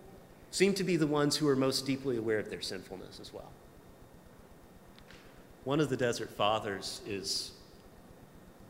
seem 0.50 0.74
to 0.74 0.84
be 0.84 0.96
the 0.96 1.06
ones 1.06 1.36
who 1.36 1.48
are 1.48 1.56
most 1.56 1.86
deeply 1.86 2.16
aware 2.16 2.38
of 2.38 2.50
their 2.50 2.62
sinfulness 2.62 3.18
as 3.20 3.32
well. 3.32 3.50
One 5.64 5.80
of 5.80 5.88
the 5.88 5.96
desert 5.96 6.30
fathers 6.30 7.00
is 7.06 7.52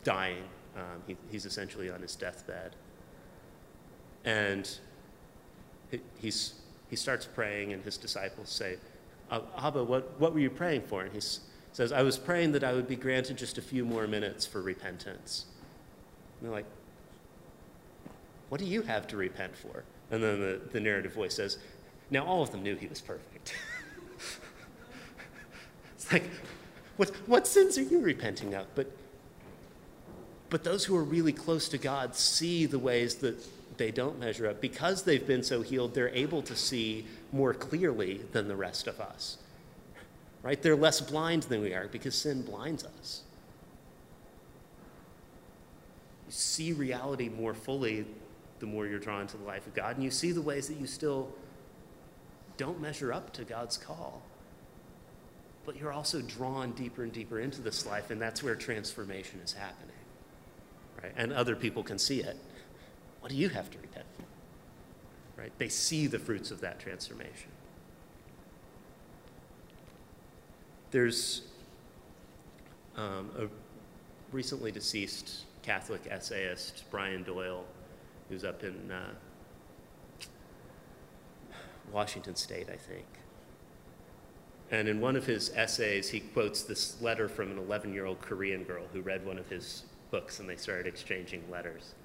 dying. 0.03 0.43
Um, 0.75 1.01
he, 1.07 1.17
he's 1.31 1.45
essentially 1.45 1.89
on 1.89 2.01
his 2.01 2.15
deathbed. 2.15 2.75
And 4.25 4.69
he, 5.91 5.99
he's, 6.19 6.55
he 6.89 6.95
starts 6.95 7.25
praying, 7.25 7.73
and 7.73 7.83
his 7.83 7.97
disciples 7.97 8.49
say, 8.49 8.77
Abba, 9.31 9.83
what, 9.83 10.19
what 10.19 10.33
were 10.33 10.39
you 10.39 10.49
praying 10.49 10.83
for? 10.83 11.01
And 11.01 11.11
he 11.11 11.19
says, 11.73 11.91
I 11.91 12.01
was 12.03 12.17
praying 12.17 12.53
that 12.53 12.63
I 12.63 12.73
would 12.73 12.87
be 12.87 12.95
granted 12.95 13.37
just 13.37 13.57
a 13.57 13.61
few 13.61 13.83
more 13.83 14.07
minutes 14.07 14.45
for 14.45 14.61
repentance. 14.61 15.45
And 16.39 16.47
they're 16.47 16.55
like, 16.55 16.65
What 18.49 18.59
do 18.59 18.65
you 18.65 18.81
have 18.83 19.07
to 19.07 19.17
repent 19.17 19.55
for? 19.55 19.83
And 20.11 20.23
then 20.23 20.39
the, 20.39 20.61
the 20.71 20.79
narrative 20.79 21.13
voice 21.13 21.35
says, 21.35 21.57
Now 22.09 22.25
all 22.25 22.41
of 22.41 22.51
them 22.51 22.63
knew 22.63 22.75
he 22.75 22.87
was 22.87 23.01
perfect. 23.01 23.55
it's 25.95 26.11
like, 26.11 26.29
what, 26.97 27.09
what 27.27 27.47
sins 27.47 27.77
are 27.77 27.83
you 27.83 27.99
repenting 27.99 28.53
of? 28.53 28.67
But 28.75 28.91
but 30.53 30.63
those 30.63 30.85
who 30.85 30.95
are 30.95 31.03
really 31.03 31.33
close 31.33 31.67
to 31.69 31.79
God 31.79 32.15
see 32.15 32.67
the 32.67 32.77
ways 32.77 33.15
that 33.15 33.43
they 33.77 33.89
don't 33.89 34.19
measure 34.19 34.47
up. 34.47 34.61
Because 34.61 35.01
they've 35.01 35.25
been 35.25 35.41
so 35.41 35.63
healed, 35.63 35.95
they're 35.95 36.09
able 36.09 36.43
to 36.43 36.55
see 36.55 37.07
more 37.31 37.55
clearly 37.55 38.21
than 38.33 38.47
the 38.47 38.55
rest 38.55 38.85
of 38.85 39.01
us. 39.01 39.39
Right? 40.43 40.61
They're 40.61 40.75
less 40.75 41.01
blind 41.01 41.43
than 41.43 41.61
we 41.61 41.73
are 41.73 41.87
because 41.87 42.15
sin 42.15 42.43
blinds 42.43 42.83
us. 42.83 43.23
You 46.27 46.31
see 46.31 46.73
reality 46.73 47.29
more 47.29 47.53
fully 47.53 48.05
the 48.59 48.65
more 48.65 48.85
you're 48.85 48.99
drawn 48.99 49.25
to 49.27 49.37
the 49.37 49.43
life 49.43 49.65
of 49.65 49.73
God, 49.73 49.95
and 49.95 50.03
you 50.03 50.11
see 50.11 50.31
the 50.31 50.41
ways 50.41 50.67
that 50.67 50.77
you 50.77 50.87
still 50.87 51.33
don't 52.57 52.79
measure 52.79 53.11
up 53.11 53.33
to 53.33 53.43
God's 53.43 53.77
call. 53.77 54.21
But 55.65 55.77
you're 55.77 55.91
also 55.91 56.21
drawn 56.21 56.71
deeper 56.73 57.03
and 57.03 57.11
deeper 57.11 57.39
into 57.39 57.61
this 57.61 57.85
life, 57.85 58.11
and 58.11 58.21
that's 58.21 58.43
where 58.43 58.55
transformation 58.55 59.39
is 59.43 59.53
happening 59.53 59.95
right? 61.03 61.13
And 61.17 61.33
other 61.33 61.55
people 61.55 61.83
can 61.83 61.99
see 61.99 62.21
it. 62.21 62.37
What 63.19 63.29
do 63.29 63.35
you 63.35 63.49
have 63.49 63.69
to 63.69 63.77
repent 63.77 64.05
for? 64.15 65.41
Right? 65.41 65.51
They 65.57 65.69
see 65.69 66.07
the 66.07 66.19
fruits 66.19 66.51
of 66.51 66.61
that 66.61 66.79
transformation. 66.79 67.49
There's 70.93 71.41
um, 72.95 73.31
a 73.35 73.47
recently 74.31 74.71
deceased 74.71 75.45
Catholic 75.63 76.01
essayist, 76.07 76.83
Brian 76.91 77.23
Doyle, 77.23 77.63
who's 78.29 78.43
up 78.43 78.63
in 78.63 78.91
uh, 78.91 79.09
Washington 81.91 82.35
State, 82.35 82.67
I 82.71 82.75
think. 82.75 83.07
And 84.69 84.87
in 84.87 85.01
one 85.01 85.15
of 85.15 85.25
his 85.25 85.51
essays, 85.55 86.11
he 86.11 86.19
quotes 86.19 86.61
this 86.61 87.01
letter 87.01 87.27
from 87.27 87.49
an 87.49 87.57
11 87.57 87.91
year 87.91 88.05
old 88.05 88.21
Korean 88.21 88.63
girl 88.63 88.85
who 88.93 89.01
read 89.01 89.25
one 89.25 89.39
of 89.39 89.49
his 89.49 89.85
books 90.11 90.39
and 90.39 90.47
they 90.47 90.57
started 90.57 90.85
exchanging 90.85 91.41
letters. 91.49 91.95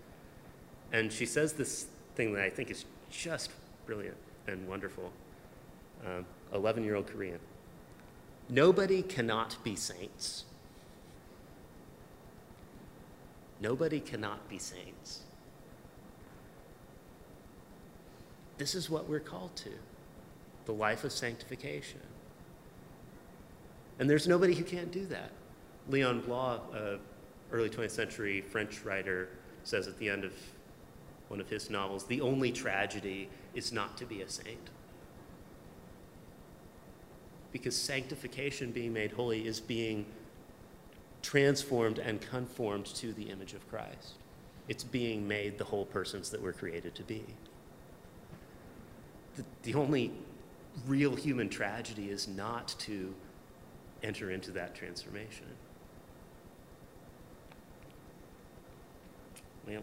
And 0.95 1.13
she 1.13 1.27
says 1.27 1.53
this 1.53 1.89
thing 2.15 2.33
that 2.33 2.43
I 2.43 2.49
think 2.49 2.71
is 2.71 2.87
just 3.11 3.51
brilliant 3.85 4.17
and 4.47 4.67
wonderful. 4.67 5.13
11 6.55 6.83
um, 6.83 6.87
year 6.87 6.97
old 6.97 7.07
Korean. 7.07 7.39
Nobody 8.49 9.03
cannot 9.03 9.63
be 9.63 9.77
saints. 9.77 10.45
Nobody 13.61 14.01
cannot 14.01 14.49
be 14.49 14.59
saints. 14.59 15.21
This 18.57 18.75
is 18.75 18.89
what 18.89 19.09
we're 19.09 19.21
called 19.21 19.55
to 19.57 19.71
the 20.65 20.73
life 20.73 21.05
of 21.05 21.13
sanctification. 21.13 22.01
And 23.99 24.09
there's 24.09 24.29
nobody 24.29 24.55
who 24.55 24.65
can't 24.65 24.93
do 24.93 25.07
that. 25.07 25.31
Leon 25.89 26.21
Bloy, 26.21 26.59
uh, 26.75 26.97
early 27.53 27.69
20th 27.69 27.91
century 27.91 28.41
French 28.41 28.85
writer 28.85 29.31
says 29.65 29.87
at 29.89 29.99
the 29.99 30.09
end 30.09 30.25
of 30.25 30.33
one 31.29 31.41
of 31.41 31.49
his 31.49 31.69
novels 31.71 32.05
the 32.05 32.21
only 32.21 32.53
tragedy 32.53 33.29
is 33.55 33.73
not 33.73 33.97
to 33.99 34.05
be 34.05 34.23
a 34.23 34.29
saint. 34.29 34.71
Because 37.53 37.77
sanctification, 37.77 38.73
being 38.73 38.93
made 38.93 39.13
holy, 39.13 39.47
is 39.47 39.61
being 39.61 40.07
transformed 41.23 41.99
and 41.99 42.21
conformed 42.21 42.87
to 42.87 43.13
the 43.13 43.25
image 43.25 43.55
of 43.55 43.69
Christ. 43.69 44.15
It's 44.69 44.85
being 44.85 45.27
made 45.27 45.59
the 45.59 45.65
whole 45.65 45.87
persons 45.87 46.31
that 46.31 46.43
we're 46.43 46.53
created 46.53 46.95
to 46.97 47.03
be. 47.03 47.25
The, 49.37 49.45
the 49.63 49.75
only 49.75 50.13
real 50.87 51.15
human 51.15 51.49
tragedy 51.49 52.11
is 52.11 52.29
not 52.29 52.75
to 52.81 53.15
enter 54.03 54.31
into 54.31 54.51
that 54.53 54.75
transformation. 54.75 55.47
Well, 59.67 59.83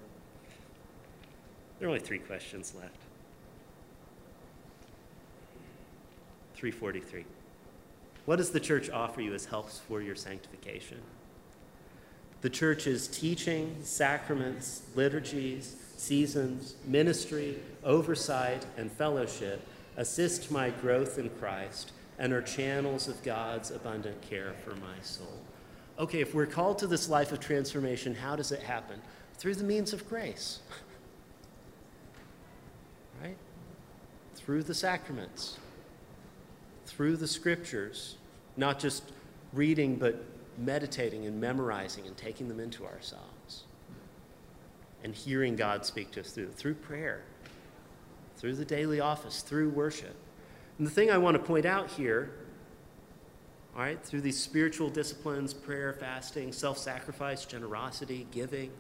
there 1.80 1.88
are 1.88 1.92
only 1.92 2.00
three 2.00 2.20
questions 2.20 2.74
left. 2.76 2.98
343. 6.56 7.26
What 8.26 8.38
does 8.38 8.52
the 8.52 8.60
church 8.60 8.90
offer 8.90 9.22
you 9.22 9.34
as 9.34 9.46
helps 9.46 9.80
for 9.80 10.02
your 10.02 10.16
sanctification? 10.16 11.00
The 12.42 12.50
church's 12.50 13.08
teaching, 13.08 13.78
sacraments, 13.82 14.84
liturgies, 14.96 15.76
seasons, 15.98 16.76
ministry, 16.86 17.58
oversight, 17.84 18.66
and 18.78 18.92
fellowship 18.92 19.68
assist 19.98 20.52
my 20.52 20.70
growth 20.70 21.18
in 21.18 21.30
Christ 21.30 21.92
and 22.20 22.34
are 22.34 22.42
channels 22.42 23.08
of 23.08 23.22
God's 23.24 23.72
abundant 23.72 24.22
care 24.22 24.54
for 24.64 24.76
my 24.76 25.00
soul. 25.02 25.40
Okay, 25.98 26.20
if 26.20 26.36
we're 26.36 26.46
called 26.46 26.78
to 26.80 26.88
this 26.88 27.10
life 27.10 27.32
of 27.32 27.40
transformation, 27.40 28.16
how 28.16 28.36
does 28.36 28.52
it 28.52 28.62
happen? 28.62 29.02
through 29.38 29.56
the 29.56 29.64
means 29.64 29.94
of 29.94 30.08
grace. 30.10 30.60
right? 33.22 33.38
Through 34.36 34.64
the 34.64 34.74
sacraments, 34.74 35.58
through 36.86 37.18
the 37.18 37.28
scriptures, 37.28 38.18
not 38.58 38.80
just 38.80 39.12
reading, 39.54 39.96
but 39.96 40.24
meditating 40.58 41.26
and 41.26 41.40
memorizing 41.40 42.08
and 42.08 42.16
taking 42.16 42.48
them 42.48 42.60
into 42.60 42.86
ourselves. 42.86 43.64
And 45.04 45.14
hearing 45.14 45.56
God 45.56 45.86
speak 45.86 46.12
to 46.12 46.22
us 46.22 46.32
through, 46.32 46.52
through 46.52 46.76
prayer, 46.76 47.24
through 48.38 48.56
the 48.56 48.66
daily 48.66 49.00
office, 49.00 49.42
through 49.42 49.70
worship. 49.70 50.16
And 50.78 50.88
the 50.88 50.92
thing 50.92 51.12
I 51.12 51.18
want 51.18 51.38
to 51.38 51.44
point 51.44 51.66
out 51.66 51.92
here, 51.92 52.32
all 53.76 53.82
right, 53.82 54.02
through 54.04 54.22
these 54.22 54.40
spiritual 54.40 54.90
disciplines 54.90 55.54
prayer, 55.54 55.94
fasting, 55.94 56.52
self 56.52 56.78
sacrifice, 56.78 57.46
generosity, 57.46 58.26
giving 58.32 58.72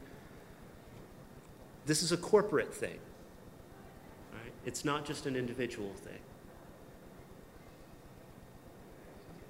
this 1.85 2.01
is 2.01 2.11
a 2.11 2.17
corporate 2.17 2.73
thing. 2.73 2.97
Right? 4.33 4.53
It's 4.65 4.83
not 4.83 5.05
just 5.05 5.25
an 5.25 5.35
individual 5.35 5.93
thing. 5.93 6.19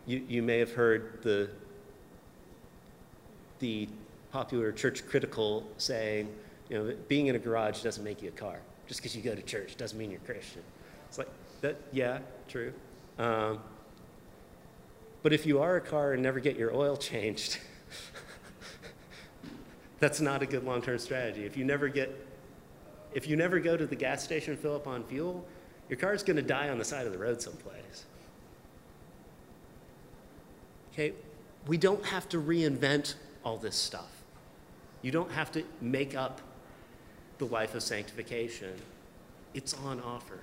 You, 0.05 0.23
you 0.27 0.41
may 0.43 0.59
have 0.59 0.71
heard 0.71 1.19
the, 1.23 1.49
the 3.59 3.89
popular 4.31 4.71
church 4.71 5.07
critical 5.07 5.65
saying, 5.77 6.33
you 6.69 6.77
know, 6.77 6.95
being 7.07 7.27
in 7.27 7.35
a 7.35 7.39
garage 7.39 7.81
doesn't 7.81 8.03
make 8.03 8.21
you 8.21 8.29
a 8.29 8.31
car. 8.31 8.59
Just 8.87 8.99
because 8.99 9.15
you 9.15 9.21
go 9.21 9.33
to 9.33 9.41
church 9.41 9.77
doesn't 9.77 9.97
mean 9.97 10.11
you're 10.11 10.19
Christian. 10.21 10.61
It's 11.07 11.17
like, 11.17 11.29
that, 11.61 11.77
yeah, 11.91 12.19
true. 12.47 12.73
Um, 13.17 13.59
but 15.23 15.33
if 15.33 15.45
you 15.45 15.59
are 15.59 15.77
a 15.77 15.81
car 15.81 16.13
and 16.13 16.21
never 16.21 16.39
get 16.39 16.55
your 16.55 16.75
oil 16.75 16.97
changed, 17.11 17.57
that's 19.99 20.21
not 20.21 20.43
a 20.43 20.45
good 20.45 20.63
long-term 20.63 20.99
strategy. 20.99 21.45
If 21.45 21.57
you 21.57 21.65
never 21.65 21.87
get, 21.87 22.27
if 23.13 23.27
you 23.27 23.35
never 23.35 23.59
go 23.59 23.75
to 23.75 23.87
the 23.87 23.95
gas 23.95 24.23
station 24.23 24.53
and 24.53 24.61
fill 24.61 24.75
up 24.75 24.85
on 24.85 25.03
fuel, 25.05 25.47
your 25.89 25.97
car's 25.97 26.21
going 26.21 26.35
to 26.35 26.43
die 26.43 26.69
on 26.69 26.77
the 26.77 26.85
side 26.85 27.07
of 27.07 27.11
the 27.11 27.17
road 27.17 27.41
someplace. 27.41 28.05
Okay, 30.95 31.11
we 31.67 31.75
don't 31.75 32.05
have 32.05 32.29
to 32.29 32.41
reinvent 32.41 33.15
all 33.43 33.57
this 33.57 33.75
stuff. 33.75 34.23
You 35.01 35.11
don't 35.11 35.31
have 35.31 35.51
to 35.51 35.63
make 35.81 36.15
up 36.15 36.39
the 37.37 37.45
life 37.45 37.75
of 37.75 37.83
sanctification. 37.83 38.71
It's 39.53 39.73
on 39.73 39.99
offer. 39.99 40.39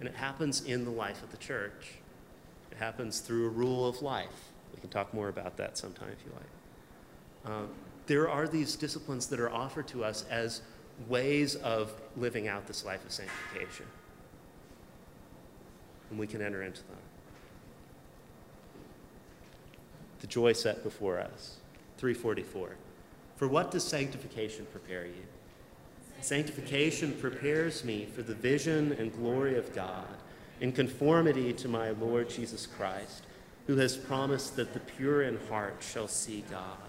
And 0.00 0.08
it 0.08 0.16
happens 0.16 0.62
in 0.62 0.84
the 0.84 0.90
life 0.90 1.22
of 1.22 1.30
the 1.30 1.38
church. 1.38 1.94
It 2.70 2.76
happens 2.76 3.20
through 3.20 3.46
a 3.46 3.48
rule 3.48 3.88
of 3.88 4.02
life. 4.02 4.52
We 4.74 4.82
can 4.82 4.90
talk 4.90 5.14
more 5.14 5.28
about 5.28 5.56
that 5.56 5.78
sometime 5.78 6.10
if 6.10 6.18
you 6.26 6.32
like. 6.34 7.54
Um, 7.54 7.68
there 8.06 8.28
are 8.28 8.46
these 8.46 8.76
disciplines 8.76 9.28
that 9.28 9.40
are 9.40 9.50
offered 9.50 9.88
to 9.88 10.04
us 10.04 10.26
as 10.30 10.60
ways 11.08 11.54
of 11.56 11.90
living 12.18 12.48
out 12.48 12.66
this 12.66 12.84
life 12.84 13.02
of 13.06 13.12
sanctification. 13.12 13.86
And 16.10 16.18
we 16.18 16.26
can 16.26 16.42
enter 16.42 16.62
into 16.62 16.82
them. 16.82 16.98
The 20.24 20.28
joy 20.28 20.54
set 20.54 20.82
before 20.82 21.20
us. 21.20 21.56
344. 21.98 22.76
For 23.36 23.46
what 23.46 23.70
does 23.70 23.84
sanctification 23.84 24.66
prepare 24.72 25.04
you? 25.04 25.22
Sanctification 26.22 27.12
prepares 27.12 27.84
me 27.84 28.06
for 28.06 28.22
the 28.22 28.34
vision 28.34 28.92
and 28.92 29.12
glory 29.12 29.58
of 29.58 29.74
God 29.74 30.06
in 30.62 30.72
conformity 30.72 31.52
to 31.52 31.68
my 31.68 31.90
Lord 31.90 32.30
Jesus 32.30 32.66
Christ, 32.66 33.24
who 33.66 33.76
has 33.76 33.98
promised 33.98 34.56
that 34.56 34.72
the 34.72 34.80
pure 34.80 35.24
in 35.24 35.38
heart 35.50 35.82
shall 35.86 36.08
see 36.08 36.42
God. 36.50 36.88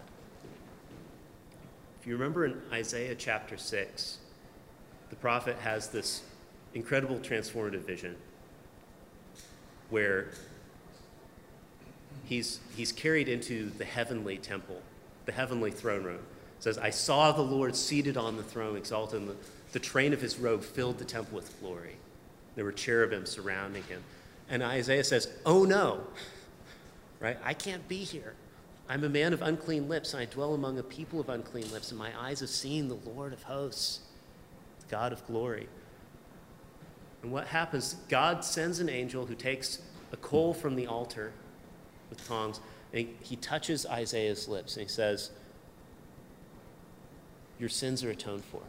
If 1.99 2.07
you 2.07 2.13
remember 2.13 2.45
in 2.45 2.61
Isaiah 2.71 3.15
chapter 3.15 3.57
6, 3.57 4.17
the 5.09 5.17
prophet 5.17 5.57
has 5.57 5.89
this 5.89 6.21
incredible 6.73 7.17
transformative 7.17 7.83
vision 7.83 8.15
where 9.89 10.29
he's, 12.25 12.59
he's 12.75 12.91
carried 12.91 13.29
into 13.29 13.69
the 13.77 13.85
heavenly 13.85 14.37
temple, 14.37 14.81
the 15.25 15.31
heavenly 15.31 15.71
throne 15.71 16.03
room. 16.03 16.21
It 16.57 16.63
says, 16.63 16.77
I 16.77 16.89
saw 16.89 17.31
the 17.31 17.41
Lord 17.41 17.75
seated 17.75 18.17
on 18.17 18.37
the 18.37 18.43
throne, 18.43 18.77
exalted, 18.77 19.21
and 19.21 19.29
the, 19.29 19.35
the 19.71 19.79
train 19.79 20.13
of 20.13 20.21
his 20.21 20.37
robe 20.37 20.63
filled 20.63 20.97
the 20.97 21.05
temple 21.05 21.35
with 21.35 21.59
glory. 21.59 21.95
There 22.55 22.65
were 22.65 22.71
cherubim 22.71 23.25
surrounding 23.25 23.83
him. 23.83 24.03
And 24.49 24.63
Isaiah 24.63 25.03
says, 25.03 25.27
Oh 25.45 25.63
no, 25.63 26.01
right? 27.19 27.37
I 27.43 27.53
can't 27.53 27.87
be 27.87 28.03
here. 28.03 28.33
I'm 28.87 29.03
a 29.03 29.09
man 29.09 29.33
of 29.33 29.41
unclean 29.41 29.89
lips, 29.89 30.13
and 30.13 30.21
I 30.21 30.25
dwell 30.25 30.53
among 30.53 30.77
a 30.77 30.83
people 30.83 31.19
of 31.19 31.29
unclean 31.29 31.71
lips, 31.71 31.89
and 31.89 31.97
my 31.97 32.11
eyes 32.19 32.41
have 32.41 32.49
seen 32.49 32.87
the 32.87 32.99
Lord 33.09 33.33
of 33.33 33.41
hosts, 33.43 34.01
the 34.81 34.85
God 34.87 35.11
of 35.11 35.25
glory. 35.25 35.67
And 37.23 37.31
what 37.31 37.47
happens? 37.47 37.95
God 38.09 38.45
sends 38.45 38.79
an 38.79 38.87
angel 38.87 39.25
who 39.25 39.33
takes 39.33 39.79
a 40.11 40.17
coal 40.17 40.53
from 40.53 40.75
the 40.75 40.85
altar 40.85 41.33
with 42.09 42.25
tongs, 42.27 42.59
and 42.93 43.07
he 43.21 43.35
touches 43.35 43.85
Isaiah's 43.85 44.47
lips, 44.47 44.77
and 44.77 44.83
he 44.83 44.89
says, 44.89 45.31
Your 47.59 47.69
sins 47.69 48.03
are 48.03 48.11
atoned 48.11 48.45
for. 48.45 48.61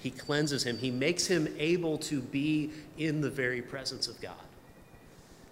He 0.00 0.10
cleanses 0.10 0.64
him, 0.64 0.78
he 0.78 0.90
makes 0.90 1.26
him 1.26 1.54
able 1.58 1.98
to 1.98 2.20
be 2.20 2.70
in 2.96 3.20
the 3.20 3.30
very 3.30 3.60
presence 3.60 4.08
of 4.08 4.20
God. 4.20 4.34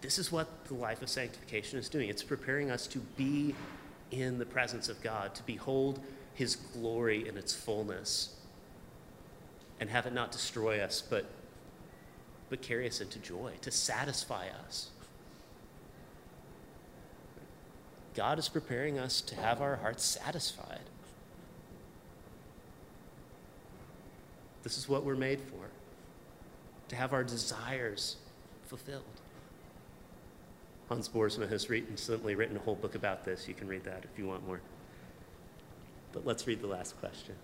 This 0.00 0.18
is 0.18 0.30
what 0.30 0.64
the 0.66 0.74
life 0.74 1.02
of 1.02 1.08
sanctification 1.08 1.78
is 1.78 1.88
doing. 1.88 2.08
It's 2.08 2.22
preparing 2.22 2.70
us 2.70 2.86
to 2.88 3.00
be 3.16 3.54
in 4.10 4.38
the 4.38 4.46
presence 4.46 4.88
of 4.88 5.02
God, 5.02 5.34
to 5.34 5.42
behold 5.42 6.00
his 6.34 6.56
glory 6.56 7.28
in 7.28 7.36
its 7.36 7.54
fullness, 7.54 8.34
and 9.80 9.90
have 9.90 10.06
it 10.06 10.14
not 10.14 10.32
destroy 10.32 10.80
us, 10.80 11.02
but, 11.02 11.26
but 12.48 12.62
carry 12.62 12.86
us 12.86 13.00
into 13.00 13.18
joy, 13.18 13.52
to 13.60 13.70
satisfy 13.70 14.46
us. 14.66 14.90
God 18.14 18.38
is 18.38 18.48
preparing 18.48 18.98
us 18.98 19.20
to 19.22 19.36
have 19.36 19.60
our 19.60 19.76
hearts 19.76 20.04
satisfied. 20.04 20.80
This 24.62 24.76
is 24.76 24.88
what 24.88 25.04
we're 25.04 25.16
made 25.16 25.40
for 25.40 25.68
to 26.88 26.96
have 26.96 27.12
our 27.12 27.24
desires 27.24 28.16
fulfilled. 28.66 29.02
Hans 30.88 31.08
Boersma 31.08 31.48
has 31.50 31.68
recently 31.68 32.34
written 32.34 32.56
a 32.56 32.60
whole 32.60 32.74
book 32.74 32.94
about 32.94 33.24
this. 33.24 33.46
You 33.46 33.54
can 33.54 33.68
read 33.68 33.84
that 33.84 34.04
if 34.04 34.18
you 34.18 34.26
want 34.26 34.46
more. 34.46 34.60
But 36.12 36.24
let's 36.24 36.46
read 36.46 36.62
the 36.62 36.66
last 36.66 36.98
question. 36.98 37.34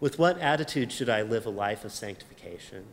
With 0.00 0.18
what 0.18 0.38
attitude 0.38 0.92
should 0.92 1.08
I 1.08 1.22
live 1.22 1.46
a 1.46 1.50
life 1.50 1.84
of 1.84 1.92
sanctification? 1.92 2.84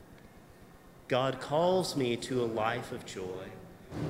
God 1.07 1.39
calls 1.39 1.95
me 1.95 2.15
to 2.17 2.43
a 2.43 2.45
life 2.45 2.91
of 2.91 3.05
joy. 3.05 3.47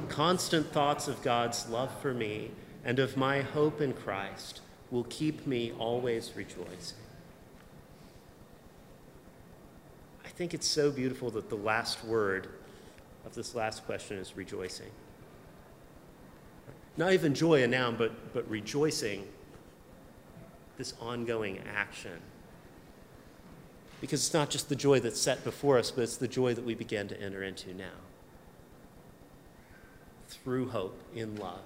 Constant 0.10 0.72
thoughts 0.72 1.08
of 1.08 1.22
God's 1.24 1.68
love 1.70 1.92
for 2.02 2.14
me 2.14 2.52
and 2.86 3.00
of 3.00 3.18
my 3.18 3.42
hope 3.42 3.82
in 3.82 3.94
Christ 3.94 4.62
will 4.92 5.06
keep 5.06 5.48
me 5.48 5.72
always 5.80 6.32
rejoicing. 6.36 6.98
I 10.24 10.30
think 10.30 10.54
it's 10.54 10.68
so 10.68 10.92
beautiful 10.92 11.32
that 11.32 11.50
the 11.50 11.56
last 11.56 12.04
word 12.04 12.50
of 13.26 13.34
this 13.34 13.56
last 13.56 13.86
question 13.86 14.18
is 14.18 14.36
rejoicing. 14.36 14.92
Not 16.98 17.14
even 17.14 17.34
joy, 17.34 17.64
a 17.64 17.68
noun, 17.68 17.96
but, 17.98 18.34
but 18.34 18.48
rejoicing, 18.50 19.28
this 20.78 20.94
ongoing 21.02 21.60
action. 21.76 22.20
Because 24.02 24.26
it's 24.26 24.34
not 24.34 24.50
just 24.50 24.70
the 24.70 24.76
joy 24.76 25.00
that's 25.00 25.20
set 25.20 25.44
before 25.44 25.78
us, 25.80 25.90
but 25.90 26.02
it's 26.04 26.18
the 26.18 26.28
joy 26.28 26.54
that 26.54 26.66
we 26.66 26.76
begin 26.76 27.08
to 27.08 27.20
enter 27.20 27.42
into 27.42 27.74
now. 27.74 27.86
Through 30.44 30.70
hope 30.70 31.00
in 31.16 31.36
love. 31.36 31.62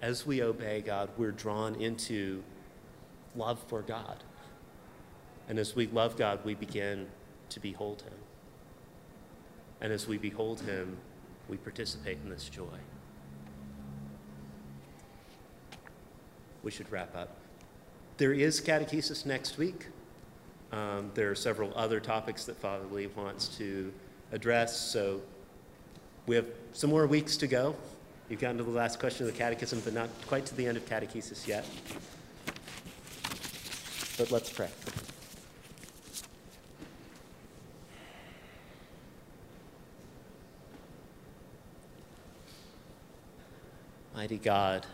As 0.00 0.26
we 0.26 0.42
obey 0.42 0.80
God, 0.80 1.10
we're 1.16 1.32
drawn 1.32 1.74
into 1.74 2.42
love 3.36 3.58
for 3.68 3.82
God. 3.82 4.24
And 5.48 5.58
as 5.58 5.76
we 5.76 5.86
love 5.86 6.16
God, 6.16 6.40
we 6.44 6.54
begin 6.54 7.08
to 7.50 7.60
behold 7.60 8.02
Him. 8.02 8.14
And 9.80 9.92
as 9.92 10.06
we 10.06 10.16
behold 10.16 10.60
Him, 10.62 10.96
we 11.48 11.56
participate 11.56 12.18
in 12.24 12.30
this 12.30 12.48
joy. 12.48 12.78
we 16.62 16.70
should 16.70 16.90
wrap 16.90 17.14
up. 17.16 17.36
There 18.16 18.32
is 18.32 18.60
catechesis 18.60 19.24
next 19.24 19.56
week. 19.58 19.86
Um, 20.72 21.10
there 21.14 21.30
are 21.30 21.34
several 21.34 21.72
other 21.74 22.00
topics 22.00 22.44
that 22.44 22.56
Father 22.56 22.84
Lee 22.90 23.08
wants 23.08 23.48
to 23.58 23.92
address, 24.32 24.78
so 24.78 25.20
we 26.30 26.36
have 26.36 26.46
some 26.74 26.90
more 26.90 27.08
weeks 27.08 27.36
to 27.38 27.48
go. 27.48 27.74
You've 28.28 28.38
gotten 28.38 28.58
to 28.58 28.62
the 28.62 28.70
last 28.70 29.00
question 29.00 29.26
of 29.26 29.32
the 29.32 29.36
catechism, 29.36 29.82
but 29.84 29.92
not 29.92 30.08
quite 30.28 30.46
to 30.46 30.54
the 30.54 30.64
end 30.64 30.76
of 30.76 30.88
catechesis 30.88 31.48
yet. 31.48 31.66
But 34.16 34.30
let's 34.30 34.48
pray. 34.48 34.68
Mighty 44.14 44.38
God, 44.38 44.86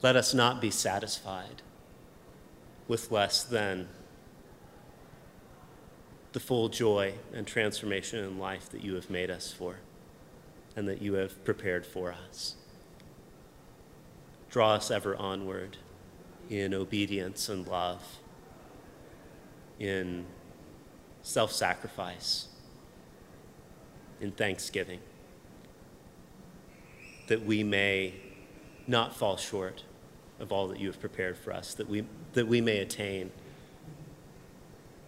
let 0.00 0.14
us 0.14 0.32
not 0.32 0.60
be 0.60 0.70
satisfied 0.70 1.62
with 2.86 3.10
less 3.10 3.42
than 3.42 3.88
the 6.32 6.40
full 6.40 6.68
joy 6.68 7.14
and 7.32 7.46
transformation 7.46 8.24
in 8.24 8.38
life 8.38 8.68
that 8.70 8.84
you 8.84 8.94
have 8.94 9.10
made 9.10 9.30
us 9.30 9.52
for 9.52 9.76
and 10.76 10.88
that 10.88 11.02
you 11.02 11.14
have 11.14 11.44
prepared 11.44 11.84
for 11.84 12.12
us. 12.12 12.54
Draw 14.50 14.74
us 14.74 14.90
ever 14.90 15.16
onward 15.16 15.76
in 16.48 16.74
obedience 16.74 17.48
and 17.48 17.66
love, 17.66 18.18
in 19.78 20.26
self 21.22 21.52
sacrifice, 21.52 22.48
in 24.20 24.32
thanksgiving, 24.32 25.00
that 27.28 27.44
we 27.44 27.62
may 27.62 28.14
not 28.86 29.16
fall 29.16 29.36
short 29.36 29.84
of 30.40 30.50
all 30.50 30.66
that 30.68 30.80
you 30.80 30.88
have 30.88 31.00
prepared 31.00 31.36
for 31.36 31.52
us, 31.52 31.74
that 31.74 31.88
we, 31.88 32.04
that 32.32 32.48
we 32.48 32.60
may 32.60 32.78
attain 32.78 33.30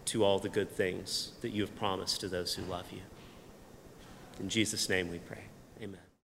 to 0.06 0.24
all 0.24 0.38
the 0.38 0.48
good 0.48 0.70
things 0.70 1.32
that 1.40 1.50
you 1.50 1.62
have 1.62 1.74
promised 1.76 2.20
to 2.20 2.28
those 2.28 2.54
who 2.54 2.62
love 2.62 2.86
you. 2.92 3.00
In 4.40 4.48
Jesus' 4.48 4.88
name 4.88 5.10
we 5.10 5.18
pray. 5.18 5.44